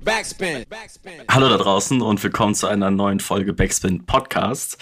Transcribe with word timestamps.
Backspin. 0.00 0.64
Hallo 1.28 1.48
da 1.50 1.58
draußen 1.58 2.00
und 2.00 2.22
willkommen 2.22 2.54
zu 2.54 2.66
einer 2.66 2.90
neuen 2.90 3.20
Folge 3.20 3.52
Backspin 3.52 4.06
Podcast. 4.06 4.78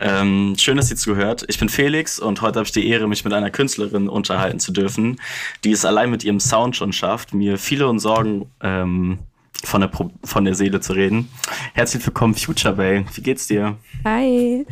Ähm, 0.00 0.56
schön, 0.58 0.76
dass 0.76 0.90
ihr 0.90 0.96
zugehört. 0.96 1.44
Ich 1.48 1.58
bin 1.60 1.68
Felix 1.68 2.18
und 2.18 2.42
heute 2.42 2.58
habe 2.58 2.66
ich 2.66 2.72
die 2.72 2.88
Ehre, 2.88 3.06
mich 3.06 3.24
mit 3.24 3.32
einer 3.32 3.50
Künstlerin 3.50 4.08
unterhalten 4.08 4.58
zu 4.58 4.72
dürfen, 4.72 5.20
die 5.62 5.70
es 5.70 5.84
allein 5.84 6.10
mit 6.10 6.24
ihrem 6.24 6.40
Sound 6.40 6.74
schon 6.74 6.92
schafft, 6.92 7.34
mir 7.34 7.56
viele 7.56 7.88
und 7.88 8.00
Sorgen 8.00 8.50
ähm, 8.60 9.20
von, 9.62 9.80
der 9.80 9.90
von 10.24 10.44
der 10.44 10.54
Seele 10.54 10.80
zu 10.80 10.92
reden. 10.92 11.28
Herzlich 11.74 12.04
willkommen, 12.04 12.34
Future 12.34 12.74
Bay. 12.74 13.04
Wie 13.14 13.22
geht's 13.22 13.46
dir? 13.46 13.76
Hi. 14.04 14.66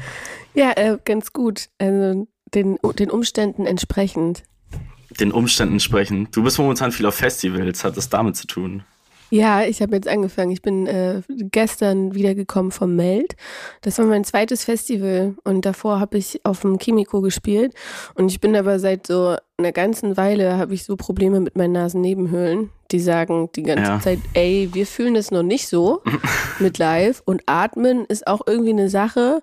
Ja, 0.55 0.73
äh, 0.73 0.99
ganz 1.05 1.33
gut. 1.33 1.69
Also 1.79 2.27
den, 2.55 2.79
den 2.99 3.11
Umständen 3.11 3.67
entsprechend. 3.67 4.43
Den 5.21 5.31
Umständen 5.31 5.75
entsprechend. 5.75 6.35
Du 6.35 6.43
bist 6.43 6.59
momentan 6.59 6.91
viel 6.91 7.07
auf 7.07 7.15
Festivals. 7.15 7.85
Hat 7.85 7.97
das 7.97 8.09
damit 8.09 8.37
zu 8.37 8.49
tun? 8.49 8.83
Ja, 9.31 9.65
ich 9.65 9.83
habe 9.83 9.97
jetzt 9.97 10.09
angefangen. 10.09 10.53
Ich 10.53 10.63
bin 10.63 10.87
äh, 10.87 11.23
gestern 11.29 12.15
wiedergekommen 12.15 12.71
vom 12.71 12.95
Meld. 12.95 13.35
Das 13.83 13.99
war 13.99 14.07
mein 14.07 14.25
zweites 14.25 14.65
Festival 14.65 15.35
und 15.45 15.65
davor 15.65 15.99
habe 15.99 16.19
ich 16.19 16.41
auf 16.45 16.61
dem 16.61 16.79
Kimiko 16.79 17.21
gespielt 17.21 17.75
und 18.15 18.31
ich 18.31 18.41
bin 18.41 18.55
aber 18.55 18.79
seit 18.79 19.07
so 19.07 19.37
einer 19.59 19.73
ganzen 19.73 20.17
Weile 20.17 20.59
habe 20.59 20.75
ich 20.75 20.85
so 20.85 20.97
Probleme 20.97 21.41
mit 21.41 21.57
meinen 21.57 21.73
Nasennebenhöhlen. 21.73 22.71
Die 22.93 23.01
sagen 23.01 23.51
die 23.57 23.65
ganze 23.65 23.91
ja. 23.91 24.01
Zeit, 24.01 24.21
ey, 24.35 24.71
wir 24.73 24.87
fühlen 24.87 25.15
das 25.15 25.31
noch 25.31 25.43
nicht 25.43 25.69
so 25.69 26.03
mit 26.61 26.79
Live 26.79 27.23
und 27.25 27.43
Atmen 27.47 28.05
ist 28.07 28.27
auch 28.27 28.43
irgendwie 28.47 28.71
eine 28.71 28.89
Sache. 28.89 29.43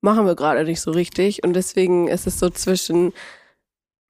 Machen 0.00 0.26
wir 0.26 0.34
gerade 0.34 0.64
nicht 0.64 0.80
so 0.80 0.90
richtig 0.90 1.44
und 1.44 1.52
deswegen 1.52 2.08
ist 2.08 2.26
es 2.26 2.38
so 2.38 2.50
zwischen 2.50 3.12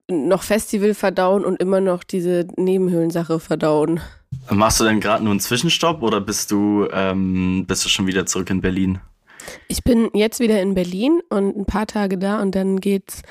noch 0.09 0.43
Festival 0.43 0.95
verdauen 0.95 1.45
und 1.45 1.61
immer 1.61 1.81
noch 1.81 2.03
diese 2.03 2.47
Nebenhöhlensache 2.57 3.41
verdauen. 3.41 4.01
Machst 4.51 4.81
du 4.81 4.85
denn 4.85 5.01
gerade 5.01 5.23
nur 5.23 5.33
einen 5.33 5.41
Zwischenstopp 5.41 6.03
oder 6.03 6.21
bist 6.21 6.51
du, 6.51 6.89
ähm, 6.93 7.65
bist 7.67 7.85
du 7.85 7.89
schon 7.89 8.07
wieder 8.07 8.27
zurück 8.27 8.51
in 8.51 8.61
Berlin? 8.61 9.01
Ich 9.69 9.83
bin 9.83 10.11
jetzt 10.13 10.41
wieder 10.41 10.61
in 10.61 10.75
Berlin 10.75 11.21
und 11.29 11.57
ein 11.57 11.65
paar 11.65 11.87
Tage 11.87 12.19
da 12.19 12.41
und 12.41 12.55
dann 12.55 12.81
geht's 12.81 13.23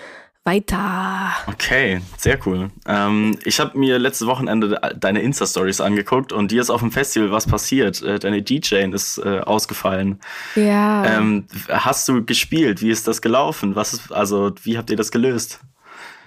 weiter. 0.43 1.31
Okay, 1.47 2.01
sehr 2.17 2.39
cool. 2.45 2.71
Ähm, 2.87 3.37
ich 3.43 3.59
habe 3.59 3.77
mir 3.77 3.99
letztes 3.99 4.27
Wochenende 4.27 4.79
deine 4.97 5.21
Insta-Stories 5.21 5.81
angeguckt 5.81 6.33
und 6.33 6.51
dir 6.51 6.61
ist 6.61 6.69
auf 6.69 6.79
dem 6.79 6.91
Festival 6.91 7.31
was 7.31 7.45
passiert. 7.45 8.01
Äh, 8.01 8.19
deine 8.19 8.41
DJ 8.41 8.85
ist 8.91 9.19
äh, 9.19 9.39
ausgefallen. 9.39 10.19
Ja. 10.55 11.05
Ähm, 11.05 11.45
hast 11.67 12.07
du 12.07 12.23
gespielt? 12.25 12.81
Wie 12.81 12.89
ist 12.89 13.07
das 13.07 13.21
gelaufen? 13.21 13.75
Was 13.75 13.93
ist, 13.93 14.11
also, 14.11 14.51
wie 14.63 14.77
habt 14.77 14.89
ihr 14.89 14.97
das 14.97 15.11
gelöst? 15.11 15.59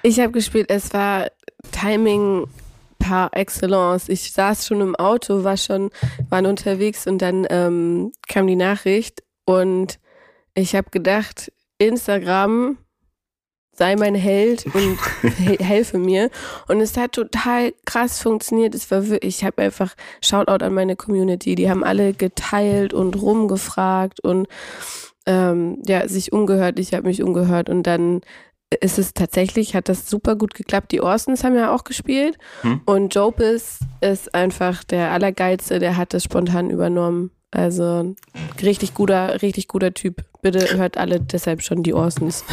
Ich 0.03 0.21
habe 0.21 0.33
gespielt, 0.33 0.67
es 0.69 0.93
war 0.93 1.29
Timing 1.71 2.47
par 3.03 3.31
excellence. 3.33 4.09
Ich 4.09 4.33
saß 4.33 4.67
schon 4.67 4.81
im 4.81 4.95
Auto, 4.97 5.45
war 5.45 5.57
schon, 5.57 5.91
waren 6.31 6.47
unterwegs 6.47 7.07
und 7.07 7.19
dann 7.19 7.47
ähm, 7.51 8.13
kam 8.29 8.47
die 8.47 8.57
Nachricht 8.57 9.23
und 9.45 9.99
ich 10.55 10.77
habe 10.77 10.91
gedacht, 10.91 11.53
Instagram 11.79 12.79
sei 13.75 13.97
mein 13.97 14.15
Held 14.15 14.67
und 14.67 14.99
helfe 15.61 15.99
mir. 15.99 16.31
Und 16.69 16.81
es 16.81 16.97
hat 16.97 17.13
total 17.13 17.73
krass 17.87 18.21
funktioniert. 18.21 18.75
Es 18.75 18.91
war 18.91 19.09
wirklich, 19.09 19.39
ich 19.39 19.45
habe 19.45 19.63
einfach 19.63 19.95
Shoutout 20.21 20.65
an 20.65 20.75
meine 20.75 20.95
Community. 20.95 21.55
Die 21.55 21.71
haben 21.71 21.83
alle 21.83 22.13
geteilt 22.13 22.93
und 22.95 23.21
rumgefragt 23.21 24.21
und 24.21 24.47
ähm, 25.27 25.83
ja, 25.87 26.07
sich 26.07 26.33
umgehört. 26.33 26.79
Ich 26.79 26.93
habe 26.93 27.07
mich 27.07 27.23
umgehört 27.23 27.71
und 27.71 27.85
dann 27.85 28.21
ist 28.81 28.99
es 28.99 29.15
tatsächlich, 29.15 29.75
hat 29.75 29.89
das 29.89 30.09
super 30.09 30.37
gut 30.37 30.55
geklappt. 30.55 30.93
Die 30.93 31.01
Orsons 31.01 31.45
haben 31.45 31.55
ja 31.55 31.75
auch 31.75 31.85
gespielt 31.85 32.39
hm. 32.63 32.81
und 32.85 33.15
Jopis 33.15 33.81
ist 34.01 34.35
einfach 34.35 34.85
der 34.85 35.11
Allergeilste, 35.11 35.79
der 35.79 35.97
hat 35.97 36.15
das 36.15 36.25
spontan 36.25 36.71
übernommen. 36.71 37.31
Also 37.55 38.15
richtig 38.63 38.95
guter, 38.95 39.43
richtig 39.43 39.69
guter 39.69 39.93
Typ. 39.93 40.25
Bitte 40.41 40.75
hört 40.79 40.97
alle 40.97 41.21
deshalb 41.21 41.63
schon 41.63 41.83
die 41.83 41.93
Orsons. 41.93 42.45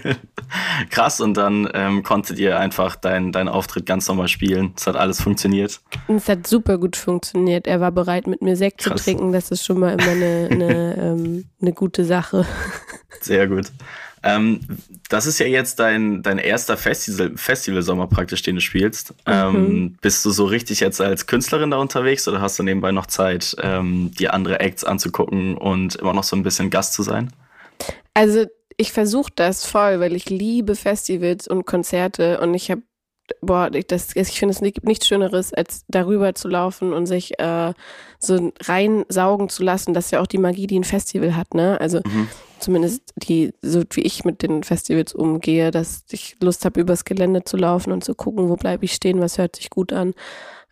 Krass, 0.90 1.20
und 1.20 1.36
dann 1.36 1.70
ähm, 1.72 2.02
konntet 2.02 2.40
ihr 2.40 2.58
einfach 2.58 2.96
deinen 2.96 3.30
dein 3.30 3.48
Auftritt 3.48 3.86
ganz 3.86 4.08
normal 4.08 4.26
spielen. 4.26 4.74
Es 4.76 4.88
hat 4.88 4.96
alles 4.96 5.20
funktioniert. 5.22 5.80
Es 6.08 6.28
hat 6.28 6.48
super 6.48 6.78
gut 6.78 6.96
funktioniert. 6.96 7.68
Er 7.68 7.80
war 7.80 7.92
bereit, 7.92 8.26
mit 8.26 8.42
mir 8.42 8.56
Sekt 8.56 8.78
Krass. 8.78 8.98
zu 8.98 9.04
trinken. 9.04 9.32
Das 9.32 9.52
ist 9.52 9.64
schon 9.64 9.78
mal 9.78 9.92
immer 9.92 10.10
eine, 10.10 10.48
eine, 10.50 10.96
ähm, 11.00 11.44
eine 11.62 11.72
gute 11.72 12.04
Sache. 12.04 12.44
Sehr 13.20 13.46
gut. 13.46 13.70
Ähm, 14.22 14.60
das 15.08 15.26
ist 15.26 15.38
ja 15.38 15.46
jetzt 15.46 15.78
dein, 15.78 16.22
dein 16.22 16.38
erster 16.38 16.76
Festival, 16.76 17.32
Festivalsommer 17.36 18.06
praktisch, 18.06 18.42
den 18.42 18.56
du 18.56 18.60
spielst. 18.60 19.12
Mhm. 19.26 19.32
Ähm, 19.32 19.96
bist 20.00 20.24
du 20.24 20.30
so 20.30 20.44
richtig 20.44 20.80
jetzt 20.80 21.00
als 21.00 21.26
Künstlerin 21.26 21.70
da 21.70 21.78
unterwegs 21.78 22.26
oder 22.28 22.40
hast 22.40 22.58
du 22.58 22.62
nebenbei 22.62 22.92
noch 22.92 23.06
Zeit, 23.06 23.56
ähm, 23.62 24.10
die 24.18 24.28
andere 24.28 24.60
Acts 24.60 24.84
anzugucken 24.84 25.56
und 25.56 25.96
immer 25.96 26.14
noch 26.14 26.24
so 26.24 26.36
ein 26.36 26.42
bisschen 26.42 26.70
Gast 26.70 26.94
zu 26.94 27.02
sein? 27.02 27.32
Also 28.14 28.46
ich 28.76 28.92
versuche 28.92 29.32
das 29.34 29.66
voll, 29.66 30.00
weil 30.00 30.14
ich 30.14 30.30
liebe 30.30 30.74
Festivals 30.74 31.48
und 31.48 31.66
Konzerte 31.66 32.40
und 32.40 32.54
ich 32.54 32.70
habe 32.70 32.82
boah, 33.40 33.70
das, 33.70 34.16
ich 34.16 34.38
finde 34.38 34.54
es 34.54 34.60
gibt 34.60 34.86
nichts 34.86 35.06
Schöneres, 35.06 35.52
als 35.52 35.84
darüber 35.88 36.34
zu 36.34 36.48
laufen 36.48 36.92
und 36.92 37.06
sich 37.06 37.38
äh, 37.38 37.72
so 38.18 38.52
reinsaugen 38.60 39.48
zu 39.48 39.62
lassen. 39.62 39.94
Das 39.94 40.06
ist 40.06 40.10
ja 40.12 40.20
auch 40.20 40.26
die 40.26 40.38
Magie, 40.38 40.66
die 40.66 40.78
ein 40.78 40.84
Festival 40.84 41.36
hat, 41.36 41.54
ne? 41.54 41.80
Also 41.80 41.98
mhm. 41.98 42.28
Zumindest 42.60 43.12
die, 43.16 43.52
so 43.62 43.82
wie 43.92 44.02
ich 44.02 44.24
mit 44.24 44.42
den 44.42 44.62
Festivals 44.62 45.14
umgehe, 45.14 45.70
dass 45.70 46.04
ich 46.10 46.36
Lust 46.40 46.64
habe, 46.64 46.80
übers 46.80 47.04
Gelände 47.04 47.44
zu 47.44 47.56
laufen 47.56 47.92
und 47.92 48.04
zu 48.04 48.14
gucken, 48.14 48.48
wo 48.48 48.56
bleibe 48.56 48.84
ich 48.84 48.92
stehen, 48.92 49.20
was 49.20 49.38
hört 49.38 49.56
sich 49.56 49.70
gut 49.70 49.92
an. 49.92 50.14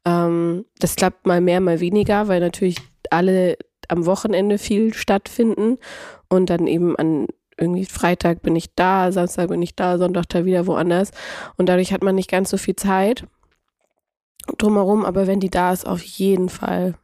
Ähm, 0.05 0.65
das 0.79 0.97
klappt 0.97 1.27
mal 1.27 1.41
mehr, 1.41 1.61
mal 1.61 1.81
weniger, 1.81 2.29
weil 2.29 2.41
natürlich 2.41 2.79
alle 3.11 3.57
am 3.89 4.07
Wochenende 4.07 4.59
viel 4.59 4.95
stattfinden 4.95 5.79
und 6.29 6.51
dann 6.51 6.67
eben 6.67 6.97
an 6.97 7.27
irgendwie 7.59 7.87
Freitag 7.87 8.43
bin 8.43 8.55
ich 8.55 8.75
da, 8.75 9.13
Samstag 9.13 9.49
bin 9.49 9.63
ich 9.63 9.75
da, 9.75 9.99
Sonntag 9.99 10.29
da 10.29 10.45
wieder 10.45 10.67
woanders. 10.67 11.11
Und 11.57 11.69
dadurch 11.69 11.93
hat 11.93 12.03
man 12.03 12.15
nicht 12.15 12.31
ganz 12.31 12.51
so 12.51 12.59
viel 12.59 12.77
Zeit 12.77 13.25
drumherum, 14.59 15.05
aber 15.05 15.27
wenn 15.27 15.41
die 15.41 15.51
da 15.51 15.73
ist, 15.73 15.87
auf 15.87 16.03
jeden 16.03 16.49
Fall. 16.49 16.95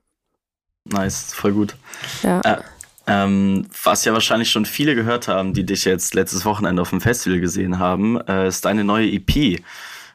Nice, 0.85 1.33
voll 1.33 1.53
gut. 1.53 1.77
Ja. 2.23 2.41
Äh, 2.41 2.63
ähm, 3.07 3.67
was 3.83 4.05
ja 4.05 4.13
wahrscheinlich 4.13 4.51
schon 4.51 4.65
viele 4.65 4.95
gehört 4.95 5.29
haben, 5.29 5.55
die 5.55 5.65
dich 5.65 5.85
jetzt 5.85 6.15
letztes 6.15 6.45
Wochenende 6.45 6.83
auf 6.83 6.91
dem 6.91 7.01
Festival 7.01 7.41
gesehen 7.41 7.79
haben, 7.79 8.21
äh, 8.29 8.47
ist 8.47 8.65
deine 8.65 8.85
neue 8.85 9.11
EP. 9.11 9.61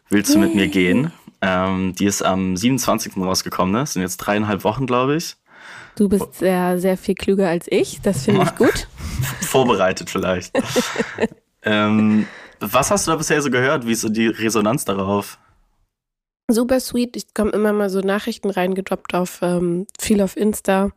Willst 0.09 0.33
du 0.33 0.39
mit 0.39 0.55
mir 0.55 0.67
gehen? 0.67 1.11
Ähm, 1.41 1.93
die 1.95 2.05
ist 2.05 2.23
am 2.23 2.55
27. 2.55 3.17
rausgekommen, 3.17 3.73
ne? 3.73 3.79
Das 3.79 3.93
sind 3.93 4.01
jetzt 4.01 4.17
dreieinhalb 4.17 4.63
Wochen, 4.63 4.87
glaube 4.87 5.15
ich. 5.15 5.35
Du 5.95 6.07
bist 6.07 6.35
sehr, 6.35 6.79
sehr 6.79 6.97
viel 6.97 7.15
klüger 7.15 7.49
als 7.49 7.65
ich. 7.69 8.01
Das 8.01 8.23
finde 8.23 8.43
ich 8.43 8.55
gut. 8.55 8.87
Vorbereitet 9.41 10.09
vielleicht. 10.09 10.53
ähm, 11.63 12.27
was 12.59 12.91
hast 12.91 13.07
du 13.07 13.11
da 13.11 13.17
bisher 13.17 13.41
so 13.41 13.49
gehört? 13.49 13.85
Wie 13.85 13.91
ist 13.91 14.01
so 14.01 14.09
die 14.09 14.27
Resonanz 14.27 14.85
darauf? 14.85 15.37
Super 16.49 16.79
sweet. 16.79 17.17
Ich 17.17 17.33
komme 17.33 17.51
immer 17.51 17.73
mal 17.73 17.89
so 17.89 17.99
Nachrichten 17.99 18.49
reingedroppt 18.49 19.13
auf 19.13 19.39
ähm, 19.41 19.85
viel 19.99 20.21
auf 20.21 20.37
Insta 20.37 20.91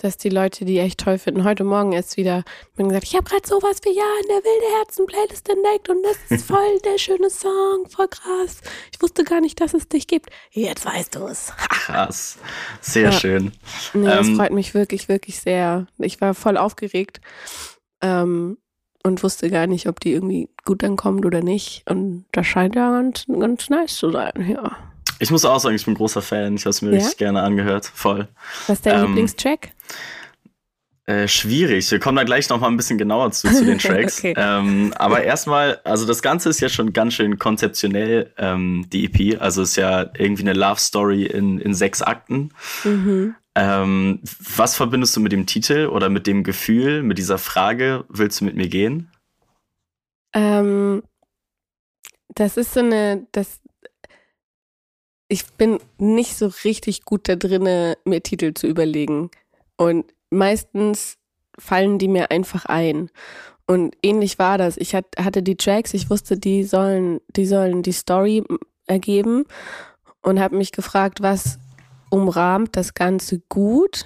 dass 0.00 0.16
die 0.16 0.30
Leute 0.30 0.64
die 0.64 0.78
echt 0.78 1.00
toll 1.00 1.18
finden. 1.18 1.44
Heute 1.44 1.62
Morgen 1.62 1.92
erst 1.92 2.16
wieder 2.16 2.42
bin 2.76 2.88
gesagt, 2.88 3.06
ich 3.06 3.14
habe 3.14 3.28
gerade 3.28 3.46
sowas 3.46 3.80
wie 3.84 3.94
ja 3.94 4.04
in 4.22 4.28
der 4.28 4.36
wilde 4.36 4.78
Herzen 4.78 5.06
Playlist 5.06 5.48
entdeckt 5.48 5.88
und 5.88 6.02
das 6.02 6.16
ist 6.30 6.46
voll 6.46 6.78
der 6.84 6.98
schöne 6.98 7.28
Song, 7.28 7.86
voll 7.88 8.08
krass. 8.08 8.60
Ich 8.92 9.00
wusste 9.00 9.24
gar 9.24 9.40
nicht, 9.40 9.60
dass 9.60 9.74
es 9.74 9.88
dich 9.88 10.06
gibt. 10.06 10.30
Jetzt 10.50 10.84
weißt 10.84 11.14
du 11.14 11.26
es. 11.26 11.52
krass, 11.68 12.38
sehr 12.80 13.04
ja. 13.04 13.12
schön. 13.12 13.52
Nee, 13.92 14.06
das 14.06 14.26
ähm, 14.26 14.36
freut 14.36 14.52
mich 14.52 14.74
wirklich, 14.74 15.08
wirklich 15.08 15.40
sehr. 15.40 15.86
Ich 15.98 16.20
war 16.20 16.34
voll 16.34 16.56
aufgeregt 16.56 17.20
ähm, 18.00 18.56
und 19.02 19.22
wusste 19.22 19.50
gar 19.50 19.66
nicht, 19.66 19.86
ob 19.86 20.00
die 20.00 20.12
irgendwie 20.12 20.48
gut 20.64 20.82
ankommt 20.82 21.26
oder 21.26 21.42
nicht. 21.42 21.82
Und 21.90 22.24
das 22.32 22.46
scheint 22.46 22.74
ja 22.74 22.90
ganz, 22.90 23.26
ganz 23.26 23.68
nice 23.68 23.96
zu 23.96 24.10
sein, 24.10 24.48
ja. 24.48 24.89
Ich 25.20 25.30
muss 25.30 25.44
auch 25.44 25.60
sagen, 25.60 25.76
ich 25.76 25.84
bin 25.84 25.94
großer 25.94 26.22
Fan. 26.22 26.56
Ich 26.56 26.62
habe 26.62 26.70
es 26.70 26.82
mir 26.82 26.90
ja? 26.90 26.96
richtig 26.96 27.18
gerne 27.18 27.42
angehört. 27.42 27.86
Voll. 27.86 28.26
Was 28.66 28.78
ist 28.78 28.86
dein 28.86 29.00
ähm, 29.00 29.06
Lieblingstrack? 29.08 29.70
Äh, 31.04 31.28
schwierig. 31.28 31.90
Wir 31.90 31.98
kommen 31.98 32.16
da 32.16 32.24
gleich 32.24 32.48
noch 32.48 32.60
mal 32.60 32.68
ein 32.68 32.76
bisschen 32.76 32.96
genauer 32.96 33.30
zu, 33.32 33.52
zu 33.52 33.64
den 33.64 33.78
Tracks. 33.80 34.20
okay. 34.20 34.34
ähm, 34.36 34.94
aber 34.96 35.22
erstmal, 35.22 35.80
also 35.84 36.06
das 36.06 36.22
Ganze 36.22 36.48
ist 36.48 36.60
ja 36.60 36.68
schon 36.68 36.92
ganz 36.92 37.14
schön 37.14 37.38
konzeptionell, 37.38 38.32
ähm, 38.38 38.86
die 38.92 39.04
EP. 39.04 39.40
Also 39.42 39.62
ist 39.62 39.76
ja 39.76 40.06
irgendwie 40.16 40.42
eine 40.42 40.52
Love 40.52 40.80
Story 40.80 41.26
in, 41.26 41.58
in 41.58 41.74
sechs 41.74 42.00
Akten. 42.00 42.50
Mhm. 42.84 43.34
Ähm, 43.56 44.20
was 44.56 44.76
verbindest 44.76 45.16
du 45.16 45.20
mit 45.20 45.32
dem 45.32 45.46
Titel 45.46 45.86
oder 45.86 46.08
mit 46.08 46.26
dem 46.26 46.44
Gefühl, 46.44 47.02
mit 47.02 47.18
dieser 47.18 47.38
Frage, 47.38 48.04
willst 48.08 48.40
du 48.40 48.44
mit 48.44 48.54
mir 48.54 48.68
gehen? 48.68 49.10
Ähm, 50.32 51.02
das 52.28 52.56
ist 52.56 52.72
so 52.72 52.80
eine, 52.80 53.26
das, 53.32 53.60
ich 55.30 55.46
bin 55.52 55.78
nicht 55.96 56.36
so 56.36 56.50
richtig 56.64 57.04
gut 57.04 57.28
da 57.28 57.36
drin, 57.36 57.94
mir 58.04 58.22
Titel 58.22 58.52
zu 58.52 58.66
überlegen. 58.66 59.30
Und 59.76 60.04
meistens 60.28 61.16
fallen 61.56 61.98
die 61.98 62.08
mir 62.08 62.30
einfach 62.32 62.66
ein. 62.66 63.10
Und 63.66 63.96
ähnlich 64.02 64.40
war 64.40 64.58
das. 64.58 64.76
Ich 64.76 64.94
hatte 64.94 65.42
die 65.42 65.56
Tracks, 65.56 65.94
ich 65.94 66.10
wusste, 66.10 66.36
die 66.36 66.64
sollen, 66.64 67.20
die 67.28 67.46
sollen 67.46 67.82
die 67.82 67.92
Story 67.92 68.42
ergeben 68.88 69.44
und 70.22 70.40
habe 70.40 70.56
mich 70.56 70.72
gefragt, 70.72 71.22
was 71.22 71.60
umrahmt 72.10 72.74
das 72.74 72.94
Ganze 72.94 73.38
gut 73.48 74.04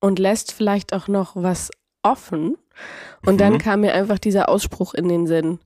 und 0.00 0.18
lässt 0.18 0.52
vielleicht 0.52 0.92
auch 0.92 1.08
noch 1.08 1.36
was 1.36 1.70
offen. 2.02 2.58
Und 3.24 3.34
mhm. 3.34 3.38
dann 3.38 3.58
kam 3.58 3.80
mir 3.80 3.94
einfach 3.94 4.18
dieser 4.18 4.50
Ausspruch 4.50 4.92
in 4.92 5.08
den 5.08 5.26
Sinn. 5.26 5.58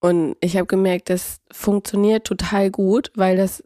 Und 0.00 0.36
ich 0.40 0.56
habe 0.56 0.66
gemerkt, 0.66 1.10
das 1.10 1.40
funktioniert 1.52 2.26
total 2.26 2.70
gut, 2.70 3.10
weil 3.14 3.36
das 3.36 3.62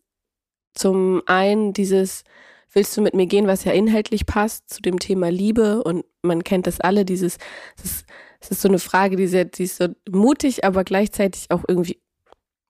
zum 0.75 1.23
einen 1.27 1.73
dieses 1.73 2.25
Willst 2.73 2.97
du 2.97 3.01
mit 3.01 3.15
mir 3.15 3.27
gehen, 3.27 3.49
was 3.49 3.65
ja 3.65 3.73
inhaltlich 3.73 4.27
passt 4.27 4.71
zu 4.71 4.81
dem 4.81 5.01
Thema 5.01 5.29
Liebe 5.29 5.83
und 5.83 6.05
man 6.23 6.45
kennt 6.45 6.69
das 6.69 6.81
alle, 6.81 7.05
dieses, 7.05 7.39
das 7.77 7.85
ist, 7.85 8.07
ist 8.49 8.63
so 8.63 8.69
eine 8.69 8.79
Frage, 8.79 9.17
die, 9.17 9.27
sehr, 9.27 9.45
die 9.45 9.65
ist 9.65 9.79
so 9.79 9.89
mutig, 10.09 10.65
aber 10.65 10.85
gleichzeitig 10.85 11.51
auch 11.51 11.65
irgendwie 11.67 12.01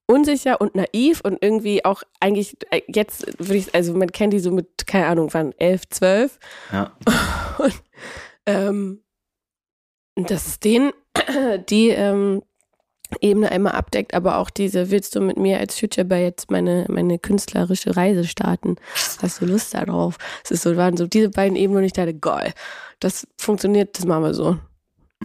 unsicher 0.06 0.60
und 0.60 0.74
naiv 0.74 1.20
und 1.22 1.38
irgendwie 1.42 1.84
auch 1.84 2.02
eigentlich 2.18 2.56
äh, 2.70 2.80
jetzt 2.88 3.26
würde 3.38 3.56
ich, 3.56 3.74
also 3.74 3.94
man 3.94 4.10
kennt 4.10 4.32
die 4.32 4.40
so 4.40 4.50
mit, 4.50 4.86
keine 4.86 5.06
Ahnung, 5.06 5.28
wann, 5.32 5.52
elf, 5.58 5.82
zwölf. 5.88 6.38
Ja. 6.72 6.96
Und 7.58 7.82
ähm, 8.46 9.02
dass 10.16 10.46
es 10.46 10.60
den, 10.60 10.92
die 11.68 11.90
ähm, 11.90 12.42
Ebene 13.20 13.50
einmal 13.50 13.72
abdeckt, 13.72 14.14
aber 14.14 14.38
auch 14.38 14.50
diese, 14.50 14.90
willst 14.90 15.14
du 15.14 15.20
mit 15.20 15.36
mir 15.36 15.58
als 15.58 15.80
bei 16.04 16.22
jetzt 16.22 16.50
meine, 16.50 16.86
meine 16.88 17.18
künstlerische 17.18 17.96
Reise 17.96 18.24
starten? 18.24 18.76
Hast 19.22 19.40
du 19.40 19.46
Lust 19.46 19.74
darauf? 19.74 20.16
Es 20.44 20.50
ist 20.50 20.62
so, 20.62 20.76
waren 20.76 20.96
so 20.96 21.06
diese 21.06 21.30
beiden 21.30 21.56
Ebenen 21.56 21.78
und 21.78 21.84
ich 21.84 21.92
dachte, 21.92 22.14
geil, 22.14 22.52
das 23.00 23.26
funktioniert, 23.36 23.98
das 23.98 24.06
machen 24.06 24.24
wir 24.24 24.34
so. 24.34 24.58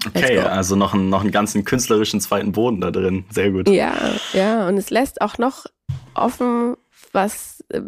Okay, 0.07 0.39
also 0.39 0.75
noch, 0.75 0.93
einen, 0.93 1.09
noch 1.09 1.21
einen 1.21 1.31
ganzen 1.31 1.63
künstlerischen 1.63 2.19
zweiten 2.19 2.51
Boden 2.51 2.81
da 2.81 2.91
drin. 2.91 3.25
Sehr 3.29 3.51
gut. 3.51 3.69
Ja, 3.69 3.93
ja, 4.33 4.67
und 4.67 4.77
es 4.77 4.89
lässt 4.89 5.21
auch 5.21 5.37
noch 5.37 5.65
offen, 6.13 6.75
was. 7.15 7.63
Äh, 7.69 7.81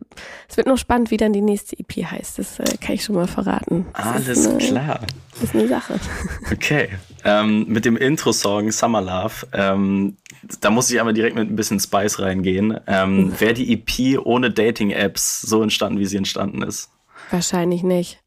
es 0.50 0.57
wird 0.57 0.65
noch 0.65 0.77
spannend, 0.77 1.12
wie 1.12 1.18
dann 1.18 1.33
die 1.33 1.41
nächste 1.41 1.77
EP 1.77 2.06
heißt. 2.09 2.39
Das 2.39 2.59
äh, 2.59 2.77
kann 2.81 2.95
ich 2.95 3.03
schon 3.03 3.15
mal 3.15 3.27
verraten. 3.27 3.85
Das 3.94 4.06
Alles 4.06 4.47
eine, 4.47 4.57
klar. 4.57 5.00
Das 5.33 5.44
ist 5.44 5.56
eine 5.56 5.68
Sache. 5.68 6.00
Okay. 6.51 6.89
Ähm, 7.24 7.65
mit 7.68 7.85
dem 7.85 7.97
Intro-Song 7.97 8.71
Summer 8.71 9.01
Love, 9.01 9.47
ähm, 9.51 10.15
da 10.62 10.69
muss 10.69 10.89
ich 10.89 11.00
einmal 11.00 11.13
direkt 11.13 11.35
mit 11.35 11.50
ein 11.50 11.56
bisschen 11.56 11.79
Spice 11.79 12.19
reingehen. 12.19 12.79
Ähm. 12.88 13.33
Wäre 13.39 13.53
die 13.53 13.74
EP 13.74 14.19
ohne 14.25 14.50
Dating-Apps 14.50 15.41
so 15.41 15.62
entstanden, 15.62 16.00
wie 16.00 16.06
sie 16.06 16.18
entstanden 16.18 16.63
ist? 16.63 16.89
Wahrscheinlich 17.30 17.83
nicht. 17.83 18.21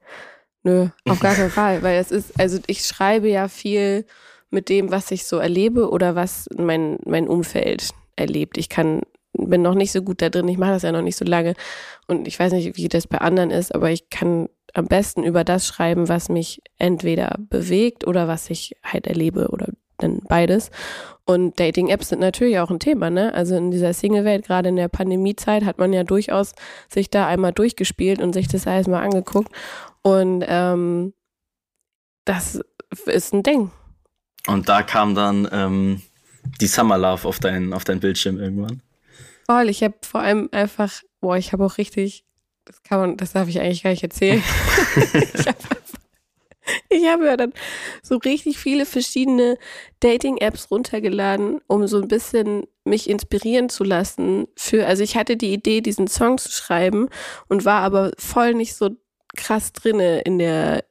Nö, 0.63 0.89
auf 1.09 1.21
gar 1.21 1.35
keinen 1.35 1.51
Fall, 1.61 1.83
weil 1.83 1.99
es 1.99 2.11
ist, 2.11 2.39
also 2.39 2.59
ich 2.67 2.85
schreibe 2.85 3.29
ja 3.29 3.49
viel 3.49 4.05
mit 4.51 4.69
dem, 4.69 4.91
was 4.91 5.11
ich 5.11 5.25
so 5.25 5.39
erlebe 5.39 5.91
oder 5.91 6.15
was 6.15 6.49
mein, 6.57 6.99
mein 7.07 7.29
Umfeld 7.29 7.91
erlebt. 8.17 8.59
Ich 8.59 8.69
kann, 8.69 9.01
bin 9.33 9.63
noch 9.63 9.75
nicht 9.75 9.93
so 9.93 10.03
gut 10.03 10.23
da 10.23 10.29
drin, 10.29 10.49
ich 10.49 10.59
mache 10.59 10.73
das 10.73 10.83
ja 10.83 10.93
noch 10.93 11.03
nicht 11.03 11.17
so 11.17 11.25
lange 11.25 11.55
und 12.07 12.27
ich 12.27 12.39
weiß 12.39 12.53
nicht, 12.53 12.77
wie 12.77 12.89
das 12.89 13.07
bei 13.07 13.19
anderen 13.19 13.51
ist, 13.51 13.75
aber 13.75 13.91
ich 13.91 14.11
kann 14.11 14.49
am 14.75 14.87
besten 14.87 15.25
über 15.25 15.45
das 15.45 15.67
schreiben, 15.67 16.09
was 16.09 16.29
mich 16.29 16.63
entweder 16.79 17.37
bewegt 17.39 18.07
oder 18.07 18.29
was 18.29 18.51
ich 18.51 18.77
halt 18.85 19.07
erlebe 19.07 19.49
oder 19.49 19.69
dann 19.99 20.21
beides. 20.29 20.71
Und 21.25 21.61
Dating-Apps 21.61 22.09
sind 22.09 22.21
natürlich 22.21 22.59
auch 22.59 22.71
ein 22.71 22.81
Thema, 22.81 23.11
ne? 23.11 23.35
Also 23.35 23.57
in 23.57 23.71
dieser 23.71 23.93
Single-Welt, 23.93 24.47
gerade 24.47 24.71
in 24.71 24.77
der 24.77 24.89
Pandemiezeit, 24.89 25.65
hat 25.65 25.79
man 25.79 25.93
ja 25.93 26.05
durchaus 26.05 26.55
sich 26.89 27.11
da 27.11 27.27
einmal 27.27 27.53
durchgespielt 27.53 28.21
und 28.21 28.33
sich 28.33 28.49
das 28.49 28.67
alles 28.67 28.89
mal 28.89 29.03
angeguckt. 29.03 29.53
Und 30.03 30.45
ähm, 30.47 31.13
das 32.25 32.61
ist 33.07 33.33
ein 33.35 33.43
Ding. 33.43 33.71
Und 34.47 34.69
da 34.69 34.83
kam 34.83 35.15
dann 35.15 35.49
ähm, 35.53 36.03
die 36.61 36.67
Summer 36.67 36.99
Love 36.99 37.29
auf 37.29 37.39
dein, 37.39 37.73
auf 37.73 37.85
dein 37.85 38.01
Bildschirm 38.01 38.39
irgendwann. 38.39 38.83
Voll, 39.51 39.69
ich 39.69 39.83
habe 39.83 39.97
vor 40.03 40.21
allem 40.21 40.49
einfach, 40.53 41.03
boah, 41.21 41.37
ich 41.37 41.53
habe 41.53 41.65
auch 41.65 41.77
richtig, 41.77 42.25
das 42.67 42.85
kann 42.85 43.01
man, 43.01 43.17
das 43.17 43.33
darf 43.33 43.49
ich 43.49 43.59
eigentlich 43.59 43.83
gar 43.83 43.91
nicht 43.91 44.05
erzählen. 44.05 44.41
ich 45.35 45.49
habe 45.49 45.59
ich 46.89 47.09
habe 47.09 47.27
ja 47.27 47.37
dann 47.37 47.53
so 48.01 48.19
richtig 48.19 48.59
viele 48.59 48.87
verschiedene 48.87 49.59
Dating-Apps 49.99 50.71
runtergeladen, 50.71 51.61
um 51.67 51.89
so 51.89 52.01
ein 52.01 52.07
bisschen 52.07 52.69
mich 52.85 53.11
inspirieren 53.11 53.69
zu 53.71 53.83
lassen 53.83 54.47
für, 54.55 54.87
also 54.87 55.03
ich 55.03 55.17
hatte 55.17 55.37
die 55.37 55.53
Idee, 55.53 55.81
diesen 55.81 56.07
Song 56.07 56.39
zu 56.39 56.53
schreiben 56.53 57.09
und 57.49 57.65
war 57.65 57.83
aber 57.83 58.13
voll 58.19 58.55
nicht 58.55 58.77
so 58.77 58.91
krass 59.35 59.73
drinne 59.73 60.21
in 60.21 60.39
der 60.39 60.85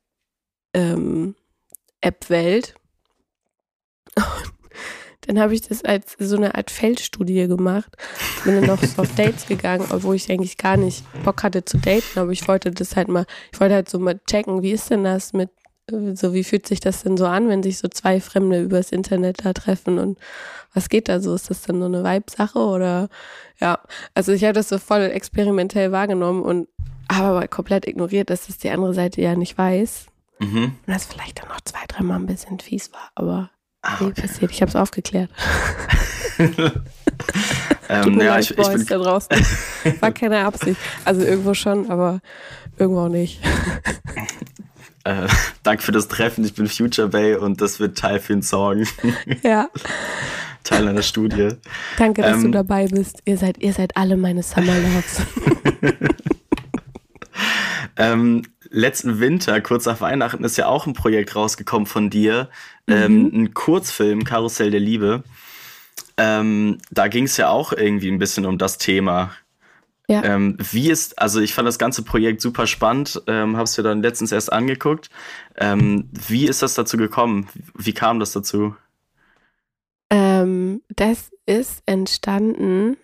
ähm, 0.74 1.34
App-Welt. 2.02 2.76
Dann 5.27 5.39
habe 5.39 5.54
ich 5.54 5.62
das 5.62 5.83
als 5.83 6.16
so 6.18 6.38
eine 6.38 6.56
Art 6.56 6.71
Feldstudie 6.71 7.48
gemacht. 7.48 7.95
Bin 8.45 8.56
dann 8.56 8.66
noch 8.66 8.81
so 8.83 9.01
auf 9.01 9.13
Dates 9.16 9.48
gegangen, 9.48 9.86
obwohl 9.92 10.16
ich 10.16 10.31
eigentlich 10.31 10.57
gar 10.57 10.77
nicht 10.77 11.04
Bock 11.24 11.44
hatte 11.44 11.66
zu 11.66 11.77
daten, 11.77 12.19
aber 12.19 12.31
ich 12.31 12.48
wollte 12.48 12.71
das 12.71 12.95
halt 12.95 13.10
mal, 13.10 13.25
ich 13.51 13.60
wollte 13.60 13.75
halt 13.75 13.89
so 13.89 14.00
mal 14.00 14.19
checken, 14.30 14.62
wie 14.62 14.71
ist 14.71 14.89
denn 14.89 15.04
das 15.04 15.33
mit, 15.33 15.50
so 16.13 16.33
wie 16.33 16.44
fühlt 16.44 16.68
sich 16.68 16.80
das 16.80 17.04
denn 17.04 17.18
so 17.18 17.25
an, 17.25 17.50
wenn 17.50 17.63
sich 17.63 17.80
so 17.80 17.88
zwei 17.88 18.21
Fremde 18.21 18.62
übers 18.62 18.92
Internet 18.92 19.45
da 19.45 19.54
treffen 19.54 20.00
und 20.00 20.19
was 20.74 20.89
geht 20.89 21.10
da 21.10 21.19
so? 21.19 21.33
Ist 21.33 21.50
das 21.50 21.63
dann 21.63 21.80
so 21.80 21.86
eine 21.86 22.04
Vibe-Sache 22.04 22.60
oder 22.60 23.10
ja, 23.60 23.80
also 24.13 24.31
ich 24.31 24.44
habe 24.44 24.54
das 24.54 24.69
so 24.69 24.77
voll 24.77 25.01
experimentell 25.01 25.92
wahrgenommen 25.92 26.44
und 26.44 26.68
habe 27.12 27.27
aber 27.27 27.48
komplett 27.48 27.88
ignoriert, 27.88 28.30
dass 28.30 28.48
das 28.48 28.60
die 28.60 28.69
andere 28.69 28.94
Seite 28.94 29.21
ja 29.21 29.36
nicht 29.36 29.57
weiß. 29.57 30.06
Mhm. 30.39 30.63
Und 30.63 30.94
das 30.94 31.06
vielleicht 31.06 31.42
dann 31.42 31.50
noch 31.50 31.62
zwei, 31.62 31.80
dreimal 31.88 32.19
ein 32.19 32.27
bisschen 32.27 32.60
fies 32.60 32.94
war, 32.94 33.12
aber 33.16 33.50
ah, 33.81 33.98
okay. 34.02 34.22
passiert. 34.22 34.52
Ich 34.52 34.62
habe 34.62 34.70
es 34.70 34.76
aufgeklärt. 34.76 35.30
ähm, 37.90 38.20
ja, 38.20 38.40
ich, 38.40 38.58
ich 38.58 38.68
bin 38.68 38.86
da 38.86 38.98
draußen. 38.98 39.30
War 40.00 40.12
keine 40.12 40.46
Absicht. 40.46 40.80
Also 41.06 41.22
irgendwo 41.22 41.54
schon, 41.54 41.90
aber 41.90 42.22
irgendwo 42.78 43.02
auch 43.02 43.10
nicht. 43.10 43.42
Äh, 45.06 45.30
danke 45.64 45.81
für 45.81 45.94
das 45.94 46.10
Treffen. 46.10 46.44
Ich 46.44 46.56
bin 46.56 46.68
Future 46.68 47.08
Bay 47.08 47.34
und 47.34 47.62
das 47.62 47.80
wird 47.80 47.98
Teil 47.98 48.20
für 48.20 48.34
den 48.34 48.42
Song. 48.44 48.84
Ja. 49.44 49.70
Teil 50.66 50.90
einer 50.90 51.04
Studie. 51.04 51.54
Danke, 51.98 52.22
dass 52.22 52.36
ähm, 52.36 52.44
du 52.44 52.50
dabei 52.52 52.86
bist. 52.86 53.22
Ihr 53.24 53.38
seid, 53.38 53.60
ihr 53.60 53.72
seid 53.72 53.96
alle 53.96 54.18
meine 54.18 54.44
Summer 54.44 54.76
Loves. 54.76 55.22
Ähm, 58.00 58.44
letzten 58.69 59.19
Winter, 59.19 59.62
kurz 59.62 59.86
nach 59.86 60.01
Weihnachten, 60.01 60.44
ist 60.44 60.57
ja 60.57 60.68
auch 60.68 60.86
ein 60.86 60.94
Projekt 60.94 61.36
rausgekommen 61.36 61.86
von 61.86 62.10
dir. 62.10 62.50
Mhm. 62.88 62.94
Ähm, 62.94 63.31
ein 63.33 63.54
Kurzfilm, 63.54 64.24
Karussell 64.24 64.71
der 64.71 64.80
Liebe. 64.80 65.24
Ähm, 66.18 66.80
da 66.92 67.07
ging 67.07 67.25
es 67.25 67.38
ja 67.38 67.50
auch 67.50 67.71
irgendwie 67.74 68.12
ein 68.12 68.19
bisschen 68.19 68.45
um 68.45 68.57
das 68.57 68.77
Thema. 68.77 69.31
Ja. 70.10 70.24
Ähm, 70.24 70.57
wie 70.57 70.89
ist, 70.89 71.19
also 71.19 71.39
ich 71.39 71.54
fand 71.54 71.68
das 71.68 71.77
ganze 71.77 72.01
Projekt 72.01 72.42
super 72.42 72.66
spannend, 72.66 73.21
ähm, 73.28 73.56
habe 73.56 73.66
es 73.66 73.78
mir 73.78 73.83
dann 73.83 74.02
letztens 74.02 74.31
erst 74.31 74.52
angeguckt. 74.52 75.09
Ähm, 75.56 76.09
wie 76.11 76.47
ist 76.47 76.64
das 76.64 76.73
dazu 76.73 76.97
gekommen? 76.97 77.47
Wie 77.76 77.94
kam 77.94 78.19
das 78.19 78.31
dazu? 78.31 78.76
Ähm, 80.09 80.81
das 80.90 81.30
ist 81.45 81.83
entstanden, 81.85 82.97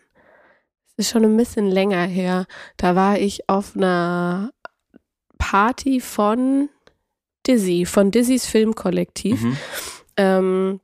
es 0.98 1.06
ist 1.06 1.12
schon 1.12 1.24
ein 1.24 1.38
bisschen 1.38 1.70
länger 1.70 2.06
her. 2.06 2.48
Da 2.78 2.96
war 2.96 3.20
ich 3.20 3.48
auf 3.50 3.76
einer 3.76 4.52
Party 5.38 6.00
von 6.00 6.70
Dizzy, 7.48 7.86
von 7.86 8.12
Dizzy's 8.12 8.46
Filmkollektiv. 8.46 9.42
Mhm. 9.42 9.58
Ähm, 10.18 10.80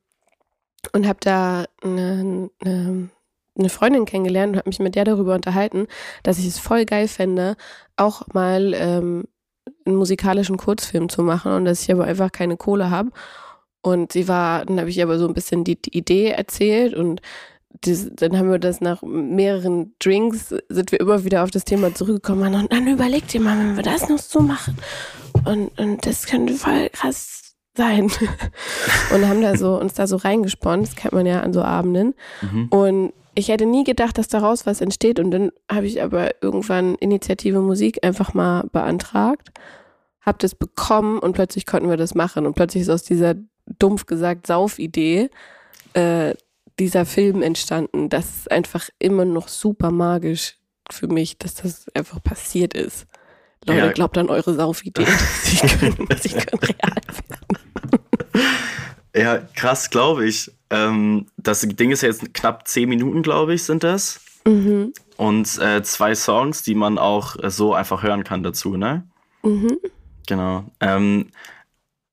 und 0.92 1.06
habe 1.06 1.18
da 1.20 1.64
eine, 1.82 2.50
eine, 2.60 3.08
eine, 3.56 3.68
Freundin 3.68 4.04
kennengelernt 4.04 4.52
und 4.52 4.58
habe 4.58 4.68
mich 4.68 4.80
mit 4.80 4.94
der 4.94 5.04
darüber 5.04 5.34
unterhalten, 5.34 5.86
dass 6.22 6.38
ich 6.38 6.46
es 6.46 6.58
voll 6.58 6.84
geil 6.84 7.08
fände, 7.08 7.56
auch 7.96 8.26
mal 8.32 8.74
ähm, 8.74 9.24
einen 9.86 9.96
musikalischen 9.96 10.56
Kurzfilm 10.56 11.08
zu 11.08 11.22
machen 11.22 11.52
und 11.52 11.64
dass 11.64 11.82
ich 11.82 11.92
aber 11.92 12.04
einfach 12.04 12.32
keine 12.32 12.56
Kohle 12.56 12.90
habe. 12.90 13.10
Und 13.80 14.12
sie 14.12 14.28
war, 14.28 14.64
dann 14.64 14.78
habe 14.78 14.90
ich 14.90 15.02
aber 15.02 15.18
so 15.18 15.26
ein 15.26 15.34
bisschen 15.34 15.64
die, 15.64 15.80
die 15.80 15.96
Idee 15.96 16.28
erzählt 16.28 16.94
und 16.94 17.20
das, 17.80 18.10
dann 18.14 18.38
haben 18.38 18.50
wir 18.50 18.58
das 18.58 18.80
nach 18.80 19.02
mehreren 19.02 19.94
Drinks, 19.98 20.54
sind 20.68 20.92
wir 20.92 21.00
immer 21.00 21.24
wieder 21.24 21.42
auf 21.42 21.50
das 21.50 21.64
Thema 21.64 21.94
zurückgekommen 21.94 22.54
und 22.54 22.72
dann 22.72 22.86
überlegt 22.86 23.34
ihr 23.34 23.40
mal, 23.40 23.58
wenn 23.58 23.76
wir 23.76 23.82
das 23.82 24.08
noch 24.08 24.18
so 24.18 24.40
machen. 24.40 24.76
Und, 25.44 25.76
und 25.78 26.06
das 26.06 26.26
könnte 26.26 26.54
voll 26.54 26.88
krass 26.90 27.54
sein. 27.76 28.04
und 29.14 29.28
haben 29.28 29.42
da 29.42 29.56
so, 29.56 29.78
uns 29.78 29.94
da 29.94 30.06
so 30.06 30.16
reingesponnen, 30.16 30.84
das 30.84 30.96
kennt 30.96 31.14
man 31.14 31.26
ja 31.26 31.40
an 31.40 31.52
so 31.52 31.62
Abenden. 31.62 32.14
Mhm. 32.42 32.68
Und 32.68 33.12
ich 33.34 33.48
hätte 33.48 33.66
nie 33.66 33.84
gedacht, 33.84 34.18
dass 34.18 34.28
daraus 34.28 34.66
was 34.66 34.80
entsteht. 34.80 35.18
Und 35.18 35.30
dann 35.30 35.50
habe 35.70 35.86
ich 35.86 36.02
aber 36.02 36.42
irgendwann 36.42 36.96
Initiative 36.96 37.60
Musik 37.60 38.04
einfach 38.04 38.34
mal 38.34 38.68
beantragt, 38.72 39.50
habe 40.20 40.38
das 40.38 40.54
bekommen 40.54 41.18
und 41.18 41.32
plötzlich 41.32 41.66
konnten 41.66 41.88
wir 41.88 41.96
das 41.96 42.14
machen. 42.14 42.46
Und 42.46 42.54
plötzlich 42.54 42.82
ist 42.82 42.90
aus 42.90 43.02
dieser 43.02 43.34
dumpf 43.78 44.06
gesagt 44.06 44.46
Saufidee 44.46 45.30
äh, 45.94 46.34
dieser 46.78 47.06
Film 47.06 47.42
entstanden. 47.42 48.08
Das 48.08 48.24
ist 48.36 48.50
einfach 48.50 48.88
immer 48.98 49.24
noch 49.24 49.48
super 49.48 49.90
magisch 49.90 50.56
für 50.90 51.08
mich, 51.08 51.38
dass 51.38 51.54
das 51.54 51.86
einfach 51.94 52.22
passiert 52.22 52.74
ist. 52.74 53.06
Leute, 53.64 53.78
ja. 53.78 53.92
glaubt 53.92 54.18
an 54.18 54.28
eure 54.28 54.54
Saufideen. 54.54 55.06
Sie 55.42 55.66
können, 55.66 56.08
sie 56.20 56.30
können 56.30 56.62
real 56.62 56.94
werden. 57.28 58.42
Ja, 59.14 59.38
krass, 59.54 59.90
glaube 59.90 60.26
ich. 60.26 60.50
Ähm, 60.70 61.26
das 61.36 61.60
Ding 61.60 61.90
ist 61.90 62.02
ja 62.02 62.08
jetzt 62.08 62.32
knapp 62.34 62.66
zehn 62.66 62.88
Minuten, 62.88 63.22
glaube 63.22 63.54
ich, 63.54 63.62
sind 63.62 63.84
das. 63.84 64.20
Mhm. 64.46 64.92
Und 65.16 65.58
äh, 65.58 65.82
zwei 65.82 66.14
Songs, 66.14 66.62
die 66.62 66.74
man 66.74 66.98
auch 66.98 67.36
so 67.50 67.74
einfach 67.74 68.02
hören 68.02 68.24
kann 68.24 68.42
dazu, 68.42 68.76
ne? 68.76 69.06
Mhm. 69.42 69.78
Genau. 70.26 70.64
Ähm, 70.80 71.28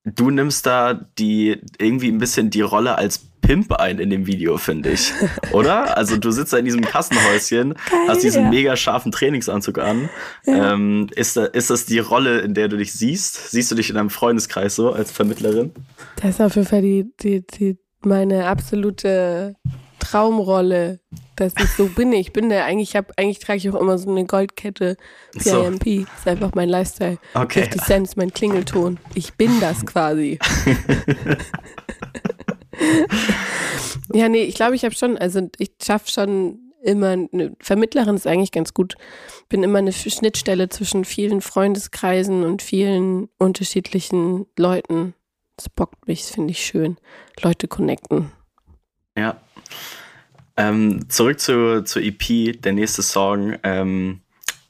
du 0.03 0.29
nimmst 0.29 0.65
da 0.65 0.93
die 0.93 1.61
irgendwie 1.77 2.09
ein 2.09 2.17
bisschen 2.17 2.49
die 2.49 2.61
Rolle 2.61 2.95
als 2.95 3.28
Pimp 3.49 3.73
ein 3.73 3.97
in 3.97 4.11
dem 4.11 4.27
Video, 4.27 4.59
finde 4.59 4.91
ich. 4.91 5.11
Oder? 5.53 5.97
Also 5.97 6.17
du 6.17 6.29
sitzt 6.29 6.53
da 6.53 6.57
in 6.57 6.65
diesem 6.65 6.81
Kassenhäuschen, 6.81 7.73
Geil, 7.73 7.99
hast 8.07 8.21
diesen 8.21 8.43
ja. 8.43 8.49
mega 8.51 8.75
scharfen 8.75 9.11
Trainingsanzug 9.11 9.79
an. 9.79 10.07
Ja. 10.45 10.73
Ähm, 10.73 11.07
ist, 11.15 11.35
da, 11.35 11.45
ist 11.45 11.71
das 11.71 11.87
die 11.87 11.97
Rolle, 11.97 12.41
in 12.41 12.53
der 12.53 12.67
du 12.67 12.77
dich 12.77 12.93
siehst? 12.93 13.49
Siehst 13.49 13.71
du 13.71 13.75
dich 13.75 13.89
in 13.89 13.97
einem 13.97 14.11
Freundeskreis 14.11 14.75
so 14.75 14.93
als 14.93 15.09
Vermittlerin? 15.09 15.71
Das 16.17 16.35
ist 16.35 16.41
auf 16.41 16.57
jeden 16.57 16.67
Fall 16.67 16.83
die, 16.83 17.11
die, 17.21 17.41
die, 17.41 17.79
meine 18.03 18.45
absolute 18.45 19.55
Traumrolle. 19.97 20.99
Das 21.35 21.53
ist 21.53 21.75
so 21.75 21.87
bin 21.87 22.13
ich. 22.13 22.31
Bin 22.33 22.49
der 22.49 22.65
eigentlich, 22.65 22.95
hab, 22.95 23.13
eigentlich 23.17 23.39
trage 23.39 23.57
ich 23.57 23.69
auch 23.71 23.81
immer 23.81 23.97
so 23.97 24.11
eine 24.11 24.25
Goldkette. 24.25 24.95
PIMP. 25.31 25.83
So. 25.83 26.01
Ist 26.01 26.27
einfach 26.27 26.51
mein 26.53 26.69
Lifestyle. 26.69 27.17
Okay. 27.33 27.61
50 27.61 27.81
Cent 27.81 28.07
ist 28.09 28.15
mein 28.15 28.31
Klingelton. 28.31 28.99
Ich 29.15 29.33
bin 29.33 29.59
das 29.59 29.87
quasi. 29.87 30.37
ja, 34.13 34.29
nee, 34.29 34.43
ich 34.43 34.55
glaube, 34.55 34.75
ich 34.75 34.83
habe 34.83 34.95
schon, 34.95 35.17
also 35.17 35.49
ich 35.57 35.71
schaffe 35.81 36.09
schon 36.09 36.59
immer, 36.81 37.09
eine 37.09 37.55
Vermittlerin 37.59 38.15
ist 38.15 38.27
eigentlich 38.27 38.51
ganz 38.51 38.73
gut. 38.73 38.95
Bin 39.49 39.63
immer 39.63 39.79
eine 39.79 39.93
Schnittstelle 39.93 40.69
zwischen 40.69 41.05
vielen 41.05 41.41
Freundeskreisen 41.41 42.43
und 42.43 42.61
vielen 42.61 43.29
unterschiedlichen 43.37 44.45
Leuten. 44.57 45.13
Das 45.57 45.69
bockt 45.69 46.07
mich, 46.07 46.23
finde 46.23 46.51
ich 46.51 46.65
schön. 46.65 46.97
Leute 47.41 47.67
connecten. 47.67 48.31
Ja. 49.17 49.41
Ähm, 50.55 51.09
zurück 51.09 51.39
zu, 51.39 51.83
zur 51.83 52.01
EP, 52.01 52.61
der 52.61 52.73
nächste 52.73 53.01
Song, 53.01 53.55
ähm, 53.63 54.21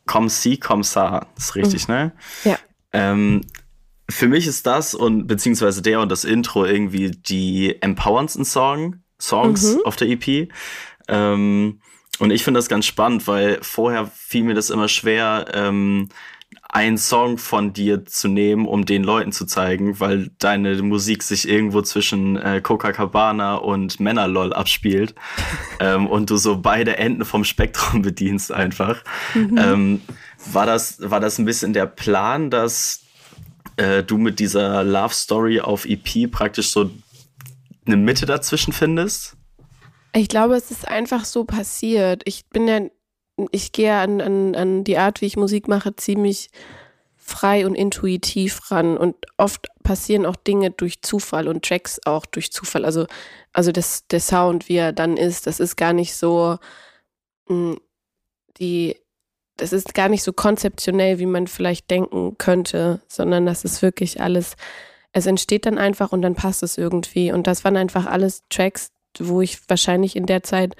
Comme 0.09 0.27
si, 0.27 0.57
comme 0.57 0.83
ça, 0.83 1.27
ist 1.37 1.53
richtig, 1.53 1.87
mhm. 1.87 1.93
ne? 1.93 2.11
Ja. 2.43 2.57
Ähm, 2.93 3.41
für 4.09 4.27
mich 4.27 4.47
ist 4.47 4.65
das 4.65 4.95
und 4.95 5.27
beziehungsweise 5.27 5.81
der 5.81 6.01
und 6.01 6.11
das 6.11 6.25
Intro 6.25 6.65
irgendwie 6.65 7.11
die 7.11 7.81
empowerndsten 7.81 8.43
Song, 8.43 8.97
Songs 9.21 9.75
mhm. 9.75 9.85
auf 9.85 9.95
der 9.95 10.09
EP. 10.09 10.49
Ähm, 11.07 11.79
und 12.19 12.31
ich 12.31 12.43
finde 12.43 12.57
das 12.57 12.67
ganz 12.67 12.85
spannend, 12.85 13.27
weil 13.27 13.59
vorher 13.61 14.07
fiel 14.07 14.43
mir 14.43 14.55
das 14.55 14.69
immer 14.69 14.87
schwer, 14.87 15.45
ähm, 15.53 16.09
einen 16.71 16.97
Song 16.97 17.37
von 17.37 17.73
dir 17.73 18.05
zu 18.05 18.27
nehmen, 18.27 18.67
um 18.67 18.85
den 18.85 19.03
Leuten 19.03 19.31
zu 19.31 19.45
zeigen, 19.45 19.99
weil 19.99 20.29
deine 20.37 20.81
Musik 20.83 21.23
sich 21.23 21.47
irgendwo 21.47 21.81
zwischen 21.81 22.37
äh, 22.37 22.61
Coca-Cabana 22.61 23.55
und 23.55 23.99
Männerlol 23.99 24.53
abspielt 24.53 25.15
ähm, 25.79 26.07
und 26.07 26.29
du 26.29 26.37
so 26.37 26.59
beide 26.59 26.97
Enden 26.97 27.25
vom 27.25 27.43
Spektrum 27.43 28.01
bedienst 28.03 28.51
einfach. 28.51 29.03
Mhm. 29.33 29.57
Ähm, 29.57 30.01
war 30.51 30.65
das 30.65 30.97
war 31.01 31.19
das 31.19 31.37
ein 31.37 31.45
bisschen 31.45 31.73
der 31.73 31.85
Plan, 31.85 32.49
dass 32.49 33.01
äh, 33.79 34.03
du 34.03 34.17
mit 34.17 34.39
dieser 34.39 34.83
Love 34.83 35.13
Story 35.13 35.61
auf 35.61 35.85
EP 35.85 36.29
praktisch 36.29 36.69
so 36.69 36.91
eine 37.85 37.97
Mitte 37.97 38.25
dazwischen 38.25 38.73
findest? 38.73 39.37
Ich 40.13 40.27
glaube, 40.27 40.55
es 40.55 40.69
ist 40.69 40.87
einfach 40.87 41.23
so 41.23 41.45
passiert. 41.45 42.23
Ich 42.25 42.49
bin 42.49 42.67
ja, 42.67 42.81
ich 43.51 43.71
gehe 43.71 43.95
an, 43.95 44.21
an, 44.21 44.55
an 44.55 44.83
die 44.83 44.97
Art, 44.97 45.21
wie 45.21 45.27
ich 45.27 45.37
Musik 45.37 45.67
mache, 45.67 45.95
ziemlich 45.95 46.49
frei 47.15 47.65
und 47.65 47.75
intuitiv 47.75 48.69
ran. 48.69 48.97
Und 48.97 49.15
oft 49.37 49.67
passieren 49.83 50.25
auch 50.25 50.35
Dinge 50.35 50.71
durch 50.71 51.01
Zufall 51.01 51.47
und 51.47 51.63
Tracks 51.63 51.99
auch 52.05 52.25
durch 52.25 52.51
Zufall. 52.51 52.83
Also, 52.83 53.05
also 53.53 53.71
das, 53.71 54.07
der 54.07 54.19
Sound, 54.19 54.67
wie 54.67 54.75
er 54.75 54.91
dann 54.91 55.15
ist, 55.15 55.47
das 55.47 55.59
ist 55.59 55.77
gar 55.77 55.93
nicht 55.93 56.15
so 56.15 56.57
mh, 57.47 57.71
hm, 57.73 57.79
die 58.57 58.97
das 59.59 59.73
ist 59.73 59.93
gar 59.93 60.09
nicht 60.09 60.23
so 60.23 60.33
konzeptionell, 60.33 61.19
wie 61.19 61.25
man 61.25 61.47
vielleicht 61.47 61.89
denken 61.91 62.37
könnte, 62.37 63.01
sondern 63.07 63.45
das 63.45 63.63
ist 63.65 63.81
wirklich 63.81 64.21
alles, 64.21 64.55
es 65.11 65.25
entsteht 65.25 65.65
dann 65.65 65.77
einfach 65.77 66.11
und 66.11 66.21
dann 66.21 66.35
passt 66.35 66.63
es 66.63 66.77
irgendwie. 66.77 67.31
Und 67.31 67.47
das 67.47 67.63
waren 67.63 67.77
einfach 67.77 68.05
alles 68.05 68.43
Tracks, 68.49 68.91
wo 69.17 69.41
ich 69.41 69.59
wahrscheinlich 69.67 70.15
in 70.15 70.25
der 70.25 70.43
Zeit 70.43 70.75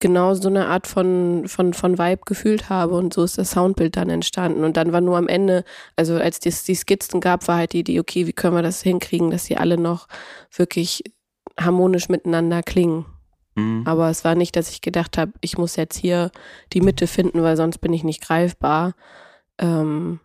genau 0.00 0.34
so 0.34 0.48
eine 0.48 0.66
Art 0.66 0.86
von, 0.86 1.44
von, 1.46 1.72
von 1.72 1.98
Vibe 1.98 2.22
gefühlt 2.26 2.68
habe 2.68 2.94
und 2.94 3.14
so 3.14 3.22
ist 3.22 3.38
das 3.38 3.52
Soundbild 3.52 3.96
dann 3.96 4.10
entstanden. 4.10 4.64
Und 4.64 4.76
dann 4.76 4.92
war 4.92 5.00
nur 5.00 5.16
am 5.16 5.28
Ende, 5.28 5.64
also 5.96 6.16
als 6.16 6.44
es 6.44 6.64
die 6.64 6.74
Skizzen 6.74 7.20
gab, 7.20 7.48
war 7.48 7.56
halt 7.56 7.72
die 7.72 7.80
Idee, 7.80 8.00
okay, 8.00 8.26
wie 8.26 8.32
können 8.32 8.56
wir 8.56 8.62
das 8.62 8.82
hinkriegen, 8.82 9.30
dass 9.30 9.46
sie 9.46 9.56
alle 9.56 9.78
noch 9.78 10.08
wirklich 10.54 11.04
harmonisch 11.58 12.08
miteinander 12.08 12.62
klingen. 12.62 13.06
Mhm. 13.54 13.82
Aber 13.86 14.10
es 14.10 14.24
war 14.24 14.34
nicht, 14.34 14.56
dass 14.56 14.70
ich 14.70 14.80
gedacht 14.80 15.18
habe, 15.18 15.32
ich 15.40 15.58
muss 15.58 15.76
jetzt 15.76 15.96
hier 15.96 16.30
die 16.72 16.80
Mitte 16.80 17.06
finden, 17.06 17.42
weil 17.42 17.56
sonst 17.56 17.78
bin 17.78 17.92
ich 17.92 18.04
nicht 18.04 18.22
greifbar. 18.22 18.94
Ähm, 19.58 20.20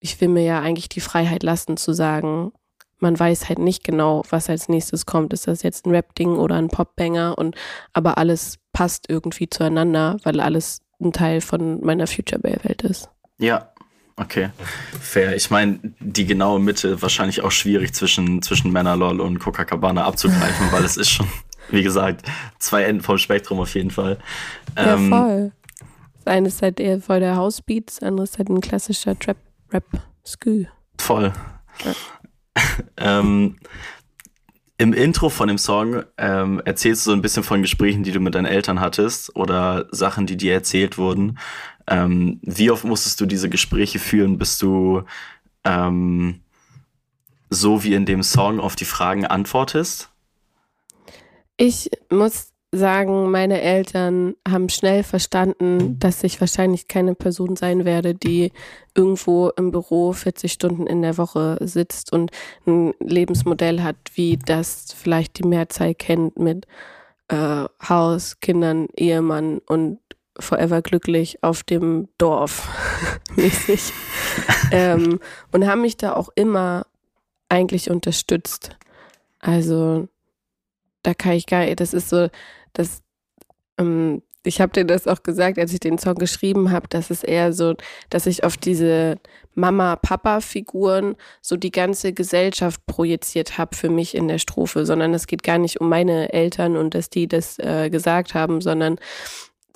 ich 0.00 0.20
will 0.20 0.28
mir 0.28 0.44
ja 0.44 0.60
eigentlich 0.60 0.88
die 0.88 1.00
Freiheit 1.00 1.42
lassen 1.42 1.76
zu 1.76 1.92
sagen, 1.92 2.52
man 2.98 3.18
weiß 3.18 3.48
halt 3.48 3.58
nicht 3.58 3.84
genau, 3.84 4.22
was 4.30 4.48
als 4.48 4.68
nächstes 4.68 5.06
kommt. 5.06 5.32
Ist 5.32 5.48
das 5.48 5.62
jetzt 5.62 5.86
ein 5.86 5.90
Rap-Ding 5.90 6.36
oder 6.36 6.56
ein 6.56 6.68
Pop-Banger? 6.68 7.36
Und 7.36 7.56
aber 7.92 8.16
alles 8.16 8.58
passt 8.72 9.08
irgendwie 9.08 9.50
zueinander, 9.50 10.18
weil 10.22 10.40
alles 10.40 10.82
ein 11.00 11.12
Teil 11.12 11.40
von 11.40 11.84
meiner 11.84 12.06
Future 12.06 12.40
Bay-Welt 12.40 12.82
ist. 12.82 13.10
Ja, 13.38 13.72
okay. 14.16 14.50
Fair. 15.00 15.34
Ich 15.34 15.50
meine, 15.50 15.80
die 15.98 16.26
genaue 16.26 16.60
Mitte 16.60 17.02
wahrscheinlich 17.02 17.42
auch 17.42 17.50
schwierig 17.50 17.92
zwischen, 17.92 18.40
zwischen 18.40 18.70
Männerlol 18.70 19.20
und 19.20 19.40
Coca-Cabana 19.40 20.04
abzugreifen, 20.04 20.68
weil 20.70 20.84
es 20.84 20.96
ist 20.96 21.10
schon 21.10 21.26
wie 21.70 21.82
gesagt, 21.82 22.26
zwei 22.58 22.84
Enden 22.84 23.02
vom 23.02 23.18
Spektrum 23.18 23.60
auf 23.60 23.74
jeden 23.74 23.90
Fall. 23.90 24.18
Ja, 24.76 24.94
ähm, 24.94 25.08
voll. 25.10 25.52
Das 26.24 26.34
eine 26.34 26.48
ist 26.48 26.62
halt 26.62 26.78
eher 26.78 27.00
voll 27.00 27.20
der 27.20 27.36
Housebeat, 27.36 27.88
das 27.88 28.00
andere 28.00 28.24
ist 28.24 28.38
halt 28.38 28.48
ein 28.48 28.60
klassischer 28.60 29.18
Trap-Rap-Skü. 29.18 30.66
Voll. 30.98 31.32
Ja. 31.84 31.92
ähm, 33.20 33.56
Im 34.78 34.92
Intro 34.92 35.30
von 35.30 35.48
dem 35.48 35.58
Song 35.58 36.04
ähm, 36.18 36.60
erzählst 36.64 37.06
du 37.06 37.10
so 37.10 37.16
ein 37.16 37.22
bisschen 37.22 37.42
von 37.42 37.62
Gesprächen, 37.62 38.04
die 38.04 38.12
du 38.12 38.20
mit 38.20 38.34
deinen 38.34 38.46
Eltern 38.46 38.80
hattest 38.80 39.34
oder 39.34 39.86
Sachen, 39.90 40.26
die 40.26 40.36
dir 40.36 40.52
erzählt 40.52 40.98
wurden. 40.98 41.38
Ähm, 41.88 42.38
wie 42.42 42.70
oft 42.70 42.84
musstest 42.84 43.20
du 43.20 43.26
diese 43.26 43.48
Gespräche 43.48 43.98
führen, 43.98 44.38
bis 44.38 44.58
du 44.58 45.02
ähm, 45.64 46.40
so 47.50 47.82
wie 47.82 47.94
in 47.94 48.06
dem 48.06 48.22
Song 48.22 48.60
auf 48.60 48.76
die 48.76 48.84
Fragen 48.84 49.26
antwortest? 49.26 50.11
Ich 51.64 51.90
muss 52.10 52.52
sagen, 52.72 53.30
meine 53.30 53.60
Eltern 53.60 54.34
haben 54.48 54.68
schnell 54.68 55.04
verstanden, 55.04 55.96
dass 56.00 56.24
ich 56.24 56.40
wahrscheinlich 56.40 56.88
keine 56.88 57.14
Person 57.14 57.54
sein 57.54 57.84
werde, 57.84 58.16
die 58.16 58.50
irgendwo 58.96 59.50
im 59.50 59.70
Büro 59.70 60.12
40 60.12 60.52
Stunden 60.52 60.88
in 60.88 61.02
der 61.02 61.18
Woche 61.18 61.58
sitzt 61.60 62.12
und 62.12 62.32
ein 62.66 62.94
Lebensmodell 62.98 63.80
hat, 63.80 63.94
wie 64.14 64.38
das 64.38 64.92
vielleicht 64.92 65.38
die 65.38 65.46
Mehrzahl 65.46 65.94
kennt 65.94 66.36
mit 66.36 66.66
äh, 67.28 67.66
Haus, 67.88 68.40
Kindern, 68.40 68.88
Ehemann 68.96 69.60
und 69.60 70.00
forever 70.36 70.82
glücklich 70.82 71.44
auf 71.44 71.62
dem 71.62 72.08
Dorf 72.18 72.68
mäßig. 73.36 73.92
ähm, 74.72 75.20
und 75.52 75.68
haben 75.68 75.82
mich 75.82 75.96
da 75.96 76.14
auch 76.14 76.30
immer 76.34 76.88
eigentlich 77.48 77.88
unterstützt. 77.88 78.76
Also 79.38 80.08
da 81.02 81.14
kann 81.14 81.32
ich 81.32 81.46
gar 81.46 81.66
das 81.74 81.94
ist 81.94 82.08
so, 82.08 82.28
das, 82.72 83.02
ähm, 83.78 84.22
ich 84.44 84.60
habe 84.60 84.72
dir 84.72 84.84
das 84.84 85.06
auch 85.06 85.22
gesagt, 85.22 85.58
als 85.58 85.72
ich 85.72 85.80
den 85.80 85.98
Song 85.98 86.16
geschrieben 86.16 86.72
habe, 86.72 86.88
dass 86.88 87.10
es 87.10 87.22
eher 87.22 87.52
so, 87.52 87.74
dass 88.10 88.26
ich 88.26 88.42
auf 88.44 88.56
diese 88.56 89.18
Mama-Papa-Figuren 89.54 91.14
so 91.40 91.56
die 91.56 91.70
ganze 91.70 92.12
Gesellschaft 92.12 92.84
projiziert 92.86 93.58
habe 93.58 93.76
für 93.76 93.88
mich 93.88 94.14
in 94.16 94.28
der 94.28 94.38
Strophe, 94.38 94.84
sondern 94.84 95.14
es 95.14 95.26
geht 95.26 95.42
gar 95.42 95.58
nicht 95.58 95.80
um 95.80 95.88
meine 95.88 96.32
Eltern 96.32 96.76
und 96.76 96.94
dass 96.94 97.10
die 97.10 97.28
das 97.28 97.58
äh, 97.58 97.88
gesagt 97.90 98.34
haben, 98.34 98.60
sondern 98.60 98.98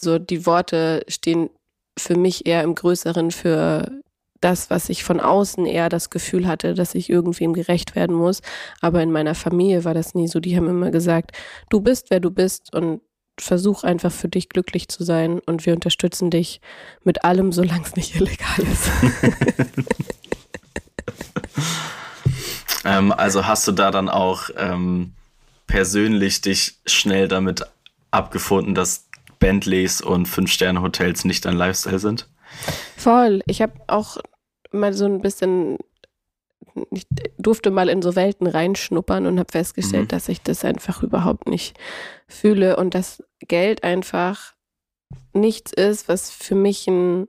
so 0.01 0.19
die 0.19 0.47
Worte 0.47 1.05
stehen 1.09 1.51
für 1.99 2.17
mich 2.17 2.47
eher 2.47 2.63
im 2.63 2.75
Größeren 2.75 3.31
für 3.31 4.03
das, 4.41 4.71
was 4.71 4.89
ich 4.89 5.05
von 5.05 5.21
außen 5.21 5.67
eher 5.67 5.89
das 5.89 6.11
Gefühl 6.11 6.47
hatte, 6.47 6.75
dass 6.75 6.95
ich 6.95 7.11
irgendwem 7.11 7.53
gerecht 7.53 7.95
werden 7.95 8.15
muss. 8.15 8.43
Aber 8.81 9.03
in 9.03 9.13
meiner 9.13 9.35
Familie 9.35 9.85
war 9.85 9.95
das 9.95 10.15
nie 10.15 10.29
so. 10.29 10.41
Die 10.41 10.57
haben 10.57 10.69
immer 10.69 10.91
gesagt, 10.91 11.33
du 11.71 11.81
bist, 11.81 12.11
wer 12.11 12.21
du 12.21 12.31
bist 12.31 12.75
und 12.75 13.01
versuch 13.39 13.85
einfach 13.85 14.13
für 14.13 14.29
dich 14.29 14.49
glücklich 14.49 14.89
zu 14.89 15.05
sein 15.05 15.41
und 15.41 15.67
wir 15.67 15.75
unterstützen 15.75 16.31
dich 16.31 16.61
mit 17.05 17.25
allem, 17.25 17.53
solange 17.53 17.85
es 17.85 17.97
nicht 17.97 18.15
illegal 18.15 18.59
ist. 18.61 18.91
ähm, 22.85 23.13
also 23.13 23.47
hast 23.47 23.69
du 23.69 23.73
da 23.73 23.91
dann 23.91 24.09
auch 24.09 24.49
ähm, 24.57 25.13
persönlich 25.67 26.41
dich 26.41 26.79
schnell 26.87 27.29
damit 27.29 27.63
abgefunden, 28.11 28.75
dass 28.75 29.07
Bentleys 29.39 30.01
und 30.01 30.27
Fünf-Sterne-Hotels 30.27 31.25
nicht 31.27 31.45
dein 31.45 31.57
Lifestyle 31.57 31.99
sind? 31.99 32.29
Voll. 32.97 33.43
Ich 33.47 33.63
habe 33.63 33.75
auch 33.87 34.19
mal 34.73 34.93
so 34.93 35.05
ein 35.05 35.21
bisschen, 35.21 35.79
ich 36.91 37.07
durfte 37.39 37.71
mal 37.71 37.89
in 37.89 38.03
so 38.03 38.17
Welten 38.17 38.47
reinschnuppern 38.47 39.27
und 39.27 39.39
habe 39.39 39.53
festgestellt, 39.53 40.05
mhm. 40.05 40.09
dass 40.09 40.29
ich 40.29 40.43
das 40.43 40.65
einfach 40.65 41.03
überhaupt 41.03 41.49
nicht 41.49 41.79
fühle 42.29 42.77
und 42.77 42.95
dass 42.95 43.23
Geld 43.41 43.85
einfach 43.85 44.55
nichts 45.33 45.73
ist, 45.73 46.09
was 46.09 46.31
für 46.31 46.55
mich 46.55 46.87
ein, 46.89 47.29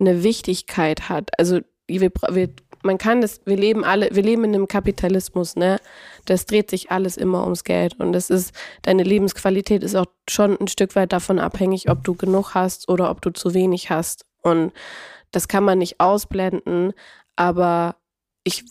eine 0.00 0.22
Wichtigkeit 0.22 1.08
hat. 1.08 1.30
Also 1.38 1.60
wir, 1.86 2.10
wir, 2.30 2.48
man 2.82 2.98
kann 2.98 3.20
das, 3.20 3.40
wir 3.44 3.56
leben 3.56 3.84
alle, 3.84 4.08
wir 4.12 4.22
leben 4.22 4.44
in 4.44 4.54
einem 4.54 4.68
Kapitalismus, 4.68 5.56
ne? 5.56 5.78
Das 6.24 6.46
dreht 6.46 6.70
sich 6.70 6.90
alles 6.90 7.16
immer 7.16 7.44
ums 7.44 7.64
Geld. 7.64 7.98
Und 7.98 8.12
das 8.12 8.30
ist, 8.30 8.52
deine 8.82 9.02
Lebensqualität 9.02 9.82
ist 9.82 9.94
auch 9.94 10.06
schon 10.28 10.56
ein 10.60 10.68
Stück 10.68 10.94
weit 10.94 11.12
davon 11.12 11.38
abhängig, 11.38 11.90
ob 11.90 12.04
du 12.04 12.14
genug 12.14 12.54
hast 12.54 12.88
oder 12.88 13.10
ob 13.10 13.22
du 13.22 13.30
zu 13.30 13.54
wenig 13.54 13.90
hast. 13.90 14.24
Und 14.42 14.72
das 15.30 15.48
kann 15.48 15.64
man 15.64 15.78
nicht 15.78 16.00
ausblenden, 16.00 16.92
aber 17.36 17.96
ich 18.44 18.64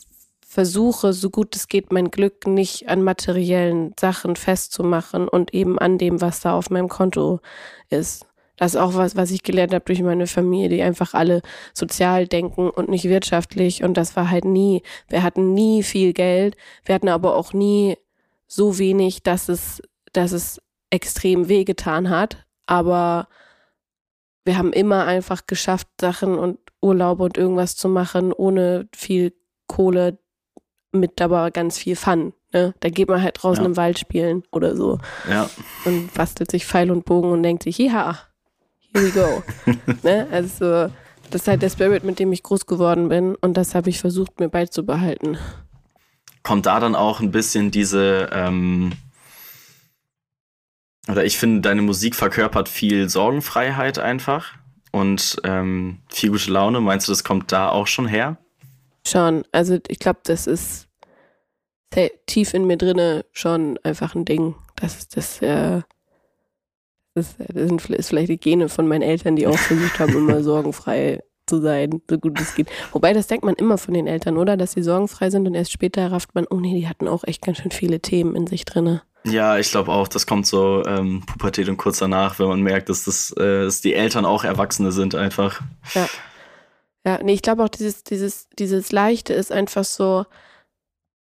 versuche, 0.52 1.14
so 1.14 1.30
gut 1.30 1.56
es 1.56 1.66
geht, 1.66 1.92
mein 1.92 2.10
Glück 2.10 2.46
nicht 2.46 2.88
an 2.88 3.02
materiellen 3.02 3.94
Sachen 3.98 4.36
festzumachen 4.36 5.26
und 5.26 5.54
eben 5.54 5.78
an 5.78 5.96
dem, 5.96 6.20
was 6.20 6.40
da 6.40 6.54
auf 6.54 6.68
meinem 6.68 6.88
Konto 6.88 7.40
ist. 7.88 8.26
Das 8.56 8.74
ist 8.74 8.80
auch 8.80 8.94
was, 8.94 9.16
was 9.16 9.30
ich 9.30 9.42
gelernt 9.42 9.72
habe 9.72 9.84
durch 9.84 10.02
meine 10.02 10.26
Familie, 10.26 10.68
die 10.68 10.82
einfach 10.82 11.14
alle 11.14 11.42
sozial 11.72 12.26
denken 12.26 12.68
und 12.70 12.88
nicht 12.88 13.04
wirtschaftlich. 13.04 13.82
Und 13.82 13.96
das 13.96 14.14
war 14.14 14.30
halt 14.30 14.44
nie. 14.44 14.82
Wir 15.08 15.22
hatten 15.22 15.54
nie 15.54 15.82
viel 15.82 16.12
Geld. 16.12 16.56
Wir 16.84 16.94
hatten 16.94 17.08
aber 17.08 17.34
auch 17.34 17.52
nie 17.52 17.96
so 18.46 18.78
wenig, 18.78 19.22
dass 19.22 19.48
es, 19.48 19.82
dass 20.12 20.32
es 20.32 20.60
extrem 20.90 21.48
wehgetan 21.48 22.10
hat. 22.10 22.46
Aber 22.66 23.28
wir 24.44 24.58
haben 24.58 24.72
immer 24.72 25.06
einfach 25.06 25.46
geschafft, 25.46 25.88
Sachen 26.00 26.38
und 26.38 26.58
Urlaube 26.80 27.24
und 27.24 27.38
irgendwas 27.38 27.76
zu 27.76 27.88
machen, 27.88 28.32
ohne 28.32 28.88
viel 28.94 29.32
Kohle, 29.66 30.18
mit 30.92 31.20
aber 31.22 31.50
ganz 31.50 31.78
viel 31.78 31.96
Fun. 31.96 32.34
Ne? 32.52 32.74
Da 32.80 32.90
geht 32.90 33.08
man 33.08 33.22
halt 33.22 33.42
draußen 33.42 33.64
ja. 33.64 33.70
im 33.70 33.76
Wald 33.76 33.98
spielen 33.98 34.42
oder 34.50 34.76
so. 34.76 34.98
Ja. 35.30 35.48
Und 35.86 36.12
bastelt 36.12 36.50
sich 36.50 36.66
Pfeil 36.66 36.90
und 36.90 37.04
Bogen 37.04 37.30
und 37.30 37.42
denkt 37.42 37.62
sich, 37.62 37.78
ja, 37.78 38.18
here 38.92 39.04
we 39.04 39.10
go. 39.10 39.42
ne? 40.02 40.26
Also, 40.30 40.90
das 41.30 41.42
ist 41.42 41.48
halt 41.48 41.62
der 41.62 41.70
Spirit, 41.70 42.04
mit 42.04 42.18
dem 42.18 42.32
ich 42.32 42.42
groß 42.42 42.66
geworden 42.66 43.08
bin 43.08 43.34
und 43.36 43.54
das 43.56 43.74
habe 43.74 43.90
ich 43.90 43.98
versucht, 43.98 44.38
mir 44.38 44.48
beizubehalten. 44.48 45.38
Kommt 46.42 46.66
da 46.66 46.80
dann 46.80 46.94
auch 46.94 47.20
ein 47.20 47.30
bisschen 47.30 47.70
diese, 47.70 48.28
ähm, 48.32 48.92
oder 51.08 51.24
ich 51.24 51.38
finde, 51.38 51.62
deine 51.62 51.82
Musik 51.82 52.14
verkörpert 52.14 52.68
viel 52.68 53.08
Sorgenfreiheit 53.08 53.98
einfach 53.98 54.52
und 54.92 55.36
ähm, 55.44 55.98
viel 56.08 56.30
gute 56.30 56.52
Laune. 56.52 56.80
Meinst 56.80 57.08
du, 57.08 57.12
das 57.12 57.24
kommt 57.24 57.50
da 57.50 57.70
auch 57.70 57.86
schon 57.86 58.06
her? 58.06 58.36
Schon. 59.06 59.44
Also 59.52 59.78
ich 59.88 59.98
glaube, 59.98 60.20
das 60.24 60.46
ist 60.46 60.88
tief 62.26 62.54
in 62.54 62.66
mir 62.66 62.76
drinne 62.76 63.24
schon 63.32 63.78
einfach 63.82 64.14
ein 64.14 64.24
Ding. 64.24 64.54
Das 64.76 64.96
ist 64.96 65.16
das, 65.16 65.42
äh, 65.42 65.82
das, 67.14 67.36
das 67.36 67.68
sind, 67.68 67.88
ist 67.90 68.08
vielleicht 68.08 68.30
die 68.30 68.38
Gene 68.38 68.68
von 68.68 68.88
meinen 68.88 69.02
Eltern, 69.02 69.36
die 69.36 69.46
auch 69.46 69.58
versucht 69.58 69.98
haben, 69.98 70.16
immer 70.16 70.42
sorgenfrei 70.42 71.20
zu 71.46 71.60
sein, 71.60 72.00
so 72.08 72.18
gut 72.18 72.40
es 72.40 72.54
geht. 72.54 72.68
Wobei, 72.92 73.12
das 73.12 73.26
denkt 73.26 73.44
man 73.44 73.54
immer 73.54 73.78
von 73.78 73.94
den 73.94 74.06
Eltern, 74.06 74.38
oder? 74.38 74.56
Dass 74.56 74.72
sie 74.72 74.82
sorgenfrei 74.82 75.30
sind 75.30 75.46
und 75.46 75.54
erst 75.54 75.72
später 75.72 76.10
rafft 76.10 76.34
man, 76.34 76.46
oh 76.48 76.56
nee, 76.56 76.74
die 76.74 76.88
hatten 76.88 77.08
auch 77.08 77.24
echt 77.24 77.42
ganz 77.42 77.58
schön 77.58 77.72
viele 77.72 78.00
Themen 78.00 78.36
in 78.36 78.46
sich 78.46 78.64
drinne. 78.64 79.02
Ja, 79.24 79.58
ich 79.58 79.70
glaube 79.70 79.92
auch, 79.92 80.08
das 80.08 80.26
kommt 80.26 80.46
so 80.46 80.84
ähm, 80.84 81.22
Pubertät 81.26 81.68
und 81.68 81.76
kurz 81.76 81.98
danach, 81.98 82.38
wenn 82.38 82.48
man 82.48 82.60
merkt, 82.60 82.88
dass, 82.88 83.04
das, 83.04 83.32
äh, 83.32 83.64
dass 83.64 83.80
die 83.80 83.94
Eltern 83.94 84.24
auch 84.24 84.44
Erwachsene 84.44 84.92
sind 84.92 85.14
einfach. 85.14 85.60
Ja. 85.94 86.08
Ja, 87.04 87.20
nee, 87.20 87.32
ich 87.32 87.42
glaube 87.42 87.64
auch, 87.64 87.68
dieses, 87.68 88.04
dieses, 88.04 88.48
dieses 88.58 88.92
Leichte 88.92 89.34
ist 89.34 89.50
einfach 89.50 89.82
so, 89.84 90.24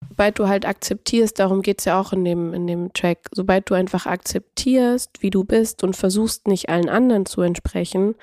sobald 0.08 0.38
du 0.38 0.48
halt 0.48 0.66
akzeptierst, 0.66 1.38
darum 1.38 1.62
geht 1.62 1.80
es 1.80 1.84
ja 1.84 2.00
auch 2.00 2.12
in 2.12 2.24
dem, 2.24 2.54
in 2.54 2.66
dem 2.66 2.92
Track, 2.92 3.28
sobald 3.32 3.70
du 3.70 3.74
einfach 3.74 4.06
akzeptierst, 4.06 5.22
wie 5.22 5.30
du 5.30 5.44
bist 5.44 5.82
und 5.84 5.96
versuchst 5.96 6.48
nicht 6.48 6.68
allen 6.68 6.88
anderen 6.88 7.26
zu 7.26 7.40
entsprechen, 7.42 8.14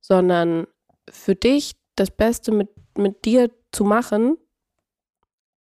sondern 0.00 0.66
für 1.10 1.34
dich 1.34 1.76
das 1.96 2.10
Beste 2.10 2.52
mit, 2.52 2.68
mit 2.96 3.24
dir 3.24 3.50
zu 3.72 3.84
machen, 3.84 4.36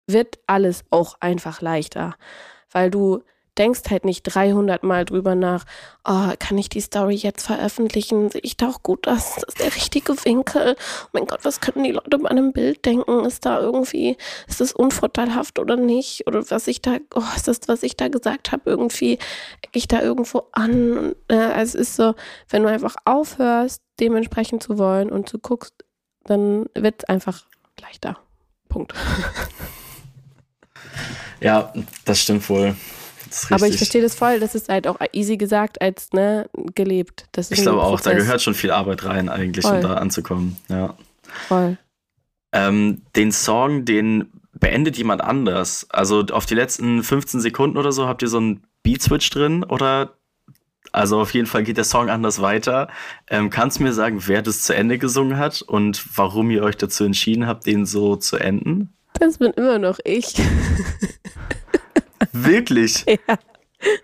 wird 0.08 0.40
alles 0.48 0.84
auch 0.90 1.16
einfach 1.20 1.62
leichter, 1.62 2.16
weil 2.72 2.92
du 2.92 3.24
denkst 3.58 3.82
halt 3.90 4.06
nicht 4.06 4.24
300 4.24 4.84
Mal 4.84 5.06
drüber 5.06 5.36
nach, 5.36 5.66
oh, 6.04 6.32
kann 6.40 6.58
ich 6.58 6.70
die 6.70 6.82
Story 6.82 7.16
jetzt 7.16 7.46
veröffentlichen? 7.46 8.30
Sehe 8.30 8.42
ich 8.44 8.58
da 8.58 8.70
auch 8.70 8.84
gut 8.84 9.08
aus? 9.08 9.36
Das 9.36 9.44
ist 9.44 9.60
der 9.60 9.76
richtige 9.76 10.14
Winkel. 10.26 10.76
Oh 11.06 11.10
mein 11.14 11.26
Gott, 11.26 11.44
was 11.44 11.62
könnten 11.62 11.84
die 11.84 11.92
Leute 11.92 12.18
bei 12.18 12.30
einem 12.30 12.54
Bild 12.54 12.86
denken? 12.86 13.26
Ist 13.26 13.46
da 13.46 13.60
irgendwie, 13.60 14.18
ist 14.48 14.62
das 14.62 14.74
unvorteilhaft 14.74 15.60
oder 15.60 15.76
nicht? 15.76 16.28
Oder 16.28 16.50
was 16.50 16.68
ich 16.68 16.82
da, 16.82 16.98
oh, 17.16 17.24
ist 17.36 17.48
das, 17.48 17.60
was 17.68 17.84
ich 17.84 17.98
da 17.98 18.08
gesagt 18.08 18.52
habe, 18.52 18.70
irgendwie, 18.70 19.14
ecke 19.62 19.78
ich 19.78 19.88
da 19.88 20.02
irgendwo 20.02 20.48
an? 20.52 20.98
Und, 20.98 21.16
äh, 21.30 21.62
es 21.62 21.76
ist 21.76 21.96
so, 21.96 22.16
wenn 22.50 22.64
du 22.64 22.70
einfach 22.70 22.96
aufhörst, 23.06 23.82
dementsprechend 24.00 24.62
zu 24.64 24.78
wollen 24.78 25.10
und 25.10 25.32
du 25.32 25.40
guckst, 25.40 25.74
dann 26.26 26.66
wird 26.76 27.04
es 27.04 27.10
einfach 27.10 27.46
leichter. 27.80 28.18
Punkt. 28.70 28.94
Ja, 31.42 31.74
das 32.06 32.22
stimmt 32.22 32.50
wohl. 32.50 32.76
Aber 33.50 33.68
ich 33.68 33.78
verstehe 33.78 34.02
das 34.02 34.16
voll. 34.16 34.40
Das 34.40 34.56
ist 34.56 34.70
halt 34.70 34.88
auch 34.88 34.98
easy 35.12 35.38
gesagt 35.38 35.82
als 35.82 36.12
ne, 36.14 36.50
gelebt. 36.76 37.26
Das 37.32 37.52
ich 37.52 37.62
glaube 37.62 37.82
auch, 37.82 38.00
da 38.02 38.14
gehört 38.14 38.42
schon 38.42 38.54
viel 38.54 38.72
Arbeit 38.72 39.06
rein, 39.06 39.30
eigentlich, 39.30 39.66
voll. 39.66 39.78
um 39.78 39.82
da 39.82 39.96
anzukommen. 39.96 40.58
Ja. 40.70 40.96
Voll. 41.48 41.78
Ähm, 42.54 43.02
den 43.16 43.32
Song, 43.32 43.86
den 43.86 44.32
beendet 44.54 44.98
jemand 44.98 45.22
anders. 45.22 45.88
Also 45.90 46.26
auf 46.32 46.46
die 46.46 46.56
letzten 46.56 47.04
15 47.04 47.42
Sekunden 47.42 47.78
oder 47.78 47.92
so 47.92 48.08
habt 48.08 48.22
ihr 48.22 48.28
so 48.28 48.38
einen 48.38 48.64
Beat-Switch 48.84 49.30
drin 49.30 49.64
oder 49.64 50.14
also 50.92 51.20
auf 51.20 51.34
jeden 51.34 51.48
Fall 51.48 51.64
geht 51.64 51.78
der 51.78 51.84
Song 51.84 52.10
anders 52.10 52.42
weiter. 52.42 52.88
Ähm, 53.30 53.50
kannst 53.50 53.80
du 53.80 53.84
mir 53.84 53.92
sagen, 53.92 54.24
wer 54.28 54.42
das 54.42 54.62
zu 54.62 54.74
Ende 54.74 54.98
gesungen 54.98 55.38
hat 55.38 55.62
und 55.62 56.06
warum 56.16 56.50
ihr 56.52 56.64
euch 56.64 56.78
dazu 56.78 57.04
entschieden 57.04 57.48
habt, 57.48 57.66
den 57.66 57.86
so 57.86 58.16
zu 58.16 58.38
enden? 58.38 58.94
Das 59.20 59.38
bin 59.38 59.52
immer 59.52 59.78
noch 59.78 60.00
ich. 60.06 60.36
Wirklich? 62.44 63.06
Ja. 63.28 63.38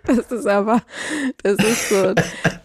Das 0.05 0.31
ist 0.31 0.45
aber, 0.45 0.83
das 1.41 1.55
ist 1.55 1.89
so 1.89 2.13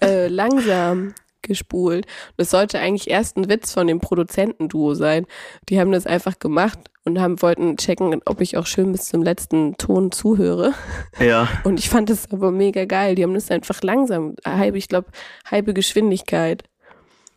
äh, 0.02 0.26
langsam 0.26 1.14
gespult. 1.40 2.07
Das 2.37 2.50
sollte 2.50 2.79
eigentlich 2.79 3.09
erst 3.09 3.37
ein 3.37 3.48
Witz 3.48 3.72
von 3.72 3.87
dem 3.87 4.00
Produzentenduo 4.00 4.94
sein. 4.94 5.26
Die 5.68 5.81
haben 5.81 5.92
das 5.92 6.07
einfach 6.07 6.38
gemacht 6.38 6.79
und 7.05 7.20
haben 7.20 7.40
wollten 7.40 7.76
checken, 7.76 8.20
ob 8.26 8.40
ich 8.40 8.57
auch 8.57 8.66
schön 8.66 8.92
bis 8.92 9.07
zum 9.07 9.22
letzten 9.22 9.76
Ton 9.79 10.12
zuhöre. 10.12 10.74
Ja. 11.18 11.48
Und 11.64 11.79
ich 11.79 11.88
fand 11.88 12.11
das 12.11 12.31
aber 12.33 12.50
mega 12.50 12.85
geil. 12.85 13.14
Die 13.14 13.22
haben 13.22 13.35
das 13.35 13.50
einfach 13.50 13.81
langsam, 13.83 14.35
halbe, 14.44 14.76
ich 14.76 14.88
glaube, 14.88 15.09
halbe 15.48 15.72
Geschwindigkeit. 15.72 16.64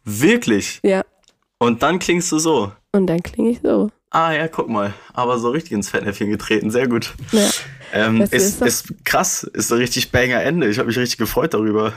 Wirklich? 0.03 0.79
Ja. 0.83 1.03
Und 1.59 1.83
dann 1.83 1.99
klingst 1.99 2.31
du 2.31 2.39
so. 2.39 2.71
Und 2.91 3.07
dann 3.07 3.21
klinge 3.21 3.51
ich 3.51 3.59
so. 3.61 3.91
Ah 4.09 4.31
ja, 4.31 4.47
guck 4.47 4.69
mal. 4.69 4.93
Aber 5.13 5.37
so 5.37 5.51
richtig 5.51 5.73
ins 5.73 5.89
Fettnäpfchen 5.89 6.31
getreten. 6.31 6.71
Sehr 6.71 6.87
gut. 6.87 7.13
Ja. 7.31 7.47
Ähm, 7.93 8.21
ist, 8.21 8.33
ist, 8.33 8.61
ist, 8.61 9.05
krass. 9.05 9.43
Ist 9.43 9.69
so 9.69 9.75
richtig 9.75 10.11
banger 10.11 10.41
Ende. 10.41 10.69
Ich 10.69 10.77
habe 10.77 10.87
mich 10.87 10.97
richtig 10.97 11.17
gefreut 11.17 11.53
darüber. 11.53 11.93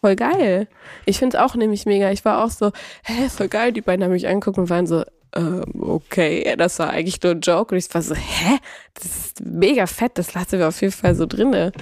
Voll 0.00 0.16
geil. 0.16 0.68
Ich 1.04 1.18
finde 1.18 1.36
es 1.36 1.42
auch 1.42 1.54
nämlich 1.54 1.86
mega. 1.86 2.10
Ich 2.10 2.24
war 2.24 2.44
auch 2.44 2.50
so, 2.50 2.72
hä, 3.04 3.28
voll 3.28 3.48
geil. 3.48 3.72
Die 3.72 3.80
beiden 3.80 4.04
haben 4.04 4.12
mich 4.12 4.26
angeguckt 4.26 4.58
und 4.58 4.70
waren 4.70 4.86
so, 4.86 5.04
okay, 5.34 6.54
das 6.58 6.78
war 6.78 6.90
eigentlich 6.90 7.22
nur 7.22 7.32
ein 7.32 7.40
Joke. 7.40 7.74
Und 7.74 7.78
ich 7.78 7.92
war 7.94 8.02
so, 8.02 8.14
hä? 8.14 8.58
Das 8.94 9.06
ist 9.06 9.40
mega 9.42 9.86
fett, 9.86 10.18
das 10.18 10.34
lassen 10.34 10.58
wir 10.58 10.68
auf 10.68 10.80
jeden 10.82 10.92
Fall 10.92 11.14
so 11.14 11.24
drinne. 11.24 11.72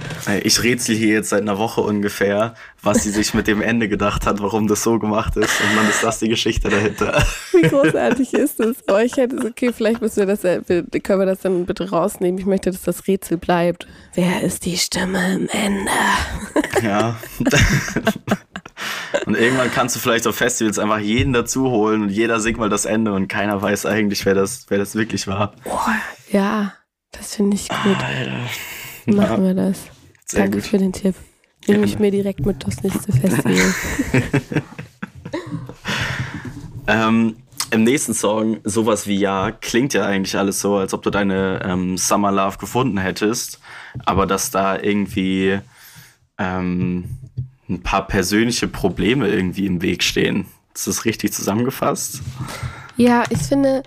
Ich 0.43 0.63
rätsel 0.63 0.95
hier 0.95 1.15
jetzt 1.15 1.29
seit 1.29 1.41
einer 1.41 1.57
Woche 1.57 1.81
ungefähr, 1.81 2.53
was 2.81 3.03
sie 3.03 3.09
sich 3.09 3.33
mit 3.33 3.47
dem 3.47 3.61
Ende 3.61 3.89
gedacht 3.89 4.25
hat, 4.25 4.41
warum 4.41 4.67
das 4.67 4.81
so 4.81 4.97
gemacht 4.97 5.35
ist. 5.35 5.59
Und 5.59 5.75
dann 5.75 5.89
ist 5.89 6.01
das 6.01 6.19
die 6.19 6.29
Geschichte 6.29 6.69
dahinter. 6.69 7.21
Wie 7.51 7.67
großartig 7.67 8.33
ist 8.33 8.61
das? 8.61 8.77
Aber 8.87 8.99
oh, 8.99 9.01
ich 9.01 9.17
hätte 9.17 9.35
es, 9.35 9.45
okay, 9.45 9.73
vielleicht 9.73 10.01
müssen 10.01 10.17
wir 10.17 10.25
das, 10.25 10.45
äh, 10.45 10.61
können 11.03 11.19
wir 11.19 11.25
das 11.25 11.41
dann 11.41 11.65
bitte 11.65 11.89
rausnehmen. 11.89 12.39
Ich 12.39 12.45
möchte, 12.45 12.71
dass 12.71 12.83
das 12.83 13.05
Rätsel 13.07 13.37
bleibt. 13.37 13.87
Wer 14.13 14.41
ist 14.41 14.65
die 14.65 14.77
Stimme 14.77 15.19
am 15.19 15.49
Ende? 15.51 15.91
Ja. 16.81 17.17
Und 19.25 19.35
irgendwann 19.35 19.71
kannst 19.71 19.95
du 19.95 19.99
vielleicht 19.99 20.27
auf 20.27 20.35
Festivals 20.35 20.79
einfach 20.79 20.99
jeden 20.99 21.33
dazu 21.33 21.69
holen 21.69 22.03
und 22.03 22.09
jeder 22.09 22.39
singt 22.39 22.57
mal 22.57 22.69
das 22.69 22.85
Ende 22.85 23.13
und 23.13 23.27
keiner 23.27 23.61
weiß 23.61 23.85
eigentlich, 23.85 24.25
wer 24.25 24.33
das, 24.33 24.65
wer 24.69 24.77
das 24.77 24.95
wirklich 24.95 25.27
war. 25.27 25.53
Boah, 25.63 25.95
ja, 26.31 26.73
das 27.11 27.35
finde 27.35 27.55
ich 27.55 27.67
gut. 27.69 27.97
Alter. 28.03 28.37
Machen 29.05 29.43
wir 29.43 29.53
das. 29.53 29.79
Sehr 30.25 30.41
Danke 30.41 30.57
gut. 30.57 30.67
für 30.67 30.77
den 30.77 30.93
Tipp. 30.93 31.15
Nehme 31.67 31.85
ich 31.85 31.99
mir 31.99 32.11
direkt 32.11 32.45
mit 32.45 32.65
das 32.65 32.81
nächste 32.81 33.11
Festival. 33.11 33.73
ähm, 36.87 37.35
Im 37.69 37.83
nächsten 37.83 38.13
Song, 38.13 38.59
sowas 38.63 39.05
wie 39.05 39.17
Ja, 39.17 39.51
klingt 39.51 39.93
ja 39.93 40.05
eigentlich 40.05 40.35
alles 40.37 40.59
so, 40.59 40.77
als 40.77 40.93
ob 40.93 41.03
du 41.03 41.11
deine 41.11 41.61
ähm, 41.63 41.97
Summer 41.97 42.31
Love 42.31 42.57
gefunden 42.57 42.97
hättest, 42.97 43.59
aber 44.05 44.25
dass 44.25 44.49
da 44.49 44.79
irgendwie 44.79 45.59
ähm, 46.39 47.20
ein 47.71 47.81
paar 47.81 48.07
persönliche 48.07 48.67
Probleme 48.67 49.29
irgendwie 49.29 49.65
im 49.65 49.81
Weg 49.81 50.03
stehen. 50.03 50.45
Ist 50.73 50.87
das 50.87 51.05
richtig 51.05 51.33
zusammengefasst? 51.33 52.21
Ja, 52.97 53.23
ich 53.29 53.39
finde, 53.39 53.83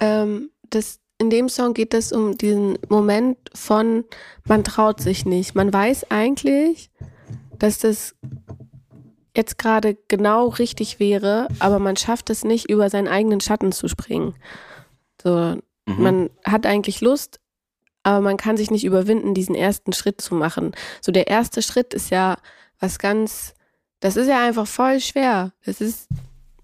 ähm, 0.00 0.50
das, 0.70 1.00
in 1.18 1.30
dem 1.30 1.48
Song 1.48 1.74
geht 1.74 1.94
es 1.94 2.12
um 2.12 2.36
diesen 2.36 2.78
Moment 2.88 3.38
von, 3.54 4.04
man 4.46 4.64
traut 4.64 5.00
sich 5.00 5.24
nicht. 5.24 5.54
Man 5.54 5.72
weiß 5.72 6.10
eigentlich, 6.10 6.90
dass 7.58 7.78
das 7.78 8.14
jetzt 9.36 9.58
gerade 9.58 9.96
genau 10.08 10.48
richtig 10.48 10.98
wäre, 11.00 11.48
aber 11.58 11.78
man 11.78 11.96
schafft 11.96 12.30
es 12.30 12.44
nicht, 12.44 12.68
über 12.68 12.90
seinen 12.90 13.08
eigenen 13.08 13.40
Schatten 13.40 13.72
zu 13.72 13.88
springen. 13.88 14.34
So, 15.22 15.56
mhm. 15.86 16.02
man 16.02 16.30
hat 16.44 16.66
eigentlich 16.66 17.00
Lust, 17.00 17.40
aber 18.02 18.20
man 18.20 18.36
kann 18.36 18.56
sich 18.56 18.70
nicht 18.70 18.84
überwinden, 18.84 19.34
diesen 19.34 19.54
ersten 19.54 19.92
Schritt 19.92 20.20
zu 20.20 20.34
machen. 20.34 20.72
So, 21.00 21.12
der 21.12 21.28
erste 21.28 21.62
Schritt 21.62 21.94
ist 21.94 22.10
ja 22.10 22.36
was 22.82 22.98
ganz, 22.98 23.54
das 24.00 24.16
ist 24.16 24.26
ja 24.26 24.44
einfach 24.44 24.66
voll 24.66 25.00
schwer. 25.00 25.52
Das 25.64 25.80
ist, 25.80 26.08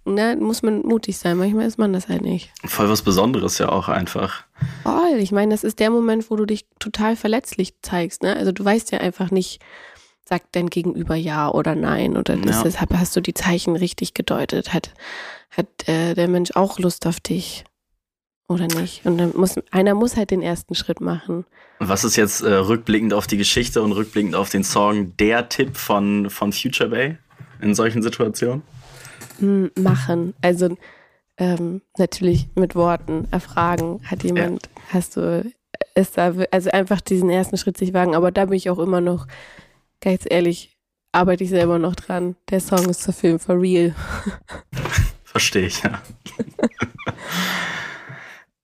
ne, 0.05 0.37
muss 0.37 0.63
man 0.63 0.83
mutig 0.83 1.17
sein. 1.17 1.37
Manchmal 1.37 1.67
ist 1.67 1.79
man 1.79 1.93
das 1.93 2.09
halt 2.09 2.23
nicht. 2.23 2.51
Voll 2.65 2.89
was 2.89 3.03
Besonderes 3.03 3.59
ja 3.59 3.69
auch 3.69 3.89
einfach. 3.89 4.45
Voll. 4.83 5.19
Ich 5.19 5.33
meine, 5.33 5.55
das 5.55 5.65
ist 5.65 5.79
der 5.79 5.91
Moment, 5.91 6.31
wo 6.31 6.37
du 6.37 6.45
dich 6.45 6.67
total 6.81 7.15
verletzlich 7.15 7.75
zeigst, 7.83 8.23
ne? 8.23 8.37
Also 8.37 8.53
du 8.53 8.65
weißt 8.65 8.91
ja 8.91 8.99
einfach 8.99 9.31
nicht, 9.31 9.61
sagt 10.25 10.57
dein 10.57 10.69
Gegenüber 10.69 11.15
ja 11.15 11.49
oder 11.51 11.75
nein 11.75 12.17
oder 12.17 12.35
ja. 12.35 12.63
deshalb 12.63 12.93
hast 12.93 13.17
du 13.17 13.21
die 13.21 13.35
Zeichen 13.35 13.77
richtig 13.77 14.13
gedeutet. 14.13 14.75
Hat, 14.75 14.93
hat 15.51 15.89
äh, 15.89 16.15
der 16.15 16.29
Mensch 16.29 16.51
auch 16.55 16.79
Lust 16.79 17.07
auf 17.07 17.21
dich 17.21 17.65
oder 18.49 18.67
nicht? 18.67 19.05
Und 19.07 19.19
dann 19.19 19.33
muss 19.37 19.55
einer 19.71 19.95
muss 19.95 20.17
halt 20.17 20.31
den 20.31 20.43
ersten 20.43 20.75
Schritt 20.75 21.01
machen. 21.01 21.45
Was 21.79 22.03
ist 22.03 22.17
jetzt 22.17 22.41
äh, 22.41 22.53
rückblickend 22.53 23.15
auf 23.15 23.27
die 23.27 23.37
Geschichte 23.37 23.83
und 23.83 23.93
rückblickend 23.93 24.35
auf 24.35 24.49
den 24.49 24.65
Song 24.65 25.17
der 25.19 25.49
Tipp 25.49 25.77
von, 25.77 26.29
von 26.31 26.53
Future 26.53 26.91
Bay 26.91 27.19
in 27.61 27.75
solchen 27.75 28.03
Situationen? 28.03 28.63
Machen. 29.77 30.35
Also 30.43 30.77
ähm, 31.37 31.83
natürlich 31.97 32.49
mit 32.57 32.75
Worten 32.75 33.29
erfragen. 33.31 34.01
Hat 34.05 34.25
jemand, 34.25 34.67
ja. 34.67 34.83
hast 34.95 35.17
du, 35.17 35.53
ist 35.95 36.19
da, 36.19 36.35
also 36.51 36.71
einfach 36.71 37.01
diesen 37.01 37.31
ersten 37.31 37.57
Schritt 37.57 37.77
sich 37.77 37.95
wagen, 37.95 38.17
aber 38.17 38.33
da 38.33 38.47
bin 38.47 38.57
ich 38.57 38.71
auch 38.71 38.81
immer 38.81 39.01
noch 39.01 39.27
ganz 40.01 40.25
ehrlich, 40.29 40.77
arbeite 41.13 41.45
ich 41.45 41.51
selber 41.51 41.79
noch 41.79 41.95
dran. 41.95 42.35
Der 42.51 42.61
Song 42.61 42.89
ist 42.89 43.07
der 43.07 43.15
Film 43.15 43.39
for 43.39 43.61
real. 43.61 43.95
Verstehe 45.25 45.67
ich, 45.67 45.83
ja. 45.83 46.03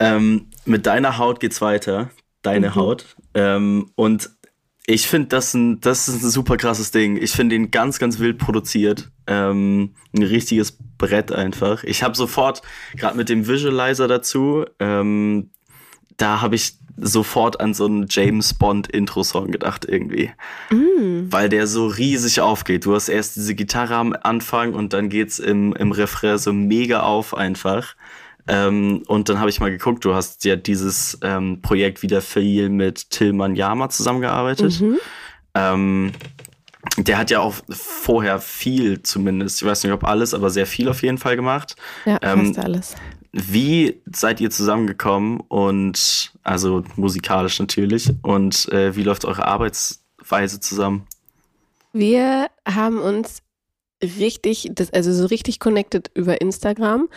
ähm, 0.05 0.47
mit 0.65 0.87
deiner 0.87 1.19
Haut 1.19 1.41
geht's 1.41 1.61
weiter. 1.61 2.11
Deine 2.43 2.71
mhm. 2.71 2.75
Haut. 2.75 3.17
Ähm, 3.35 3.91
und 3.95 4.31
ich 4.87 5.09
finde, 5.09 5.29
das, 5.29 5.55
ein, 5.55 5.81
das 5.81 6.09
ist 6.09 6.23
ein 6.23 6.31
super 6.31 6.57
krasses 6.57 6.91
Ding. 6.91 7.17
Ich 7.17 7.33
finde 7.33 7.57
ihn 7.57 7.71
ganz, 7.71 7.99
ganz 7.99 8.19
wild 8.19 8.39
produziert. 8.39 9.11
Ähm, 9.27 9.95
ein 10.15 10.23
richtiges 10.23 10.77
Brett 10.99 11.33
einfach. 11.33 11.85
Ich 11.85 12.03
habe 12.03 12.15
sofort, 12.15 12.61
gerade 12.97 13.17
mit 13.17 13.31
dem 13.31 13.49
Visualizer 13.49 14.09
dazu, 14.09 14.67
ähm, 14.79 15.51
da 16.19 16.43
habe 16.43 16.55
ich 16.55 16.75
sofort 16.97 17.61
an 17.61 17.75
so 17.75 17.87
einen 17.87 18.07
James 18.09 18.55
Bond 18.55 18.89
Intro-Song 18.89 19.51
gedacht 19.51 19.87
irgendwie. 19.89 20.31
Mm. 20.71 21.33
Weil 21.33 21.49
der 21.49 21.67
so 21.67 21.87
riesig 21.87 22.41
aufgeht. 22.41 22.85
Du 22.85 22.95
hast 22.95 23.09
erst 23.09 23.37
diese 23.37 23.55
Gitarre 23.55 23.97
am 23.97 24.15
Anfang 24.23 24.75
und 24.75 24.93
dann 24.93 25.09
geht's 25.09 25.39
im, 25.39 25.73
im 25.75 25.93
Refrain 25.93 26.39
so 26.39 26.53
mega 26.53 27.01
auf 27.01 27.35
einfach. 27.35 27.97
Ähm, 28.47 29.03
und 29.07 29.29
dann 29.29 29.39
habe 29.41 29.51
ich 29.51 29.61
mal 29.61 29.71
geguckt, 29.71 30.05
du 30.05 30.15
hast 30.15 30.45
ja 30.45 30.57
dieses 30.57 31.19
ähm, 31.23 31.63
Projekt 31.63 32.03
wieder 32.03 32.21
viel 32.21 32.69
mit 32.69 33.11
Tillmann 33.11 33.57
Yama 33.57 33.89
zusammengearbeitet. 33.89 34.81
Mhm. 34.81 34.99
Ähm, 35.55 36.13
der 36.99 37.19
hat 37.19 37.31
ja 37.31 37.41
auch 37.41 37.55
vorher 37.71 38.41
viel 38.41 39.03
zumindest, 39.03 39.63
ich 39.63 39.69
weiß 39.69 39.85
nicht 39.85 39.93
ob 39.93 40.05
alles, 40.05 40.35
aber 40.35 40.51
sehr 40.51 40.67
viel 40.67 40.89
auf 40.89 41.03
jeden 41.03 41.19
Fall 41.19 41.37
gemacht. 41.37 41.77
Ja, 42.05 42.19
ähm, 42.23 42.55
fast 42.55 42.59
alles. 42.59 42.95
Wie 43.33 44.01
seid 44.13 44.41
ihr 44.41 44.51
zusammengekommen 44.51 45.41
und 45.41 46.33
also 46.45 46.85
musikalisch 46.97 47.59
natürlich 47.59 48.13
und 48.23 48.71
äh, 48.71 48.95
wie 48.95 49.03
läuft 49.03 49.25
eure 49.25 49.47
Arbeitsweise 49.47 50.61
zusammen? 50.61 51.07
Wir 51.93 52.49
haben 52.69 52.99
uns 52.99 53.43
richtig, 54.03 54.71
das, 54.73 54.93
also 54.93 55.13
so 55.13 55.27
richtig 55.27 55.59
connected 55.59 56.11
über 56.15 56.41
Instagram, 56.41 57.09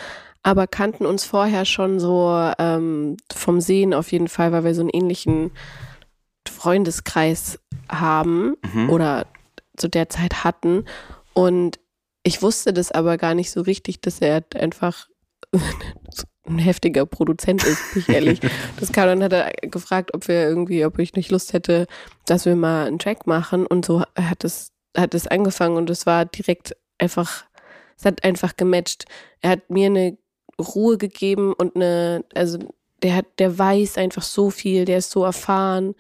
aber 0.48 0.66
kannten 0.66 1.06
uns 1.06 1.26
vorher 1.26 1.66
schon 1.66 2.00
so 2.00 2.32
ähm, 2.58 3.18
vom 3.30 3.60
Sehen 3.60 3.94
auf 3.94 4.14
jeden 4.14 4.30
Fall, 4.30 4.54
weil 4.54 4.64
wir 4.64 4.74
so 4.74 4.80
einen 4.80 4.90
ähnlichen 4.90 5.52
Freundeskreis 6.48 7.60
haben 7.90 8.56
mhm. 8.74 8.90
oder 8.90 9.28
zu 9.76 9.90
der 9.90 10.08
Zeit 10.08 10.46
hatten. 10.46 10.86
Und 11.34 11.82
ich 12.24 12.42
wusste 12.42 12.72
das 12.72 12.94
aber 12.94 13.18
gar 13.18 13.34
nicht 13.34 13.52
so 13.52 13.60
richtig, 13.60 14.00
dass 14.00 14.22
er 14.22 14.42
einfach 14.56 15.10
ein 16.48 16.60
heftiger 16.60 17.06
Produzent 17.06 17.66
ist, 17.66 17.82
bin 17.94 18.04
ich 18.04 18.10
ehrlich. 18.10 18.40
Das 18.80 18.94
kam 18.94 19.08
dann 19.08 19.24
hat 19.24 19.34
er 19.34 19.52
gefragt, 19.68 20.14
ob 20.14 20.30
wir 20.30 20.48
irgendwie, 20.48 20.86
ob 20.86 20.98
ich 20.98 21.14
nicht 21.16 21.30
Lust 21.30 21.52
hätte, 21.52 21.88
dass 22.26 22.46
wir 22.46 22.56
mal 22.56 22.88
einen 22.88 23.00
Track 23.00 23.28
machen 23.28 23.68
und 23.68 23.84
so 23.84 24.02
hat 24.16 24.46
es 24.46 24.72
hat 24.96 25.14
es 25.14 25.28
angefangen 25.28 25.76
und 25.76 25.90
es 25.90 26.06
war 26.06 26.24
direkt 26.24 26.74
einfach 27.00 27.44
es 27.98 28.06
hat 28.06 28.24
einfach 28.24 28.56
gematcht. 28.56 29.04
Er 29.42 29.50
hat 29.50 29.70
mir 29.70 29.88
eine 29.88 30.18
Ruhe 30.60 30.98
gegeben 30.98 31.54
und 31.54 31.76
eine 31.76 32.24
also 32.34 32.60
der 33.04 33.16
hat 33.16 33.26
der 33.40 33.58
weiß 33.58 33.98
einfach 33.98 34.24
so 34.24 34.50
viel, 34.50 34.86
der 34.86 35.00
ist 35.00 35.12
so 35.12 35.24
erfahren 35.24 35.96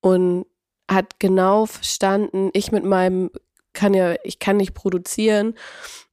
und 0.00 0.46
hat 0.90 1.18
genau 1.18 1.66
verstanden, 1.66 2.50
ich 2.52 2.72
mit 2.72 2.84
meinem 2.84 3.30
kann 3.72 3.94
ja 3.94 4.16
ich 4.24 4.38
kann 4.38 4.58
nicht 4.58 4.74
produzieren 4.74 5.54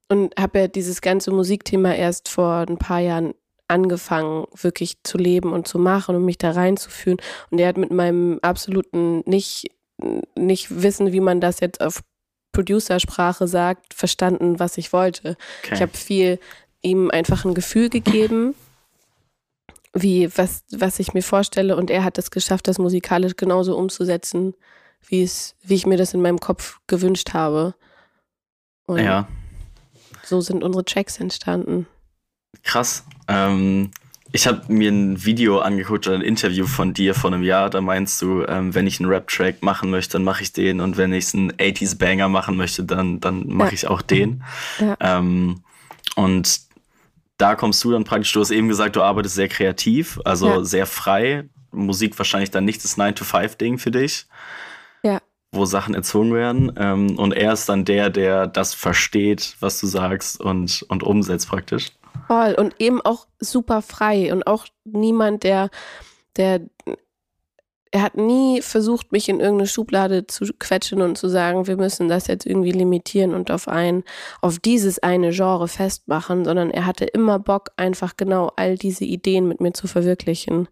und 0.08 0.34
habe 0.38 0.60
ja 0.60 0.68
dieses 0.68 1.00
ganze 1.00 1.30
Musikthema 1.30 1.92
erst 1.92 2.28
vor 2.28 2.64
ein 2.68 2.78
paar 2.78 3.00
Jahren 3.00 3.34
angefangen, 3.68 4.46
wirklich 4.54 5.02
zu 5.02 5.18
leben 5.18 5.52
und 5.52 5.66
zu 5.66 5.78
machen 5.78 6.16
und 6.16 6.24
mich 6.24 6.38
da 6.38 6.50
reinzuführen. 6.50 7.18
Und 7.50 7.58
er 7.58 7.68
hat 7.68 7.78
mit 7.78 7.90
meinem 7.90 8.38
absoluten 8.42 9.22
nicht, 9.26 9.68
nicht 10.36 10.82
wissen, 10.82 11.12
wie 11.12 11.20
man 11.20 11.40
das 11.40 11.60
jetzt 11.60 11.80
auf 11.80 12.00
Producersprache 12.52 13.48
sagt, 13.48 13.94
verstanden, 13.94 14.60
was 14.60 14.78
ich 14.78 14.92
wollte. 14.92 15.36
Okay. 15.62 15.74
Ich 15.74 15.82
habe 15.82 15.96
viel 15.96 16.38
ihm 16.84 17.10
einfach 17.10 17.44
ein 17.44 17.54
Gefühl 17.54 17.88
gegeben, 17.88 18.54
wie 19.92 20.28
was, 20.36 20.64
was 20.70 20.98
ich 20.98 21.14
mir 21.14 21.22
vorstelle, 21.22 21.76
und 21.76 21.90
er 21.90 22.04
hat 22.04 22.18
es 22.18 22.30
geschafft, 22.30 22.68
das 22.68 22.78
musikalisch 22.78 23.36
genauso 23.36 23.76
umzusetzen, 23.76 24.54
wie 25.06 25.22
es, 25.22 25.54
wie 25.62 25.74
ich 25.74 25.86
mir 25.86 25.96
das 25.96 26.14
in 26.14 26.22
meinem 26.22 26.40
Kopf 26.40 26.80
gewünscht 26.86 27.34
habe. 27.34 27.74
Und 28.86 28.98
ja 28.98 29.28
so 30.26 30.40
sind 30.40 30.62
unsere 30.62 30.84
Tracks 30.84 31.18
entstanden. 31.20 31.86
Krass. 32.62 33.04
Ähm, 33.28 33.90
ich 34.32 34.46
habe 34.46 34.72
mir 34.72 34.90
ein 34.90 35.24
Video 35.24 35.60
angeguckt 35.60 36.06
oder 36.08 36.16
ein 36.16 36.22
Interview 36.22 36.66
von 36.66 36.92
dir 36.92 37.14
vor 37.14 37.32
einem 37.32 37.42
Jahr. 37.42 37.70
Da 37.70 37.80
meinst 37.80 38.20
du, 38.20 38.44
ähm, 38.46 38.74
wenn 38.74 38.86
ich 38.86 39.00
einen 39.00 39.08
Rap-Track 39.08 39.62
machen 39.62 39.90
möchte, 39.90 40.14
dann 40.14 40.24
mache 40.24 40.42
ich 40.42 40.52
den. 40.52 40.80
Und 40.80 40.96
wenn 40.96 41.12
ich 41.12 41.32
einen 41.34 41.52
80s-Banger 41.52 42.28
machen 42.28 42.56
möchte, 42.56 42.84
dann, 42.84 43.20
dann 43.20 43.46
mache 43.48 43.68
ja. 43.68 43.74
ich 43.74 43.86
auch 43.86 44.02
den. 44.02 44.42
Ja. 44.80 44.96
Ähm, 45.00 45.62
und 46.16 46.60
da 47.36 47.54
kommst 47.54 47.82
du 47.84 47.92
dann 47.92 48.04
praktisch, 48.04 48.32
du 48.32 48.40
hast 48.40 48.50
eben 48.50 48.68
gesagt, 48.68 48.96
du 48.96 49.02
arbeitest 49.02 49.34
sehr 49.34 49.48
kreativ, 49.48 50.20
also 50.24 50.46
ja. 50.46 50.64
sehr 50.64 50.86
frei. 50.86 51.48
Musik 51.72 52.16
wahrscheinlich 52.18 52.52
dann 52.52 52.64
nicht 52.64 52.84
das 52.84 52.96
9-to-5-Ding 52.96 53.78
für 53.78 53.90
dich 53.90 54.26
wo 55.54 55.64
Sachen 55.64 55.94
erzwungen 55.94 56.34
werden. 56.34 56.72
Ähm, 56.76 57.18
und 57.18 57.32
er 57.32 57.52
ist 57.52 57.68
dann 57.68 57.84
der, 57.84 58.10
der 58.10 58.46
das 58.46 58.74
versteht, 58.74 59.56
was 59.60 59.80
du 59.80 59.86
sagst 59.86 60.40
und, 60.40 60.84
und 60.88 61.02
umsetzt 61.02 61.48
praktisch. 61.48 61.92
Voll. 62.26 62.54
Und 62.54 62.74
eben 62.78 63.00
auch 63.02 63.26
super 63.40 63.82
frei 63.82 64.32
und 64.32 64.46
auch 64.46 64.66
niemand, 64.84 65.42
der, 65.44 65.70
der, 66.36 66.60
er 67.94 68.02
hat 68.02 68.16
nie 68.16 68.60
versucht, 68.60 69.12
mich 69.12 69.28
in 69.28 69.38
irgendeine 69.38 69.68
Schublade 69.68 70.26
zu 70.26 70.46
quetschen 70.58 71.00
und 71.00 71.16
zu 71.16 71.28
sagen, 71.28 71.68
wir 71.68 71.76
müssen 71.76 72.08
das 72.08 72.26
jetzt 72.26 72.44
irgendwie 72.44 72.72
limitieren 72.72 73.32
und 73.34 73.52
auf 73.52 73.68
ein, 73.68 74.02
auf 74.40 74.58
dieses 74.58 74.98
eine 74.98 75.30
Genre 75.30 75.68
festmachen, 75.68 76.44
sondern 76.44 76.72
er 76.72 76.86
hatte 76.86 77.04
immer 77.04 77.38
Bock, 77.38 77.70
einfach 77.76 78.16
genau 78.16 78.50
all 78.56 78.76
diese 78.76 79.04
Ideen 79.04 79.46
mit 79.46 79.60
mir 79.60 79.74
zu 79.74 79.86
verwirklichen. 79.86 80.66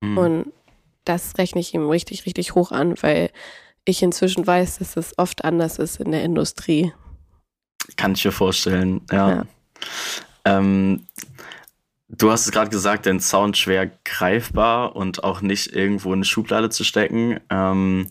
Mhm. 0.00 0.16
Und 0.16 0.52
das 1.04 1.36
rechne 1.38 1.60
ich 1.60 1.74
ihm 1.74 1.88
richtig, 1.88 2.24
richtig 2.24 2.54
hoch 2.54 2.70
an, 2.70 2.94
weil 3.00 3.30
ich 3.84 4.00
inzwischen 4.04 4.46
weiß, 4.46 4.78
dass 4.78 4.96
es 4.96 5.18
oft 5.18 5.44
anders 5.44 5.80
ist 5.80 5.98
in 5.98 6.12
der 6.12 6.22
Industrie. 6.22 6.92
Kann 7.96 8.12
ich 8.12 8.24
mir 8.24 8.30
vorstellen, 8.30 9.00
ja. 9.10 9.28
ja. 9.28 9.46
Ähm, 10.44 11.08
du 12.18 12.30
hast 12.30 12.46
es 12.46 12.52
gerade 12.52 12.70
gesagt, 12.70 13.06
dein 13.06 13.20
Sound 13.20 13.56
schwer 13.56 13.90
greifbar 14.04 14.96
und 14.96 15.24
auch 15.24 15.40
nicht 15.40 15.72
irgendwo 15.72 16.10
in 16.10 16.18
eine 16.18 16.24
Schublade 16.24 16.70
zu 16.70 16.84
stecken. 16.84 17.40
Ähm, 17.50 18.08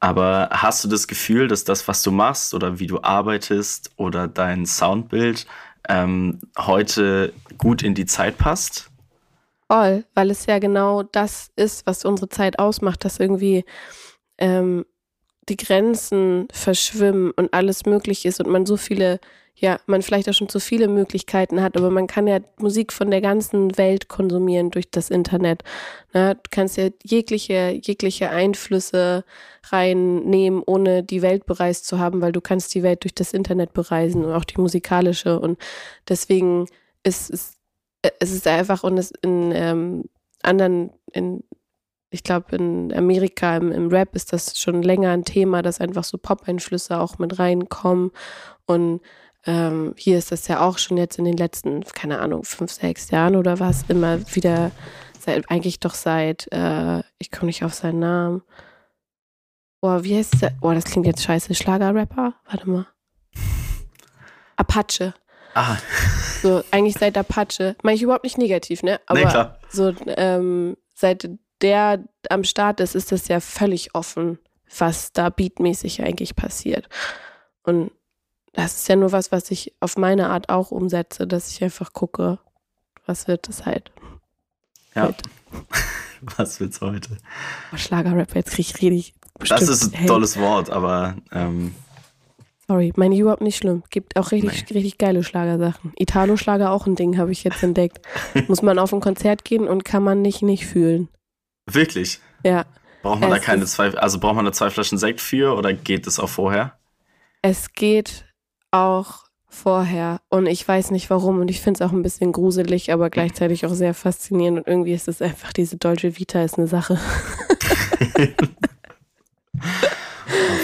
aber 0.00 0.50
hast 0.52 0.84
du 0.84 0.88
das 0.88 1.08
Gefühl, 1.08 1.48
dass 1.48 1.64
das, 1.64 1.88
was 1.88 2.02
du 2.02 2.10
machst 2.10 2.54
oder 2.54 2.78
wie 2.78 2.86
du 2.86 3.02
arbeitest 3.02 3.92
oder 3.96 4.28
dein 4.28 4.66
Soundbild 4.66 5.46
ähm, 5.88 6.40
heute 6.58 7.32
gut 7.58 7.82
in 7.82 7.94
die 7.94 8.06
Zeit 8.06 8.36
passt? 8.36 8.90
Voll, 9.70 10.04
weil 10.14 10.30
es 10.30 10.46
ja 10.46 10.58
genau 10.58 11.02
das 11.02 11.50
ist, 11.56 11.86
was 11.86 12.04
unsere 12.04 12.28
Zeit 12.28 12.58
ausmacht, 12.58 13.04
dass 13.04 13.18
irgendwie 13.18 13.64
ähm, 14.38 14.84
die 15.48 15.56
Grenzen 15.56 16.48
verschwimmen 16.52 17.30
und 17.30 17.52
alles 17.54 17.86
möglich 17.86 18.26
ist 18.26 18.40
und 18.40 18.50
man 18.50 18.66
so 18.66 18.76
viele 18.76 19.20
ja, 19.56 19.78
man 19.86 20.02
vielleicht 20.02 20.28
auch 20.28 20.34
schon 20.34 20.48
zu 20.48 20.58
viele 20.58 20.88
Möglichkeiten 20.88 21.62
hat, 21.62 21.76
aber 21.76 21.90
man 21.90 22.08
kann 22.08 22.26
ja 22.26 22.40
Musik 22.58 22.92
von 22.92 23.10
der 23.10 23.20
ganzen 23.20 23.78
Welt 23.78 24.08
konsumieren 24.08 24.70
durch 24.70 24.90
das 24.90 25.10
Internet. 25.10 25.62
Ne? 26.12 26.34
Du 26.34 26.50
kannst 26.50 26.76
ja 26.76 26.88
jegliche, 27.04 27.70
jegliche 27.70 28.30
Einflüsse 28.30 29.24
reinnehmen, 29.68 30.62
ohne 30.66 31.04
die 31.04 31.22
Welt 31.22 31.46
bereist 31.46 31.86
zu 31.86 32.00
haben, 32.00 32.20
weil 32.20 32.32
du 32.32 32.40
kannst 32.40 32.74
die 32.74 32.82
Welt 32.82 33.04
durch 33.04 33.14
das 33.14 33.32
Internet 33.32 33.72
bereisen 33.72 34.24
und 34.24 34.32
auch 34.32 34.44
die 34.44 34.60
musikalische. 34.60 35.38
Und 35.38 35.58
deswegen 36.08 36.66
ist 37.04 37.30
es, 37.30 37.56
es 38.18 38.32
ist 38.32 38.48
einfach 38.48 38.82
und 38.82 38.98
es 38.98 39.12
in 39.22 39.52
ähm, 39.54 40.04
anderen, 40.42 40.90
in 41.12 41.44
ich 42.10 42.22
glaube, 42.22 42.54
in 42.54 42.92
Amerika 42.92 43.56
im, 43.56 43.72
im, 43.72 43.88
Rap 43.88 44.14
ist 44.14 44.32
das 44.32 44.56
schon 44.56 44.82
länger 44.82 45.10
ein 45.10 45.24
Thema, 45.24 45.62
dass 45.62 45.80
einfach 45.80 46.04
so 46.04 46.16
Pop-Einflüsse 46.16 47.00
auch 47.00 47.18
mit 47.18 47.40
reinkommen. 47.40 48.12
Und 48.66 49.00
ähm, 49.46 49.94
hier 49.96 50.18
ist 50.18 50.32
das 50.32 50.48
ja 50.48 50.60
auch 50.60 50.78
schon 50.78 50.96
jetzt 50.96 51.18
in 51.18 51.24
den 51.24 51.36
letzten, 51.36 51.84
keine 51.84 52.20
Ahnung, 52.20 52.44
fünf, 52.44 52.72
sechs 52.72 53.10
Jahren 53.10 53.36
oder 53.36 53.60
was, 53.60 53.84
immer 53.88 54.20
wieder, 54.34 54.70
seit, 55.18 55.50
eigentlich 55.50 55.80
doch 55.80 55.94
seit, 55.94 56.50
äh, 56.52 57.02
ich 57.18 57.30
komme 57.30 57.46
nicht 57.46 57.64
auf 57.64 57.74
seinen 57.74 57.98
Namen. 57.98 58.42
Boah, 59.80 60.02
wie 60.02 60.16
heißt 60.16 60.40
der? 60.40 60.50
Boah, 60.60 60.74
das 60.74 60.84
klingt 60.84 61.06
jetzt 61.06 61.22
scheiße. 61.22 61.54
Schlagerrapper? 61.54 62.34
Warte 62.46 62.70
mal. 62.70 62.86
Apache. 64.56 65.12
Ah. 65.54 65.76
So, 66.40 66.62
eigentlich 66.70 66.96
seit 66.98 67.18
Apache. 67.18 67.76
Meine 67.82 67.96
ich 67.96 68.02
überhaupt 68.02 68.24
nicht 68.24 68.38
negativ, 68.38 68.82
ne? 68.82 69.00
Aber 69.06 69.20
nee, 69.20 69.26
klar. 69.26 69.58
so, 69.68 69.94
ähm, 70.06 70.76
seit 70.94 71.28
der 71.60 72.02
am 72.30 72.44
Start 72.44 72.80
ist, 72.80 72.94
ist 72.94 73.12
das 73.12 73.28
ja 73.28 73.40
völlig 73.40 73.94
offen, 73.94 74.38
was 74.78 75.12
da 75.12 75.28
beatmäßig 75.28 76.02
eigentlich 76.02 76.34
passiert. 76.34 76.88
Und 77.62 77.90
das 78.54 78.76
ist 78.76 78.88
ja 78.88 78.96
nur 78.96 79.12
was, 79.12 79.32
was 79.32 79.50
ich 79.50 79.74
auf 79.80 79.96
meine 79.96 80.30
Art 80.30 80.48
auch 80.48 80.70
umsetze, 80.70 81.26
dass 81.26 81.50
ich 81.50 81.62
einfach 81.62 81.92
gucke, 81.92 82.38
was 83.06 83.28
wird 83.28 83.48
es 83.48 83.66
halt. 83.66 83.92
Ja. 84.94 85.08
Heute. 85.08 85.28
Was 86.36 86.58
wird's 86.58 86.80
heute? 86.80 87.18
Oh, 87.70 87.76
Schlagerrap, 87.76 88.34
jetzt 88.34 88.52
krieg 88.52 88.66
ich 88.66 88.74
richtig. 88.80 89.14
Das 89.46 89.68
ist 89.68 89.92
ein 89.92 89.92
hey. 89.92 90.06
tolles 90.06 90.38
Wort, 90.38 90.70
aber. 90.70 91.16
Ähm, 91.30 91.74
Sorry, 92.66 92.94
meine 92.96 93.14
ich 93.14 93.20
überhaupt 93.20 93.42
nicht 93.42 93.58
schlimm. 93.58 93.82
Gibt 93.90 94.16
auch 94.16 94.32
richtig, 94.32 94.64
nee. 94.70 94.78
richtig 94.78 94.96
geile 94.96 95.22
Schlagersachen. 95.22 95.92
Italo-Schlager 95.98 96.70
auch 96.70 96.86
ein 96.86 96.94
Ding, 96.94 97.18
habe 97.18 97.30
ich 97.30 97.44
jetzt 97.44 97.62
entdeckt. 97.62 98.00
Muss 98.48 98.62
man 98.62 98.78
auf 98.78 98.94
ein 98.94 99.00
Konzert 99.00 99.44
gehen 99.44 99.68
und 99.68 99.84
kann 99.84 100.02
man 100.02 100.22
nicht 100.22 100.40
nicht 100.40 100.64
fühlen. 100.64 101.08
Wirklich? 101.66 102.20
Ja. 102.42 102.64
Braucht 103.02 103.20
man 103.20 103.30
es 103.30 103.38
da 103.38 103.44
keine 103.44 103.66
zwei, 103.66 103.90
also 103.94 104.18
braucht 104.18 104.36
man 104.36 104.46
da 104.46 104.52
zwei 104.52 104.70
Flaschen 104.70 104.96
Sekt 104.96 105.20
für 105.20 105.54
oder 105.58 105.74
geht 105.74 106.06
es 106.06 106.18
auch 106.18 106.30
vorher? 106.30 106.78
Es 107.42 107.74
geht 107.74 108.24
auch 108.74 109.24
vorher 109.46 110.20
und 110.30 110.46
ich 110.46 110.66
weiß 110.66 110.90
nicht 110.90 111.08
warum 111.08 111.38
und 111.38 111.48
ich 111.48 111.60
finde 111.60 111.78
es 111.78 111.88
auch 111.88 111.92
ein 111.92 112.02
bisschen 112.02 112.32
gruselig, 112.32 112.92
aber 112.92 113.08
gleichzeitig 113.08 113.64
auch 113.64 113.72
sehr 113.72 113.94
faszinierend 113.94 114.58
und 114.58 114.66
irgendwie 114.66 114.92
ist 114.92 115.06
es 115.06 115.22
einfach, 115.22 115.52
diese 115.52 115.76
deutsche 115.76 116.18
Vita 116.18 116.42
ist 116.42 116.58
eine 116.58 116.66
Sache. 116.66 116.98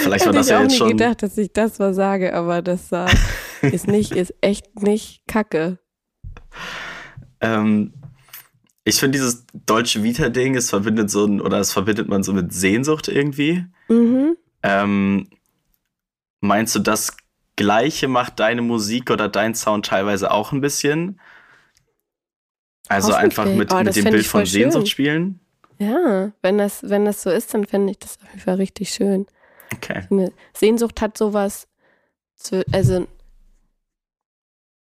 Vielleicht 0.03 0.27
war 0.27 0.33
das 0.33 0.49
ja 0.49 0.61
jetzt 0.61 0.77
schon. 0.77 0.89
Ich 0.89 0.97
gedacht, 0.97 1.23
dass 1.23 1.39
ich 1.39 1.53
das 1.53 1.79
mal 1.79 1.95
sage, 1.95 2.35
aber 2.35 2.63
das 2.63 2.91
uh, 2.91 3.07
ist 3.67 3.87
nicht, 3.87 4.11
ist 4.11 4.35
echt 4.41 4.83
nicht 4.83 5.23
kacke. 5.29 5.79
Ähm, 7.41 7.93
ich 8.83 8.97
finde 8.97 9.19
dieses 9.19 9.45
deutsche 9.67 10.03
Vita-Ding, 10.03 10.57
es 10.57 10.71
verbindet 10.71 11.11
so 11.11 11.27
ein, 11.27 11.41
oder 11.41 11.61
es 11.61 11.73
verbindet 11.73 12.09
man 12.09 12.25
so 12.25 12.33
mit 12.33 12.53
Sehnsucht 12.53 13.07
irgendwie. 13.07 13.65
Mhm. 13.89 14.37
Ähm, 14.65 15.29
meinst 16.41 16.75
du, 16.75 16.81
das 16.81 17.17
Gleiche 17.61 18.09
macht 18.09 18.41
deine 18.41 18.63
Musik 18.63 19.11
oder 19.11 19.29
dein 19.29 19.55
Sound 19.55 19.85
teilweise 19.85 20.31
auch 20.31 20.53
ein 20.53 20.63
bisschen? 20.63 21.21
Also 22.89 23.13
einfach 23.13 23.45
mit, 23.45 23.71
oh, 23.71 23.83
mit 23.83 23.95
dem 23.95 24.05
Bild 24.05 24.27
von 24.27 24.47
Sehnsucht 24.47 24.89
schön. 24.89 24.91
spielen? 24.91 25.41
Ja, 25.79 26.33
wenn 26.41 26.57
das, 26.57 26.89
wenn 26.89 27.05
das 27.05 27.21
so 27.21 27.29
ist, 27.29 27.53
dann 27.53 27.67
fände 27.67 27.91
ich 27.93 27.99
das 27.99 28.17
auf 28.17 28.29
jeden 28.29 28.41
Fall 28.41 28.55
richtig 28.55 28.95
schön. 28.95 29.27
Okay. 29.75 30.33
Sehnsucht 30.55 31.03
hat 31.03 31.19
sowas, 31.19 31.69
zu, 32.35 32.65
also 32.73 33.07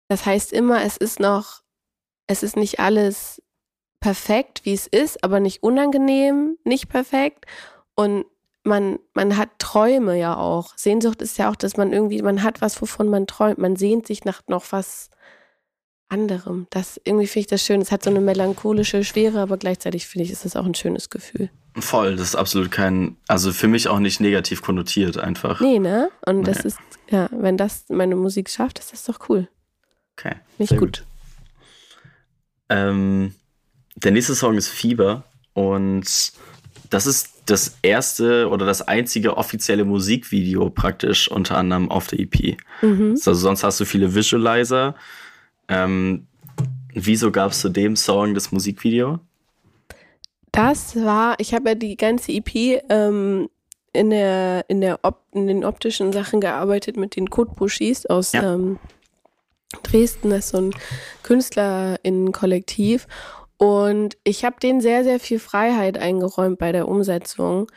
das 0.09 0.25
heißt 0.25 0.53
immer, 0.53 0.85
es 0.85 0.97
ist 0.97 1.19
noch, 1.19 1.63
es 2.29 2.45
ist 2.45 2.57
nicht 2.57 2.79
alles 2.79 3.43
perfekt, 3.99 4.65
wie 4.65 4.75
es 4.75 4.87
ist, 4.87 5.25
aber 5.25 5.41
nicht 5.41 5.65
unangenehm, 5.65 6.57
nicht 6.63 6.89
perfekt. 6.89 7.47
Und 7.97 8.27
man, 8.71 9.01
man 9.15 9.37
hat 9.37 9.51
Träume 9.59 10.19
ja 10.19 10.37
auch. 10.37 10.73
Sehnsucht 10.77 11.21
ist 11.21 11.37
ja 11.37 11.51
auch, 11.51 11.57
dass 11.57 11.77
man 11.77 11.93
irgendwie, 11.93 12.23
man 12.23 12.43
hat 12.43 12.63
was, 12.63 12.81
wovon 12.81 13.09
man 13.09 13.27
träumt. 13.27 13.59
Man 13.59 13.77
sehnt 13.77 14.07
sich 14.07 14.25
nach 14.25 14.41
noch 14.47 14.65
was 14.71 15.11
anderem. 16.09 16.69
Das 16.71 17.01
irgendwie 17.05 17.27
finde 17.27 17.41
ich 17.41 17.47
das 17.49 17.65
schön. 17.65 17.81
Es 17.81 17.93
hat 17.93 18.05
so 18.05 18.11
eine 18.11 18.21
melancholische 18.21 19.05
Schwere, 19.05 19.41
aber 19.41 19.59
gleichzeitig 19.59 20.07
finde 20.07 20.25
ich, 20.25 20.31
ist 20.31 20.47
es 20.47 20.57
auch 20.57 20.65
ein 20.65 20.75
schönes 20.75 21.11
Gefühl. 21.11 21.51
Voll, 21.75 22.17
das 22.17 22.29
ist 22.29 22.37
absolut 22.37 22.71
kein, 22.71 23.17
also 23.29 23.53
für 23.53 23.69
mich 23.69 23.89
auch 23.89 23.99
nicht 23.99 24.21
negativ 24.21 24.63
konnotiert 24.63 25.19
einfach. 25.19 25.61
Nee, 25.61 25.79
ne? 25.79 26.09
Und 26.25 26.39
nee. 26.39 26.45
das 26.45 26.65
ist, 26.65 26.79
ja, 27.11 27.29
wenn 27.33 27.57
das 27.57 27.85
meine 27.89 28.17
Musik 28.17 28.49
schafft, 28.49 28.79
ist 28.79 28.93
das 28.93 29.05
doch 29.05 29.29
cool. 29.29 29.49
Okay. 30.17 30.37
Nicht 30.59 30.71
gut. 30.71 30.81
gut. 30.81 31.05
Ähm, 32.69 33.35
der 33.97 34.13
nächste 34.13 34.35
Song 34.35 34.57
ist 34.57 34.69
Fieber 34.69 35.25
und 35.55 36.33
das 36.91 37.07
ist 37.07 37.30
das 37.51 37.79
erste 37.83 38.49
oder 38.49 38.67
das 38.67 38.83
einzige 38.83 39.37
offizielle 39.37 39.85
Musikvideo 39.85 40.71
praktisch 40.71 41.31
unter 41.31 41.57
anderem 41.57 41.91
auf 41.91 42.07
der 42.07 42.21
EP. 42.21 42.57
Mhm. 42.83 43.13
Also 43.13 43.35
sonst 43.35 43.65
hast 43.65 43.81
du 43.81 43.85
viele 43.85 44.15
Visualizer. 44.15 44.95
Ähm, 45.69 46.27
wieso 46.95 47.31
gab 47.31 47.53
es 47.53 47.61
zu 47.61 47.69
dem 47.69 47.97
Song 47.97 48.35
das 48.35 48.53
Musikvideo? 48.53 49.19
Das 50.53 50.97
war, 50.97 51.37
ich 51.39 51.55
habe 51.55 51.71
ja 51.71 51.75
die 51.75 51.97
ganze 51.97 52.33
EP 52.33 52.83
ähm, 52.89 53.49
in, 53.93 54.11
der, 54.11 54.65
in, 54.69 54.81
der 54.81 55.01
Op 55.03 55.23
in 55.33 55.47
den 55.47 55.65
optischen 55.65 56.13
Sachen 56.13 56.41
gearbeitet 56.41 56.97
mit 56.97 57.17
den 57.17 57.31
Kotbuschis 57.31 58.07
aus 58.07 58.33
ja. 58.33 58.55
ähm, 58.55 58.79
Dresden. 59.85 60.31
Das 60.31 60.47
ist 60.47 60.51
so 60.51 60.59
ein 60.59 60.75
KünstlerInnen-Kollektiv. 61.23 63.07
Und 63.63 64.17
ich 64.25 64.47
habe 64.47 64.59
denen 64.59 64.81
sehr, 64.81 65.05
sehr 65.05 65.21
viel 65.21 65.39
Freiheit 65.39 65.99
eingeräumt 65.99 66.59
bei 66.59 66.73
der 66.73 66.89
Umsetzung 66.89 67.71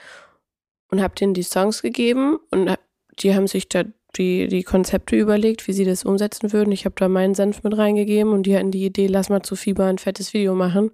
und 0.89 1.01
habe 1.01 1.13
denen 1.15 1.33
die 1.33 1.43
Songs 1.43 1.81
gegeben 1.81 2.37
und 2.51 2.73
die 3.19 3.35
haben 3.35 3.47
sich 3.47 3.67
da 3.67 3.83
die, 4.15 4.47
die 4.47 4.63
Konzepte 4.63 5.17
überlegt, 5.17 5.67
wie 5.67 5.73
sie 5.73 5.83
das 5.83 6.05
umsetzen 6.05 6.53
würden. 6.53 6.71
Ich 6.71 6.85
habe 6.85 6.95
da 6.97 7.09
meinen 7.09 7.35
Senf 7.35 7.63
mit 7.63 7.77
reingegeben 7.77 8.31
und 8.31 8.43
die 8.43 8.55
hatten 8.55 8.71
die 8.71 8.85
Idee, 8.85 9.07
lass 9.07 9.27
mal 9.27 9.41
zu 9.41 9.57
Fieber 9.57 9.85
ein 9.85 9.97
fettes 9.97 10.33
Video 10.33 10.55
machen. 10.55 10.91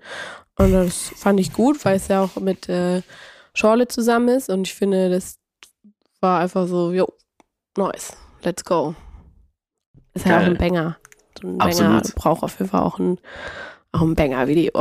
Und 0.57 0.73
das 0.73 1.11
fand 1.15 1.39
ich 1.39 1.53
gut, 1.53 1.85
weil 1.85 1.97
es 1.97 2.07
ja 2.07 2.23
auch 2.23 2.37
mit 2.37 2.67
äh, 2.67 3.03
Schorle 3.53 3.87
zusammen 3.87 4.29
ist 4.29 4.49
und 4.49 4.67
ich 4.67 4.73
finde, 4.73 5.11
das 5.11 5.37
war 6.19 6.39
einfach 6.39 6.67
so, 6.67 6.91
jo, 6.93 7.07
nice, 7.77 8.17
let's 8.41 8.65
go. 8.65 8.95
Ist 10.15 10.25
ja 10.25 10.39
auch 10.39 10.43
ein 10.43 10.57
Banger. 10.57 10.97
So 11.39 11.47
ein 11.47 11.57
Banger 11.59 12.01
braucht 12.15 12.41
auf 12.41 12.57
jeden 12.57 12.71
Fall 12.71 12.81
auch 12.81 12.97
ein 12.97 13.19
auch 13.91 14.01
ein 14.01 14.15
Banger-Video. 14.15 14.71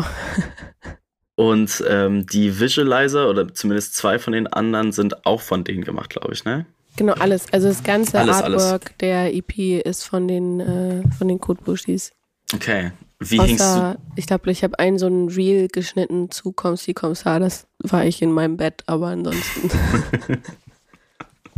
Und 1.37 1.85
ähm, 1.89 2.27
die 2.27 2.59
Visualizer 2.59 3.31
oder 3.31 3.55
zumindest 3.55 3.95
zwei 3.95 4.19
von 4.19 4.33
den 4.33 4.49
anderen 4.49 4.91
sind 4.91 5.25
auch 5.25 5.41
von 5.41 5.63
denen 5.63 5.85
gemacht, 5.85 6.11
glaube 6.11 6.33
ich, 6.33 6.45
ne? 6.45 6.67
Genau, 6.97 7.13
alles. 7.13 7.47
Also 7.53 7.69
das 7.69 7.85
ganze 7.85 8.19
alles, 8.19 8.37
Artwork 8.37 8.87
alles. 8.87 8.99
der 9.01 9.33
EP 9.33 9.87
ist 9.87 10.03
von 10.03 10.27
den, 10.27 10.59
äh, 10.59 11.03
von 11.17 11.29
den 11.29 11.39
Code 11.39 11.63
Bushis. 11.63 12.11
Okay. 12.53 12.91
Wie 13.21 13.39
Außer, 13.39 13.47
hingst 13.47 13.65
du? 13.65 13.99
Ich 14.17 14.27
glaube, 14.27 14.51
ich 14.51 14.65
habe 14.65 14.79
einen 14.81 14.99
so 14.99 15.07
ein 15.07 15.29
Reel 15.29 15.69
geschnitten 15.69 16.31
zu 16.33 16.51
Comsi 16.51 16.93
Comsa. 16.93 17.39
Das 17.39 17.69
war 17.79 18.05
ich 18.05 18.21
in 18.21 18.33
meinem 18.33 18.57
Bett, 18.57 18.83
aber 18.87 19.09
ansonsten 19.09 19.71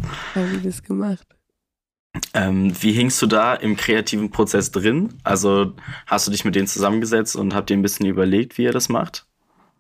habe 0.35 0.49
ich 0.57 0.63
das 0.63 0.83
gemacht. 0.83 1.27
Ähm, 2.35 2.73
wie 2.81 2.93
hingst 2.93 3.21
du 3.23 3.27
da 3.27 3.55
im 3.55 3.77
kreativen 3.77 4.31
Prozess 4.31 4.71
drin? 4.71 5.15
Also 5.23 5.75
hast 6.07 6.27
du 6.27 6.31
dich 6.31 6.45
mit 6.45 6.55
denen 6.55 6.67
zusammengesetzt 6.67 7.37
und 7.37 7.55
habt 7.55 7.71
ihr 7.71 7.77
ein 7.77 7.83
bisschen 7.83 8.07
überlegt, 8.07 8.59
wie 8.59 8.65
ihr 8.65 8.73
das 8.73 8.89
macht? 8.89 9.27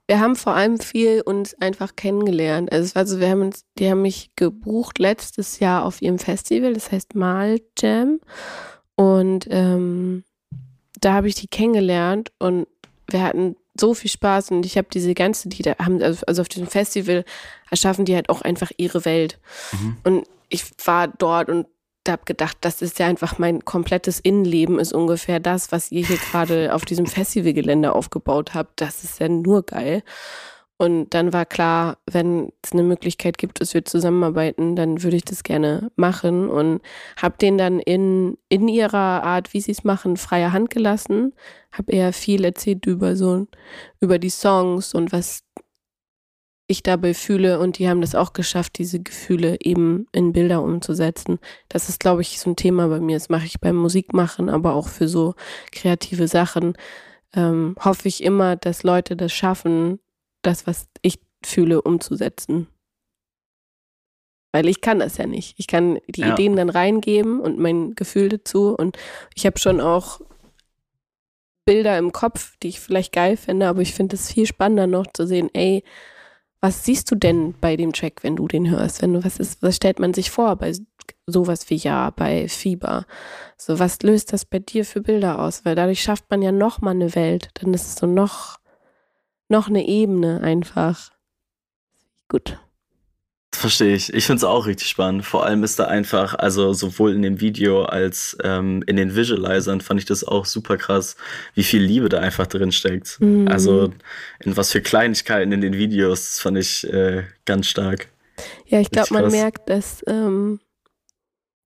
Wir 0.06 0.18
haben 0.18 0.34
vor 0.34 0.54
allem 0.54 0.78
viel 0.80 1.22
uns 1.24 1.54
einfach 1.60 1.94
kennengelernt. 1.94 2.72
Also, 2.72 2.98
also 2.98 3.20
wir 3.20 3.30
haben 3.30 3.42
uns, 3.42 3.64
die 3.78 3.88
haben 3.88 4.02
mich 4.02 4.30
gebucht 4.34 4.98
letztes 4.98 5.60
Jahr 5.60 5.84
auf 5.84 6.02
ihrem 6.02 6.18
Festival, 6.18 6.74
das 6.74 6.90
heißt 6.90 7.14
Mal 7.14 7.60
Jam. 7.78 8.20
Und 8.96 9.46
ähm, 9.50 10.24
da 11.00 11.12
habe 11.14 11.28
ich 11.28 11.36
die 11.36 11.46
kennengelernt 11.46 12.32
und 12.38 12.66
wir 13.08 13.22
hatten 13.22 13.56
so 13.78 13.94
viel 13.94 14.10
Spaß 14.10 14.50
und 14.50 14.66
ich 14.66 14.76
habe 14.76 14.88
diese 14.92 15.14
ganze, 15.14 15.48
die 15.48 15.62
da 15.62 15.76
haben, 15.78 16.02
also, 16.02 16.24
also 16.26 16.42
auf 16.42 16.48
diesem 16.48 16.66
Festival 16.66 17.24
erschaffen 17.70 18.04
die 18.04 18.14
halt 18.14 18.28
auch 18.28 18.42
einfach 18.42 18.72
ihre 18.76 19.04
Welt. 19.04 19.38
Mhm. 19.72 19.96
Und 20.02 20.26
ich 20.48 20.64
war 20.84 21.08
dort 21.08 21.48
und 21.48 21.66
habe 22.10 22.24
gedacht, 22.24 22.58
das 22.60 22.82
ist 22.82 22.98
ja 22.98 23.06
einfach 23.06 23.38
mein 23.38 23.64
komplettes 23.64 24.20
Innenleben, 24.20 24.78
ist 24.78 24.92
ungefähr 24.92 25.40
das, 25.40 25.72
was 25.72 25.90
ihr 25.92 26.06
hier 26.06 26.18
gerade 26.18 26.74
auf 26.74 26.84
diesem 26.84 27.06
Festivalgelände 27.06 27.92
aufgebaut 27.92 28.54
habt. 28.54 28.80
Das 28.80 29.04
ist 29.04 29.20
ja 29.20 29.28
nur 29.28 29.64
geil. 29.64 30.02
Und 30.80 31.10
dann 31.10 31.34
war 31.34 31.44
klar, 31.44 31.98
wenn 32.10 32.52
es 32.64 32.72
eine 32.72 32.82
Möglichkeit 32.82 33.36
gibt, 33.36 33.60
dass 33.60 33.74
wir 33.74 33.84
zusammenarbeiten, 33.84 34.76
dann 34.76 35.02
würde 35.02 35.18
ich 35.18 35.26
das 35.26 35.42
gerne 35.42 35.92
machen 35.94 36.48
und 36.48 36.80
habe 37.20 37.36
den 37.38 37.58
dann 37.58 37.80
in, 37.80 38.38
in 38.48 38.66
ihrer 38.66 39.22
Art, 39.22 39.52
wie 39.52 39.60
sie 39.60 39.72
es 39.72 39.84
machen, 39.84 40.16
freie 40.16 40.54
Hand 40.54 40.70
gelassen. 40.70 41.34
Habe 41.70 41.92
eher 41.92 42.14
viel 42.14 42.46
erzählt 42.46 42.86
über 42.86 43.14
so, 43.14 43.46
über 44.00 44.18
die 44.18 44.30
Songs 44.30 44.94
und 44.94 45.12
was 45.12 45.42
ich 46.70 46.82
dabei 46.82 47.14
fühle 47.14 47.58
und 47.58 47.78
die 47.78 47.88
haben 47.88 48.00
das 48.00 48.14
auch 48.14 48.32
geschafft, 48.32 48.78
diese 48.78 49.00
Gefühle 49.00 49.56
eben 49.60 50.06
in 50.12 50.32
Bilder 50.32 50.62
umzusetzen. 50.62 51.38
Das 51.68 51.88
ist, 51.88 52.00
glaube 52.00 52.22
ich, 52.22 52.40
so 52.40 52.50
ein 52.50 52.56
Thema 52.56 52.88
bei 52.88 53.00
mir. 53.00 53.16
Das 53.16 53.28
mache 53.28 53.46
ich 53.46 53.60
beim 53.60 53.76
Musikmachen, 53.76 54.48
aber 54.48 54.74
auch 54.74 54.88
für 54.88 55.08
so 55.08 55.34
kreative 55.72 56.28
Sachen. 56.28 56.74
Ähm, 57.34 57.76
hoffe 57.78 58.08
ich 58.08 58.22
immer, 58.22 58.56
dass 58.56 58.82
Leute 58.82 59.16
das 59.16 59.32
schaffen, 59.32 59.98
das, 60.42 60.66
was 60.66 60.88
ich 61.02 61.20
fühle, 61.44 61.82
umzusetzen. 61.82 62.68
Weil 64.52 64.68
ich 64.68 64.80
kann 64.80 64.98
das 64.98 65.16
ja 65.16 65.26
nicht. 65.26 65.54
Ich 65.58 65.66
kann 65.66 65.98
die 66.08 66.22
ja. 66.22 66.32
Ideen 66.32 66.56
dann 66.56 66.70
reingeben 66.70 67.40
und 67.40 67.58
mein 67.58 67.94
Gefühl 67.94 68.28
dazu. 68.28 68.74
Und 68.74 68.96
ich 69.34 69.46
habe 69.46 69.58
schon 69.58 69.80
auch 69.80 70.20
Bilder 71.64 71.98
im 71.98 72.12
Kopf, 72.12 72.56
die 72.62 72.68
ich 72.68 72.80
vielleicht 72.80 73.12
geil 73.12 73.36
finde, 73.36 73.68
aber 73.68 73.80
ich 73.80 73.94
finde 73.94 74.16
es 74.16 74.32
viel 74.32 74.46
spannender 74.46 74.86
noch 74.86 75.06
zu 75.12 75.26
sehen, 75.26 75.50
ey, 75.52 75.84
was 76.60 76.84
siehst 76.84 77.10
du 77.10 77.14
denn 77.14 77.54
bei 77.60 77.76
dem 77.76 77.92
Track, 77.92 78.22
wenn 78.22 78.36
du 78.36 78.46
den 78.46 78.68
hörst? 78.68 79.02
Wenn 79.02 79.14
du, 79.14 79.24
was 79.24 79.38
ist, 79.38 79.62
was 79.62 79.76
stellt 79.76 79.98
man 79.98 80.12
sich 80.12 80.30
vor 80.30 80.56
bei 80.56 80.72
sowas 81.26 81.70
wie 81.70 81.76
Ja, 81.76 82.10
bei 82.10 82.48
Fieber? 82.48 83.06
So, 83.56 83.78
was 83.78 84.02
löst 84.02 84.32
das 84.32 84.44
bei 84.44 84.58
dir 84.58 84.84
für 84.84 85.00
Bilder 85.00 85.38
aus? 85.38 85.64
Weil 85.64 85.74
dadurch 85.74 86.02
schafft 86.02 86.30
man 86.30 86.42
ja 86.42 86.52
noch 86.52 86.80
mal 86.80 86.90
eine 86.90 87.14
Welt. 87.14 87.50
Dann 87.54 87.72
ist 87.72 87.86
es 87.86 87.94
so 87.96 88.06
noch 88.06 88.58
noch 89.48 89.68
eine 89.68 89.86
Ebene 89.86 90.40
einfach. 90.42 91.10
Gut. 92.28 92.58
Verstehe 93.52 93.94
ich. 93.96 94.14
Ich 94.14 94.26
finde 94.26 94.38
es 94.38 94.44
auch 94.44 94.66
richtig 94.66 94.88
spannend. 94.88 95.24
Vor 95.24 95.44
allem 95.44 95.64
ist 95.64 95.78
da 95.78 95.84
einfach, 95.84 96.34
also 96.34 96.72
sowohl 96.72 97.14
in 97.14 97.22
dem 97.22 97.40
Video 97.40 97.82
als 97.82 98.36
ähm, 98.44 98.82
in 98.86 98.96
den 98.96 99.16
Visualizern 99.16 99.80
fand 99.80 99.98
ich 99.98 100.06
das 100.06 100.22
auch 100.22 100.46
super 100.46 100.76
krass, 100.76 101.16
wie 101.54 101.64
viel 101.64 101.82
Liebe 101.82 102.08
da 102.08 102.20
einfach 102.20 102.46
drin 102.46 102.70
steckt. 102.70 103.20
Mhm. 103.20 103.48
Also 103.48 103.92
in 104.38 104.56
was 104.56 104.70
für 104.70 104.80
Kleinigkeiten 104.80 105.50
in 105.50 105.60
den 105.60 105.74
Videos, 105.74 106.30
das 106.30 106.40
fand 106.40 106.58
ich 106.58 106.90
äh, 106.92 107.24
ganz 107.44 107.66
stark. 107.66 108.08
Ja, 108.66 108.80
ich 108.80 108.90
glaube, 108.90 109.12
man 109.14 109.30
merkt, 109.30 109.68
dass, 109.68 110.02
ähm, 110.06 110.60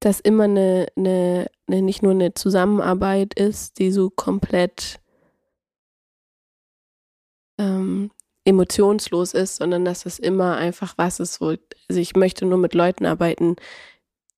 dass 0.01 0.20
immer 0.20 0.44
eine, 0.44 0.87
eine, 0.97 1.51
eine, 1.68 1.83
nicht 1.83 2.03
nur 2.03 2.12
eine 2.12 2.33
Zusammenarbeit 2.33 3.35
ist, 3.35 3.79
die 3.79 3.92
so 3.92 4.09
komplett 4.09 5.01
ähm, 7.59 8.11
emotionslos 8.44 9.33
ist, 9.35 9.57
sondern 9.57 9.85
dass 9.85 10.07
es 10.07 10.18
immer 10.18 10.57
einfach 10.57 10.94
was 10.96 11.20
ist, 11.20 11.40
wo 11.40 11.54
also 11.88 12.00
ich 12.00 12.14
möchte 12.14 12.44
nur 12.44 12.59
mit 12.59 12.74
Leuten 12.74 13.07
arbeiten, 13.07 13.57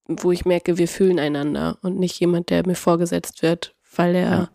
wo 0.07 0.31
ich 0.31 0.45
merke, 0.45 0.79
wir 0.79 0.88
fühlen 0.88 1.19
einander 1.19 1.79
und 1.83 1.99
nicht 1.99 2.19
jemand, 2.21 2.51
der 2.51 2.66
mir 2.66 2.77
vorgesetzt 2.77 3.42
wird, 3.42 3.75
weil 3.97 4.14
er 4.14 4.31
ja. 4.31 4.49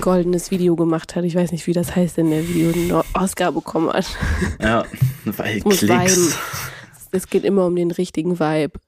goldenes 0.00 0.50
Video 0.50 0.76
gemacht 0.76 1.14
hat. 1.14 1.24
Ich 1.24 1.34
weiß 1.34 1.52
nicht, 1.52 1.66
wie 1.66 1.72
das 1.74 1.94
heißt 1.94 2.18
in 2.18 2.30
der 2.30 2.48
Video, 2.48 2.72
eine 2.72 3.04
Oscar 3.14 3.52
bekommen 3.52 3.92
hat. 3.92 4.06
Ja, 4.60 4.84
weil 5.24 5.60
Klicks. 5.60 6.38
Es 7.12 7.28
geht 7.28 7.44
immer 7.44 7.66
um 7.66 7.76
den 7.76 7.90
richtigen 7.90 8.40
Vibe. 8.40 8.80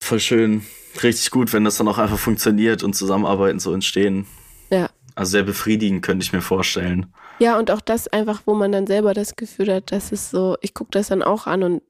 Voll 0.00 0.20
schön. 0.20 0.66
Richtig 1.02 1.30
gut, 1.30 1.52
wenn 1.52 1.64
das 1.64 1.76
dann 1.76 1.88
auch 1.88 1.98
einfach 1.98 2.18
funktioniert 2.18 2.82
und 2.82 2.94
Zusammenarbeiten 2.94 3.60
so 3.60 3.72
entstehen. 3.72 4.26
Ja. 4.70 4.90
Also 5.14 5.30
sehr 5.30 5.44
befriedigend, 5.44 6.02
könnte 6.02 6.24
ich 6.24 6.32
mir 6.32 6.42
vorstellen. 6.42 7.06
Ja, 7.38 7.58
und 7.58 7.70
auch 7.70 7.80
das 7.80 8.08
einfach, 8.08 8.42
wo 8.46 8.54
man 8.54 8.72
dann 8.72 8.86
selber 8.86 9.14
das 9.14 9.36
Gefühl 9.36 9.72
hat, 9.72 9.92
das 9.92 10.12
ist 10.12 10.30
so, 10.30 10.56
ich 10.60 10.74
gucke 10.74 10.90
das 10.92 11.08
dann 11.08 11.22
auch 11.22 11.46
an 11.46 11.62
und 11.62 11.82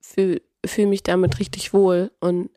fühle 0.00 0.42
fühl 0.66 0.86
mich 0.86 1.02
damit 1.02 1.40
richtig 1.40 1.74
wohl 1.74 2.10
und 2.20 2.50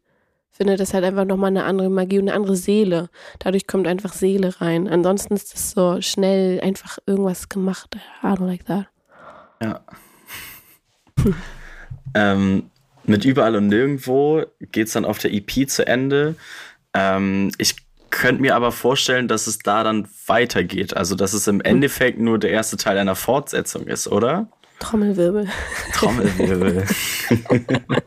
finde, 0.57 0.75
das 0.75 0.93
hat 0.93 1.03
einfach 1.03 1.25
nochmal 1.25 1.49
eine 1.49 1.65
andere 1.65 1.89
Magie 1.89 2.17
und 2.17 2.29
eine 2.29 2.35
andere 2.35 2.55
Seele. 2.55 3.09
Dadurch 3.39 3.67
kommt 3.67 3.87
einfach 3.87 4.13
Seele 4.13 4.59
rein. 4.59 4.87
Ansonsten 4.87 5.35
ist 5.35 5.53
das 5.53 5.71
so 5.71 6.01
schnell 6.01 6.59
einfach 6.61 6.97
irgendwas 7.05 7.47
gemacht. 7.47 7.95
I 8.23 8.27
don't 8.27 8.47
like 8.47 8.65
that. 8.65 8.87
Ja. 9.61 9.81
ähm, 12.15 12.71
mit 13.03 13.23
Überall 13.23 13.55
und 13.55 13.67
Nirgendwo 13.67 14.43
geht 14.59 14.87
es 14.87 14.93
dann 14.93 15.05
auf 15.05 15.19
der 15.19 15.31
EP 15.31 15.69
zu 15.69 15.85
Ende. 15.85 16.35
Ähm, 16.93 17.51
ich 17.59 17.75
könnte 18.09 18.41
mir 18.41 18.55
aber 18.55 18.71
vorstellen, 18.71 19.27
dass 19.27 19.47
es 19.47 19.59
da 19.59 19.83
dann 19.83 20.07
weitergeht. 20.25 20.95
Also, 20.95 21.15
dass 21.15 21.33
es 21.33 21.47
im 21.47 21.61
Endeffekt 21.61 22.19
nur 22.19 22.39
der 22.39 22.51
erste 22.51 22.77
Teil 22.77 22.97
einer 22.97 23.15
Fortsetzung 23.15 23.87
ist, 23.87 24.07
oder? 24.07 24.49
Trommelwirbel. 24.79 25.47
Trommelwirbel. 25.93 26.85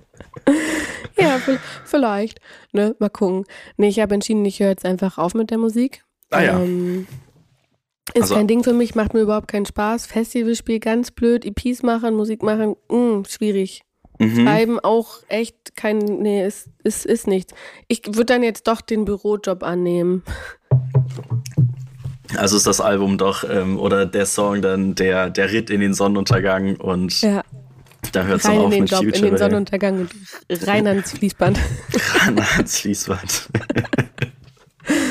ja, 1.18 1.40
vielleicht. 1.84 2.40
Ne? 2.72 2.94
Mal 2.98 3.10
gucken. 3.10 3.44
Nee, 3.76 3.88
ich 3.88 4.00
habe 4.00 4.14
entschieden, 4.14 4.44
ich 4.44 4.60
höre 4.60 4.70
jetzt 4.70 4.84
einfach 4.84 5.18
auf 5.18 5.34
mit 5.34 5.50
der 5.50 5.58
Musik. 5.58 6.04
Ah 6.30 6.42
ja. 6.42 6.60
Ähm, 6.60 7.06
ist 8.14 8.22
also, 8.22 8.34
kein 8.34 8.48
Ding 8.48 8.64
für 8.64 8.72
mich, 8.72 8.94
macht 8.94 9.14
mir 9.14 9.20
überhaupt 9.20 9.48
keinen 9.48 9.66
Spaß. 9.66 10.06
Festivalspiel 10.06 10.80
ganz 10.80 11.10
blöd, 11.10 11.44
EPs 11.44 11.82
machen, 11.82 12.14
Musik 12.14 12.42
machen, 12.42 12.76
mh, 12.88 12.96
mm, 12.96 13.24
schwierig. 13.26 13.82
Mhm. 14.20 14.44
Schreiben 14.44 14.78
auch 14.80 15.20
echt 15.28 15.76
kein, 15.76 15.96
nee, 15.98 16.46
ist, 16.46 16.68
ist, 16.84 17.06
ist 17.06 17.26
nichts. 17.26 17.54
Ich 17.88 18.02
würde 18.06 18.26
dann 18.26 18.42
jetzt 18.42 18.68
doch 18.68 18.82
den 18.82 19.06
Bürojob 19.06 19.62
annehmen. 19.62 20.22
Also 22.36 22.58
ist 22.58 22.66
das 22.66 22.82
Album 22.82 23.16
doch, 23.16 23.44
ähm, 23.48 23.78
oder 23.78 24.04
der 24.04 24.26
Song 24.26 24.60
dann 24.60 24.94
der, 24.94 25.30
der 25.30 25.50
Ritt 25.50 25.70
in 25.70 25.80
den 25.80 25.94
Sonnenuntergang 25.94 26.76
und 26.76 27.18
ja. 27.22 27.42
da 28.12 28.24
hört 28.24 28.40
es 28.40 28.46
auf 28.46 28.64
in 28.64 28.70
den 28.70 28.80
mit 28.82 28.90
Job, 28.90 29.04
Future. 29.04 29.16
In 29.16 29.30
den 29.32 29.38
Sonnenuntergang 29.38 30.00
und 30.00 30.66
rein 30.66 30.86
ans 30.86 31.12
Fließband. 31.12 31.58
rein 32.20 32.38
ans 32.38 32.78
Fließband. 32.78 33.48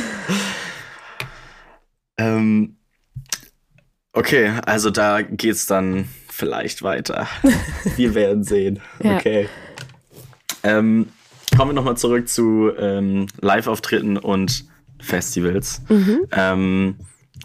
ähm, 2.19 2.77
okay, 4.13 4.53
also 4.67 4.91
da 4.91 5.23
geht's 5.23 5.65
dann 5.65 6.07
vielleicht 6.39 6.81
weiter. 6.81 7.27
Wir 7.95 8.15
werden 8.15 8.43
sehen. 8.43 8.79
Ja. 9.03 9.17
Okay. 9.17 9.47
Ähm, 10.63 11.07
kommen 11.55 11.71
wir 11.71 11.73
nochmal 11.73 11.97
zurück 11.97 12.27
zu 12.27 12.71
ähm, 12.77 13.27
Live-Auftritten 13.39 14.17
und 14.17 14.65
Festivals. 14.99 15.81
Mhm. 15.87 16.25
Ähm, 16.31 16.95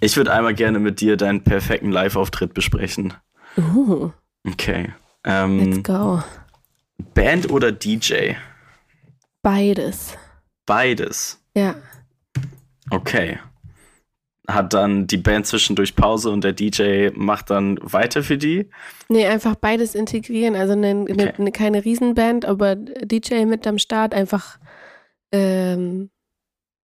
ich 0.01 0.17
würde 0.17 0.33
einmal 0.33 0.55
gerne 0.55 0.81
mit 0.81 1.01
dir 1.01 1.17
deinen 1.17 1.45
perfekten 1.45 1.93
Live-Auftritt 1.93 2.55
besprechen. 2.55 3.15
Uh. 3.57 4.11
Okay. 4.47 4.93
Ähm, 5.25 5.73
Let's 5.73 5.83
go. 5.85 6.23
Band 7.15 7.51
oder 7.51 7.71
DJ? 7.71 8.33
Beides. 9.43 10.17
Beides. 10.67 11.41
Ja. 11.55 11.77
Okay 12.91 13.39
hat 14.47 14.75
dann 14.75 15.07
die 15.07 15.17
Band 15.17 15.47
zwischendurch 15.47 15.97
Pause 15.97 16.31
und 16.31 16.45
der 16.45 16.53
DJ 16.53 17.09
macht 17.15 17.51
dann 17.51 17.79
weiter 17.83 18.23
für 18.23 18.37
die? 18.37 18.69
Nee, 19.09 19.27
einfach 19.27 19.55
beides 19.55 19.95
integrieren. 19.95 20.55
Also 20.55 20.75
eine, 20.75 21.03
okay. 21.03 21.33
eine, 21.39 21.53
keine 21.53 21.85
Riesenband, 21.85 22.45
aber 22.45 22.77
DJ 22.77 23.47
mit 23.47 23.67
am 23.67 23.79
Start, 23.79 24.15
einfach 24.15 24.59
ähm, 25.33 26.11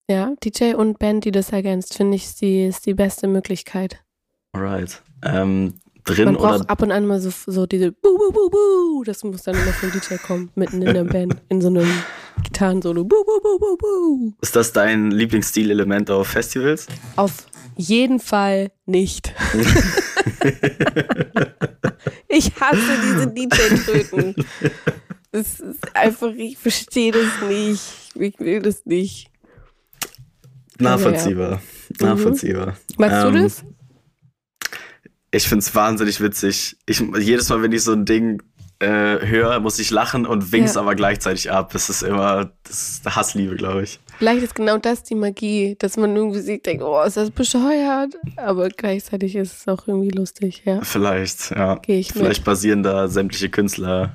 ja, 0.09 0.33
DJ 0.43 0.75
und 0.75 0.99
Band, 0.99 1.25
die 1.25 1.31
das 1.31 1.51
ergänzt, 1.51 1.97
finde 1.97 2.17
ich, 2.17 2.25
ist 2.25 2.41
die, 2.41 2.67
ist 2.67 2.87
die 2.87 2.95
beste 2.95 3.27
Möglichkeit. 3.27 4.03
Alright. 4.53 5.03
Ähm, 5.25 5.81
drin 6.05 6.27
Man 6.27 6.35
braucht 6.37 6.61
oder 6.61 6.71
ab 6.71 6.83
und 6.83 6.93
an 6.93 7.07
mal 7.07 7.21
so, 7.21 7.31
so 7.47 7.67
diese 7.67 7.93
Buh, 7.93 8.19
Buh, 8.19 8.33
Buh, 8.33 8.51
Buh. 8.51 9.05
Das 9.05 9.25
muss 9.25 9.43
dann 9.43 9.55
immer 9.55 9.73
vom 9.73 9.91
DJ 9.91 10.17
kommen, 10.17 10.51
mitten 10.55 10.83
in 10.83 10.95
der 10.95 11.05
Band, 11.05 11.37
in 11.49 11.61
so 11.61 11.69
einem 11.69 11.89
Gitarrensolo. 12.43 13.05
Buh, 13.05 13.25
Buh, 13.25 13.41
Buh, 13.43 13.59
Buh, 13.59 13.77
Buh. 13.77 14.33
Ist 14.41 14.57
das 14.57 14.73
dein 14.73 15.11
Lieblingsstil-Element 15.11 16.11
auf 16.11 16.29
Festivals? 16.29 16.87
Auf 17.17 17.47
jeden 17.77 18.21
Fall 18.21 18.71
nicht. 18.87 19.33
ich 22.29 22.53
hasse 22.61 22.79
diese 23.03 23.27
DJ-Tröten. 23.29 24.35
Es 25.33 25.59
ist 25.59 25.97
einfach, 25.97 26.33
ich 26.37 26.57
verstehe 26.57 27.11
das 27.13 27.49
nicht. 27.49 27.83
Ich 28.15 28.39
will 28.39 28.63
das 28.63 28.87
nicht. 28.87 29.31
Nachvollziehbar. 30.79 31.61
Ja. 32.01 32.07
Nachvollziehbar. 32.07 32.67
Mhm. 32.67 32.75
Magst 32.99 33.25
ähm, 33.27 33.33
du 33.33 33.43
das? 33.43 33.65
Ich 35.35 35.49
finde 35.49 35.65
es 35.65 35.75
wahnsinnig 35.75 36.21
witzig. 36.21 36.77
Ich, 36.87 37.03
jedes 37.19 37.49
Mal, 37.49 37.61
wenn 37.63 37.73
ich 37.73 37.83
so 37.83 37.93
ein 37.93 38.05
Ding 38.05 38.41
äh, 38.79 38.87
höre, 39.27 39.59
muss 39.59 39.81
ich 39.81 39.91
lachen 39.91 40.27
und 40.27 40.53
wink's 40.53 40.75
ja. 40.75 40.81
aber 40.81 40.95
gleichzeitig 40.95 41.51
ab. 41.51 41.73
Das 41.73 41.91
ist 41.91 42.03
immer 42.03 42.53
das 42.63 42.89
ist 42.89 43.17
Hassliebe, 43.17 43.57
glaube 43.57 43.83
ich. 43.83 43.99
Vielleicht 44.19 44.45
ist 44.45 44.55
genau 44.55 44.79
das 44.79 45.03
die 45.03 45.17
Magie, 45.17 45.75
dass 45.79 45.97
man 45.97 46.15
irgendwie 46.15 46.41
sieht, 46.41 46.67
denkt, 46.67 46.85
oh, 46.85 47.03
ist 47.03 47.17
das 47.17 47.33
bescheuert? 47.33 48.15
Aber 48.37 48.69
gleichzeitig 48.69 49.35
ist 49.35 49.59
es 49.59 49.69
auch 49.69 49.89
irgendwie 49.89 50.11
lustig, 50.11 50.63
ja. 50.65 50.83
Vielleicht, 50.83 51.51
ja. 51.51 51.77
Geh 51.83 51.99
ich 51.99 52.13
Vielleicht 52.13 52.41
mit. 52.41 52.45
basieren 52.45 52.85
da 52.85 53.09
sämtliche 53.09 53.49
Künstler 53.49 54.15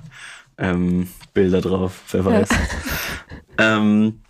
ähm, 0.57 1.09
Bilder 1.33 1.59
drauf, 1.59 1.99
wer 2.11 2.23
weiß. 2.23 2.49
Ja. 2.49 2.57
ähm, 3.77 4.21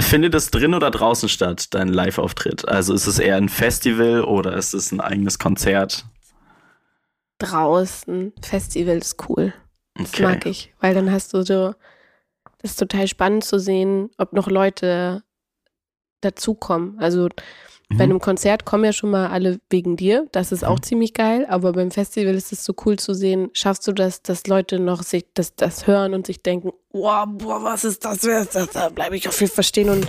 Findet 0.00 0.34
das 0.34 0.50
drin 0.50 0.74
oder 0.74 0.90
draußen 0.90 1.28
statt, 1.28 1.72
dein 1.72 1.88
Live-Auftritt? 1.88 2.68
Also 2.68 2.92
ist 2.92 3.06
es 3.06 3.18
eher 3.18 3.36
ein 3.36 3.48
Festival 3.48 4.22
oder 4.22 4.54
ist 4.56 4.74
es 4.74 4.92
ein 4.92 5.00
eigenes 5.00 5.38
Konzert? 5.38 6.04
Draußen. 7.44 8.32
Festival 8.42 8.98
ist 8.98 9.28
cool. 9.28 9.52
Das 9.94 10.12
okay. 10.12 10.22
mag 10.22 10.46
ich, 10.46 10.72
weil 10.80 10.94
dann 10.94 11.10
hast 11.12 11.32
du 11.34 11.42
so, 11.42 11.74
das 12.58 12.72
ist 12.72 12.78
total 12.78 13.06
spannend 13.06 13.44
zu 13.44 13.58
sehen, 13.58 14.10
ob 14.18 14.32
noch 14.32 14.48
Leute 14.48 15.22
dazukommen. 16.20 16.98
Also 16.98 17.28
mhm. 17.88 17.98
bei 17.98 18.04
einem 18.04 18.18
Konzert 18.18 18.64
kommen 18.64 18.84
ja 18.84 18.92
schon 18.92 19.10
mal 19.10 19.28
alle 19.28 19.60
wegen 19.70 19.96
dir. 19.96 20.26
Das 20.32 20.50
ist 20.50 20.64
auch 20.64 20.78
mhm. 20.78 20.82
ziemlich 20.82 21.14
geil. 21.14 21.46
Aber 21.48 21.72
beim 21.72 21.90
Festival 21.90 22.34
ist 22.34 22.52
es 22.52 22.64
so 22.64 22.74
cool 22.84 22.98
zu 22.98 23.14
sehen, 23.14 23.50
schaffst 23.52 23.86
du 23.86 23.92
das, 23.92 24.22
dass 24.22 24.46
Leute 24.46 24.80
noch 24.80 25.02
sich 25.02 25.26
das, 25.34 25.54
das 25.54 25.86
hören 25.86 26.14
und 26.14 26.26
sich 26.26 26.42
denken, 26.42 26.72
wow, 26.90 27.26
boah, 27.28 27.62
was 27.62 27.84
ist 27.84 28.04
das? 28.04 28.24
Wer 28.24 28.40
ist 28.40 28.54
das? 28.54 28.70
Da 28.70 28.88
bleibe 28.88 29.16
ich 29.16 29.28
auch 29.28 29.32
viel 29.32 29.48
verstehen. 29.48 29.90
Und 29.90 30.08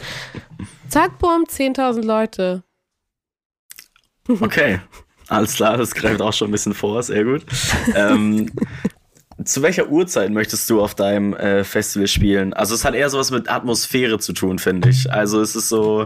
zack, 0.89 1.19
boom, 1.19 1.43
10.000 1.43 2.03
Leute. 2.03 2.63
Okay. 4.27 4.79
Alles 5.27 5.55
klar, 5.55 5.77
das 5.77 5.93
greift 5.95 6.21
auch 6.21 6.33
schon 6.33 6.49
ein 6.49 6.51
bisschen 6.51 6.73
vor, 6.73 7.01
sehr 7.03 7.23
gut. 7.23 7.45
ähm, 7.95 8.51
zu 9.43 9.61
welcher 9.61 9.89
Uhrzeit 9.89 10.31
möchtest 10.31 10.69
du 10.69 10.81
auf 10.81 10.95
deinem 10.95 11.33
äh, 11.33 11.63
Festival 11.63 12.07
spielen? 12.07 12.53
Also 12.53 12.75
es 12.75 12.85
hat 12.85 12.95
eher 12.95 13.09
sowas 13.09 13.31
mit 13.31 13.49
Atmosphäre 13.49 14.19
zu 14.19 14.33
tun, 14.33 14.59
finde 14.59 14.89
ich. 14.89 15.11
Also 15.11 15.41
es 15.41 15.55
ist 15.55 15.69
so 15.69 16.05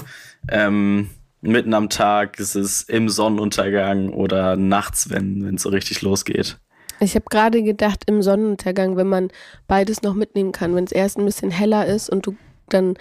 ähm, 0.49 1.09
mitten 1.41 1.73
am 1.73 1.89
Tag, 1.89 2.39
es 2.39 2.55
ist 2.55 2.89
im 2.89 3.09
Sonnenuntergang 3.09 4.09
oder 4.09 4.55
nachts, 4.55 5.09
wenn 5.09 5.55
es 5.55 5.61
so 5.61 5.69
richtig 5.69 6.01
losgeht. 6.01 6.57
Ich 6.99 7.15
habe 7.15 7.25
gerade 7.29 7.63
gedacht, 7.63 8.03
im 8.07 8.21
Sonnenuntergang, 8.21 8.97
wenn 8.97 9.07
man 9.07 9.29
beides 9.67 10.01
noch 10.01 10.15
mitnehmen 10.15 10.51
kann, 10.51 10.75
wenn 10.75 10.83
es 10.83 10.91
erst 10.91 11.17
ein 11.17 11.25
bisschen 11.25 11.51
heller 11.51 11.85
ist 11.85 12.09
und 12.09 12.25
du 12.25 12.35
dann 12.67 12.95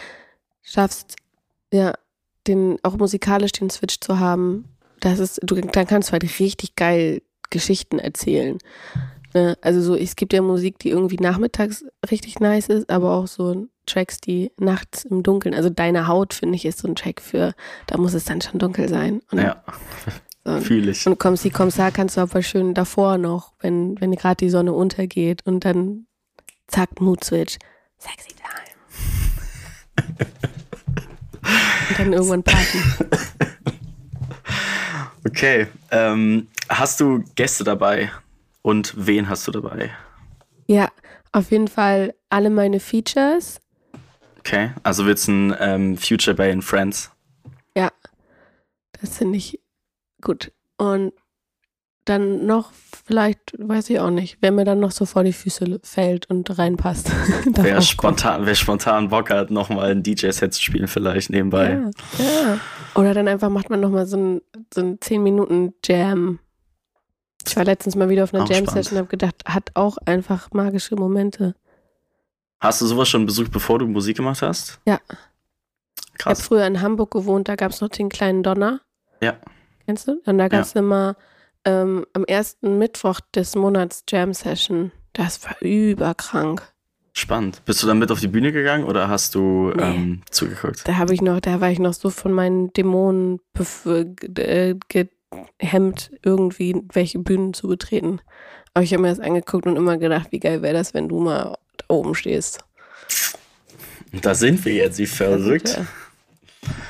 schaffst, 0.62 1.16
ja, 1.72 1.94
den 2.46 2.78
auch 2.82 2.96
musikalisch 2.96 3.52
den 3.52 3.70
Switch 3.70 3.98
zu 4.00 4.20
haben, 4.20 4.64
das 5.00 5.18
ist, 5.18 5.40
du 5.42 5.54
dann 5.56 5.86
kannst 5.86 6.08
du 6.08 6.12
halt 6.12 6.24
richtig 6.40 6.76
geil 6.76 7.22
Geschichten 7.50 7.98
erzählen. 7.98 8.58
Ne? 9.34 9.56
Also 9.60 9.80
so, 9.80 9.94
es 9.94 10.16
gibt 10.16 10.32
ja 10.32 10.42
Musik, 10.42 10.78
die 10.78 10.90
irgendwie 10.90 11.16
nachmittags 11.16 11.84
richtig 12.10 12.40
nice 12.40 12.68
ist, 12.68 12.90
aber 12.90 13.12
auch 13.12 13.26
so 13.26 13.66
Tracks, 13.86 14.20
die 14.20 14.52
nachts 14.58 15.04
im 15.04 15.22
Dunkeln, 15.22 15.54
also 15.54 15.70
deine 15.70 16.06
Haut, 16.06 16.34
finde 16.34 16.56
ich, 16.56 16.64
ist 16.64 16.78
so 16.78 16.88
ein 16.88 16.94
Track 16.94 17.20
für, 17.20 17.54
da 17.86 17.96
muss 17.96 18.14
es 18.14 18.24
dann 18.24 18.40
schon 18.40 18.58
dunkel 18.58 18.88
sein. 18.88 19.22
Und 19.30 19.38
ja. 19.38 19.62
So. 20.44 20.60
Fühle 20.60 20.92
ich. 20.92 21.06
Und 21.06 21.18
kommst 21.18 21.44
die 21.44 21.50
Kommissar 21.50 21.90
kannst 21.90 22.16
du 22.16 22.22
aber 22.22 22.42
schön 22.42 22.72
davor 22.72 23.18
noch, 23.18 23.52
wenn, 23.60 24.00
wenn 24.00 24.12
gerade 24.12 24.36
die 24.36 24.50
Sonne 24.50 24.72
untergeht 24.72 25.44
und 25.44 25.64
dann 25.64 26.06
zack, 26.68 27.00
Mood 27.00 27.24
Switch. 27.24 27.58
Sexy 27.98 28.30
Time. 28.34 30.08
und 31.90 31.98
dann 31.98 32.12
irgendwann 32.12 32.42
Party. 32.42 32.78
Okay. 35.28 35.66
Ähm, 35.90 36.48
hast 36.70 37.00
du 37.00 37.22
Gäste 37.34 37.62
dabei? 37.62 38.10
Und 38.62 38.94
wen 38.96 39.28
hast 39.28 39.46
du 39.46 39.52
dabei? 39.52 39.90
Ja, 40.66 40.90
auf 41.32 41.50
jeden 41.50 41.68
Fall 41.68 42.14
alle 42.30 42.48
meine 42.48 42.80
Features. 42.80 43.60
Okay, 44.38 44.70
also 44.82 45.04
wird 45.04 45.18
es 45.18 45.28
ein 45.28 45.54
ähm, 45.60 45.98
Future 45.98 46.34
Bay 46.34 46.50
in 46.50 46.62
Friends? 46.62 47.10
Ja, 47.76 47.92
das 49.00 49.18
finde 49.18 49.36
ich 49.36 49.60
gut. 50.22 50.50
Und 50.78 51.12
dann 52.08 52.46
noch, 52.46 52.72
vielleicht, 53.06 53.54
weiß 53.58 53.90
ich 53.90 54.00
auch 54.00 54.10
nicht, 54.10 54.38
wer 54.40 54.52
mir 54.52 54.64
dann 54.64 54.80
noch 54.80 54.90
so 54.90 55.04
vor 55.04 55.24
die 55.24 55.32
Füße 55.32 55.80
fällt 55.82 56.28
und 56.30 56.58
reinpasst. 56.58 57.10
wer, 57.46 57.80
spontan, 57.82 58.46
wer 58.46 58.54
spontan 58.54 59.08
Bock 59.08 59.30
hat, 59.30 59.50
nochmal 59.50 59.90
ein 59.90 60.02
DJ-Set 60.02 60.54
zu 60.54 60.62
spielen, 60.62 60.88
vielleicht 60.88 61.30
nebenbei. 61.30 61.80
Ja, 62.18 62.24
ja. 62.24 62.60
Oder 62.94 63.14
dann 63.14 63.28
einfach 63.28 63.50
macht 63.50 63.70
man 63.70 63.80
nochmal 63.80 64.06
so 64.06 64.16
ein, 64.16 64.40
so 64.72 64.80
ein 64.80 64.98
10-Minuten-Jam 64.98 66.40
ich 67.46 67.56
war 67.56 67.64
letztens 67.64 67.96
mal 67.96 68.08
wieder 68.08 68.24
auf 68.24 68.34
einer 68.34 68.44
Jam-Session 68.44 68.92
und 68.92 68.98
habe 68.98 69.08
gedacht, 69.08 69.36
hat 69.46 69.70
auch 69.74 69.96
einfach 70.04 70.50
magische 70.52 70.96
Momente. 70.96 71.54
Hast 72.60 72.80
du 72.80 72.86
sowas 72.86 73.08
schon 73.08 73.24
besucht, 73.24 73.52
bevor 73.52 73.78
du 73.78 73.86
Musik 73.86 74.16
gemacht 74.16 74.42
hast? 74.42 74.80
Ja. 74.84 74.98
Krass. 76.18 76.18
Ich 76.18 76.26
habe 76.26 76.36
früher 76.36 76.66
in 76.66 76.82
Hamburg 76.82 77.12
gewohnt, 77.12 77.48
da 77.48 77.54
gab 77.54 77.70
es 77.70 77.80
noch 77.80 77.88
den 77.88 78.08
kleinen 78.08 78.42
Donner. 78.42 78.80
Ja. 79.22 79.36
Kennst 79.86 80.08
du? 80.08 80.20
Und 80.26 80.38
da 80.38 80.48
gab 80.48 80.62
es 80.62 80.74
ja. 80.74 80.80
immer 80.80 81.16
ähm, 81.68 82.06
am 82.14 82.24
ersten 82.24 82.78
Mittwoch 82.78 83.20
des 83.34 83.54
Monats 83.54 84.04
Jam-Session. 84.08 84.90
Das 85.12 85.44
war 85.44 85.60
überkrank. 85.60 86.62
Spannend. 87.12 87.64
Bist 87.64 87.82
du 87.82 87.86
dann 87.86 87.98
mit 87.98 88.10
auf 88.10 88.20
die 88.20 88.28
Bühne 88.28 88.52
gegangen 88.52 88.84
oder 88.84 89.08
hast 89.08 89.34
du 89.34 89.72
nee. 89.76 89.82
ähm, 89.82 90.22
zugeguckt? 90.30 90.86
Da 90.86 90.96
habe 90.96 91.12
ich 91.12 91.20
noch, 91.20 91.40
da 91.40 91.60
war 91.60 91.70
ich 91.70 91.78
noch 91.78 91.92
so 91.92 92.10
von 92.10 92.32
meinen 92.32 92.72
Dämonen 92.72 93.40
äh, 94.36 94.74
hemmt, 95.58 96.10
irgendwie 96.22 96.80
welche 96.92 97.18
Bühnen 97.18 97.52
zu 97.52 97.68
betreten. 97.68 98.20
Aber 98.72 98.84
ich 98.84 98.92
habe 98.92 99.02
mir 99.02 99.08
das 99.10 99.20
angeguckt 99.20 99.66
und 99.66 99.76
immer 99.76 99.98
gedacht, 99.98 100.28
wie 100.30 100.38
geil 100.38 100.62
wäre 100.62 100.74
das, 100.74 100.94
wenn 100.94 101.08
du 101.08 101.20
mal 101.20 101.58
da 101.76 101.84
oben 101.88 102.14
stehst. 102.14 102.60
Da 104.22 104.34
sind 104.34 104.64
wir 104.64 104.72
jetzt, 104.72 104.98
wie 104.98 105.06
verrückt. 105.06 105.80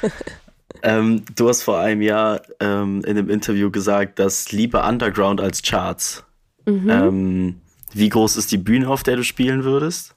ähm, 0.82 1.24
du 1.36 1.48
hast 1.48 1.62
vor 1.62 1.78
einem 1.78 2.02
Jahr 2.02 2.42
ähm, 2.60 3.02
in 3.04 3.18
einem 3.18 3.30
Interview 3.30 3.70
gesagt, 3.70 4.18
dass 4.18 4.52
lieber 4.52 4.86
Underground 4.86 5.40
als 5.40 5.62
Charts. 5.62 6.24
Mhm. 6.66 6.90
Ähm, 6.90 7.60
wie 7.92 8.08
groß 8.08 8.36
ist 8.36 8.52
die 8.52 8.58
Bühne, 8.58 8.88
auf 8.88 9.02
der 9.02 9.16
du 9.16 9.24
spielen 9.24 9.64
würdest? 9.64 10.14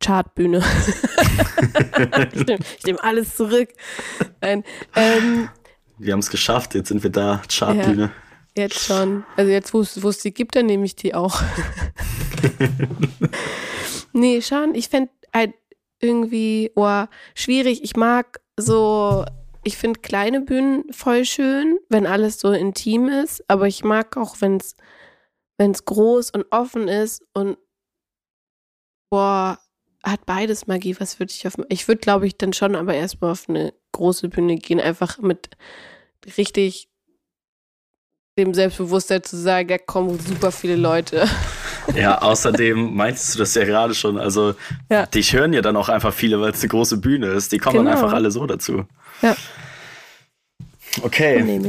Chartbühne. 0.00 0.58
ich 2.32 2.46
nehme 2.46 2.58
nehm 2.84 2.98
alles 3.00 3.36
zurück. 3.36 3.70
Nein, 4.40 4.62
ähm, 4.94 5.48
wir 5.98 6.12
haben 6.12 6.20
es 6.20 6.30
geschafft, 6.30 6.74
jetzt 6.74 6.88
sind 6.88 7.02
wir 7.02 7.10
da, 7.10 7.42
Chartbühne. 7.48 8.12
Ja, 8.56 8.62
jetzt 8.62 8.84
schon. 8.84 9.24
Also 9.36 9.50
jetzt, 9.50 9.72
wo 9.72 9.80
es 9.80 10.18
die 10.18 10.34
gibt, 10.34 10.56
dann 10.56 10.66
nehme 10.66 10.84
ich 10.84 10.96
die 10.96 11.14
auch. 11.14 11.42
nee, 14.12 14.42
schon. 14.42 14.74
Ich 14.74 14.88
fände 14.88 15.10
halt 15.32 15.54
irgendwie 16.00 16.72
oh, 16.74 17.04
schwierig. 17.34 17.82
Ich 17.82 17.96
mag 17.96 18.40
so, 18.56 19.24
ich 19.66 19.76
finde 19.76 19.98
kleine 19.98 20.42
Bühnen 20.42 20.84
voll 20.92 21.24
schön, 21.24 21.78
wenn 21.88 22.06
alles 22.06 22.38
so 22.38 22.52
intim 22.52 23.08
ist, 23.08 23.42
aber 23.48 23.66
ich 23.66 23.82
mag 23.82 24.16
auch, 24.16 24.40
wenn 24.40 24.58
es 24.58 24.76
wenn 25.58 25.72
es 25.72 25.84
groß 25.84 26.30
und 26.30 26.46
offen 26.50 26.86
ist 26.86 27.24
und 27.32 27.58
boah, 29.10 29.58
hat 30.04 30.24
beides 30.24 30.68
Magie. 30.68 30.94
Was 31.00 31.18
würde 31.18 31.32
ich 31.32 31.46
auf. 31.48 31.54
Ich 31.68 31.88
würde, 31.88 32.00
glaube 32.00 32.26
ich, 32.28 32.36
dann 32.36 32.52
schon 32.52 32.76
aber 32.76 32.94
erstmal 32.94 33.32
auf 33.32 33.48
eine 33.48 33.74
große 33.90 34.28
Bühne 34.28 34.56
gehen, 34.56 34.78
einfach 34.78 35.18
mit 35.18 35.50
richtig 36.36 36.88
dem 38.38 38.54
Selbstbewusstsein 38.54 39.24
zu 39.24 39.36
sagen, 39.36 39.68
da 39.68 39.78
kommen 39.78 40.20
super 40.20 40.52
viele 40.52 40.76
Leute. 40.76 41.26
Ja, 41.94 42.22
außerdem 42.22 42.94
meintest 42.94 43.34
du 43.34 43.38
das 43.38 43.54
ja 43.54 43.64
gerade 43.64 43.94
schon. 43.94 44.18
Also, 44.18 44.54
ja. 44.90 45.06
dich 45.06 45.32
hören 45.32 45.52
ja 45.52 45.62
dann 45.62 45.76
auch 45.76 45.88
einfach 45.88 46.12
viele, 46.12 46.40
weil 46.40 46.50
es 46.50 46.60
eine 46.60 46.68
große 46.68 46.98
Bühne 46.98 47.28
ist. 47.28 47.52
Die 47.52 47.58
kommen 47.58 47.78
genau. 47.78 47.90
dann 47.90 47.98
einfach 47.98 48.14
alle 48.14 48.30
so 48.30 48.46
dazu. 48.46 48.84
Ja. 49.22 49.36
Okay. 51.02 51.60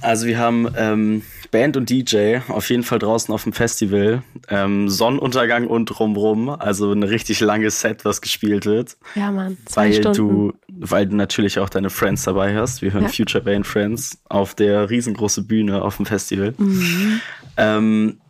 Also, 0.00 0.26
wir 0.26 0.38
haben 0.38 0.68
ähm, 0.76 1.22
Band 1.50 1.76
und 1.76 1.88
DJ 1.88 2.38
auf 2.48 2.68
jeden 2.70 2.82
Fall 2.82 2.98
draußen 2.98 3.32
auf 3.32 3.44
dem 3.44 3.52
Festival. 3.52 4.22
Ähm, 4.48 4.88
Sonnenuntergang 4.88 5.66
und 5.66 5.86
drumrum, 5.86 6.48
also 6.48 6.92
ein 6.92 7.02
richtig 7.02 7.40
langes 7.40 7.80
Set, 7.80 8.04
was 8.04 8.20
gespielt 8.20 8.66
wird. 8.66 8.96
Ja, 9.14 9.30
Mann. 9.30 9.56
Zwei 9.64 9.86
weil 9.86 9.94
Stunden. 9.94 10.16
du, 10.16 10.52
weil 10.68 11.06
du 11.06 11.16
natürlich 11.16 11.58
auch 11.58 11.68
deine 11.68 11.90
Friends 11.90 12.24
dabei 12.24 12.54
hast. 12.54 12.82
Wir 12.82 12.92
hören 12.92 13.04
ja. 13.04 13.08
Future 13.08 13.42
Band 13.42 13.66
Friends 13.66 14.18
auf 14.28 14.54
der 14.54 14.90
riesengroßen 14.90 15.46
Bühne 15.46 15.82
auf 15.82 15.96
dem 15.96 16.06
Festival. 16.06 16.54
Mhm. 16.58 17.20
Ähm, 17.56 18.20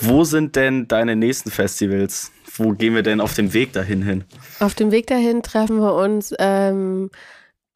wo 0.00 0.24
sind 0.24 0.56
denn 0.56 0.88
deine 0.88 1.16
nächsten 1.16 1.50
Festivals? 1.50 2.32
Wo 2.56 2.72
gehen 2.72 2.94
wir 2.94 3.02
denn 3.02 3.20
auf 3.20 3.34
dem 3.34 3.52
Weg 3.54 3.72
dahin 3.72 4.02
hin? 4.02 4.24
Auf 4.60 4.74
dem 4.74 4.90
Weg 4.90 5.06
dahin 5.06 5.42
treffen 5.42 5.78
wir 5.78 5.94
uns 5.94 6.34
ähm, 6.38 7.10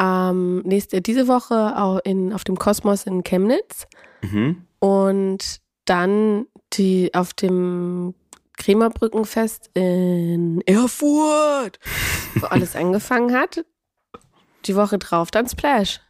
ähm, 0.01 0.61
nächste, 0.62 1.01
diese 1.01 1.29
Woche 1.29 1.77
auch 1.77 2.01
in, 2.05 2.33
auf 2.33 2.45
dem 2.45 2.59
Kosmos 2.59 3.05
in 3.05 3.25
Chemnitz. 3.25 3.87
Mhm. 4.23 4.67
Und 4.79 5.61
dann 5.85 6.47
die 6.73 7.14
auf 7.14 7.33
dem 7.33 8.14
Krämerbrückenfest 8.57 9.71
in 9.75 10.61
Erfurt, 10.67 11.79
wo 12.35 12.47
alles 12.51 12.75
angefangen 12.77 13.35
hat. 13.35 13.64
Die 14.64 14.77
Woche 14.77 14.99
drauf 14.99 15.31
dann 15.31 15.49
Splash. 15.49 16.01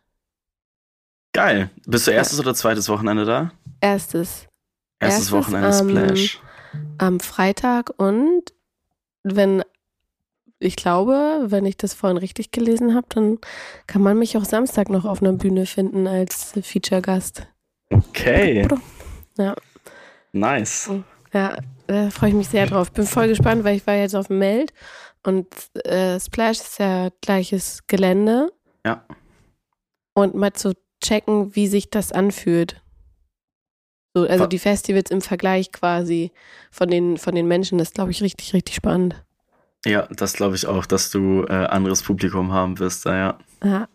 Geil. 1.33 1.71
Bist 1.87 2.07
du 2.07 2.13
erstes 2.13 2.39
ja. 2.39 2.45
oder 2.45 2.55
zweites 2.55 2.89
Wochenende 2.89 3.25
da? 3.25 3.53
Erstes. 3.81 4.46
Erstes, 4.99 5.31
erstes 5.31 5.33
Wochenende 5.33 5.73
Splash. 5.73 6.41
Am 6.99 7.21
Freitag 7.21 7.93
und 7.97 8.53
wenn 9.23 9.63
ich 10.59 10.77
glaube, 10.77 11.45
wenn 11.47 11.67
ich 11.67 11.77
das 11.77 11.93
vorhin 11.95 12.17
richtig 12.17 12.51
gelesen 12.51 12.95
habe, 12.95 13.07
dann 13.11 13.39
kann 13.87 14.03
man 14.03 14.19
mich 14.19 14.37
auch 14.37 14.45
Samstag 14.45 14.89
noch 14.89 15.05
auf 15.05 15.21
einer 15.21 15.35
Bühne 15.35 15.67
finden 15.67 16.07
als 16.07 16.55
Feature-Gast. 16.61 17.47
Okay. 17.91 18.67
Ja. 19.37 19.55
Nice. 20.33 20.91
Ja, 21.33 21.59
da 21.87 22.11
freue 22.11 22.31
ich 22.31 22.35
mich 22.35 22.49
sehr 22.49 22.67
drauf. 22.67 22.91
Bin 22.91 23.07
voll 23.07 23.29
gespannt, 23.29 23.65
weil 23.65 23.77
ich 23.77 23.87
war 23.87 23.95
jetzt 23.95 24.17
auf 24.17 24.29
dem 24.29 24.39
Meld 24.39 24.73
und 25.23 25.47
äh, 25.85 26.19
Splash 26.19 26.61
ist 26.61 26.79
ja 26.79 27.11
gleiches 27.21 27.87
Gelände. 27.87 28.53
Ja. 28.85 29.05
Und 30.15 30.35
mal 30.35 30.53
zu 30.53 30.73
checken, 31.03 31.55
wie 31.55 31.67
sich 31.67 31.91
das 31.91 32.13
anfühlt. 32.13 32.83
So, 34.17 34.27
also 34.27 34.47
die 34.47 34.59
Festivals 34.59 35.11
im 35.11 35.21
Vergleich 35.21 35.73
quasi 35.73 36.33
von 36.71 36.89
den, 36.89 37.19
von 37.19 37.35
den 37.35 37.47
Menschen, 37.47 37.77
das 37.77 37.93
glaube 37.93 38.13
ich 38.13 38.23
richtig, 38.23 38.55
richtig 38.55 38.75
spannend. 38.75 39.23
Ja, 39.85 40.09
das 40.11 40.33
glaube 40.33 40.57
ich 40.57 40.67
auch, 40.67 40.87
dass 40.87 41.11
du 41.11 41.45
äh, 41.47 41.53
anderes 41.53 42.03
Publikum 42.03 42.51
haben 42.51 42.79
wirst, 42.79 43.05
ja. 43.05 43.37
Ja. 43.63 43.89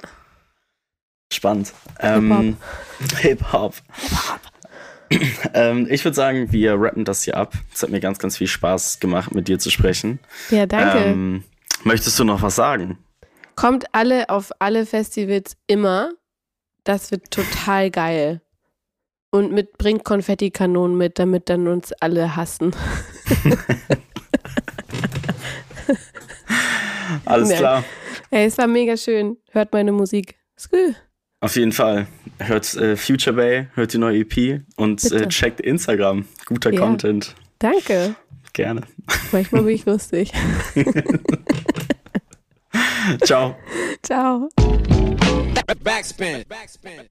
Spannend. 1.34 1.74
Ähm, 2.00 2.56
Hip-Hop. 3.18 3.74
Hip 5.10 5.22
ähm, 5.56 5.88
ich 5.90 6.06
würde 6.06 6.14
sagen, 6.14 6.52
wir 6.52 6.76
rappen 6.80 7.04
das 7.04 7.24
hier 7.24 7.36
ab. 7.36 7.56
Es 7.74 7.82
hat 7.82 7.90
mir 7.90 8.00
ganz, 8.00 8.20
ganz 8.20 8.38
viel 8.38 8.46
Spaß 8.46 9.00
gemacht, 9.00 9.34
mit 9.34 9.48
dir 9.48 9.58
zu 9.58 9.72
sprechen. 9.72 10.20
Ja, 10.52 10.68
danke. 10.68 11.00
Ähm, 11.00 11.44
möchtest 11.84 12.20
du 12.20 12.26
noch 12.26 12.44
was 12.44 12.56
sagen? 12.56 13.00
Kommt 13.56 13.86
alle 13.92 14.30
auf 14.30 14.52
alle 14.60 14.86
Festivals 14.86 15.58
immer. 15.66 16.12
Das 16.84 17.10
wird 17.10 17.32
total 17.32 17.90
geil. 17.90 18.42
Und 19.32 19.52
mit 19.54 19.78
bringt 19.78 20.04
Konfettikanonen 20.04 20.98
mit, 20.98 21.18
damit 21.18 21.50
dann 21.50 21.68
uns 21.68 21.94
alle 21.94 22.36
hassen. 22.36 22.76
Alles 27.26 27.50
klar. 27.54 27.84
Ey, 28.30 28.46
es 28.46 28.58
war 28.58 28.68
mega 28.68 28.98
schön. 28.98 29.38
Hört 29.52 29.72
meine 29.74 29.92
Musik. 29.92 30.36
Skü. 30.58 30.94
Auf 31.40 31.56
jeden 31.56 31.72
Fall. 31.72 32.08
Hört 32.40 32.76
äh, 32.76 32.96
Future 32.96 33.36
Bay, 33.36 33.68
hört 33.74 33.94
die 33.94 33.98
neue 33.98 34.20
EP 34.20 34.62
und 34.76 35.04
äh, 35.12 35.28
checkt 35.28 35.60
Instagram. 35.60 36.26
Guter 36.46 36.72
ja. 36.72 36.80
Content. 36.80 37.36
Danke. 37.60 38.16
Gerne. 38.54 38.82
Manchmal 39.32 39.64
bin 39.64 39.76
ich 39.76 39.86
lustig. 39.86 40.32
Ciao. 43.24 43.56
Ciao. 44.04 44.50
Backspin. 45.84 46.44
Backspin. 46.48 47.10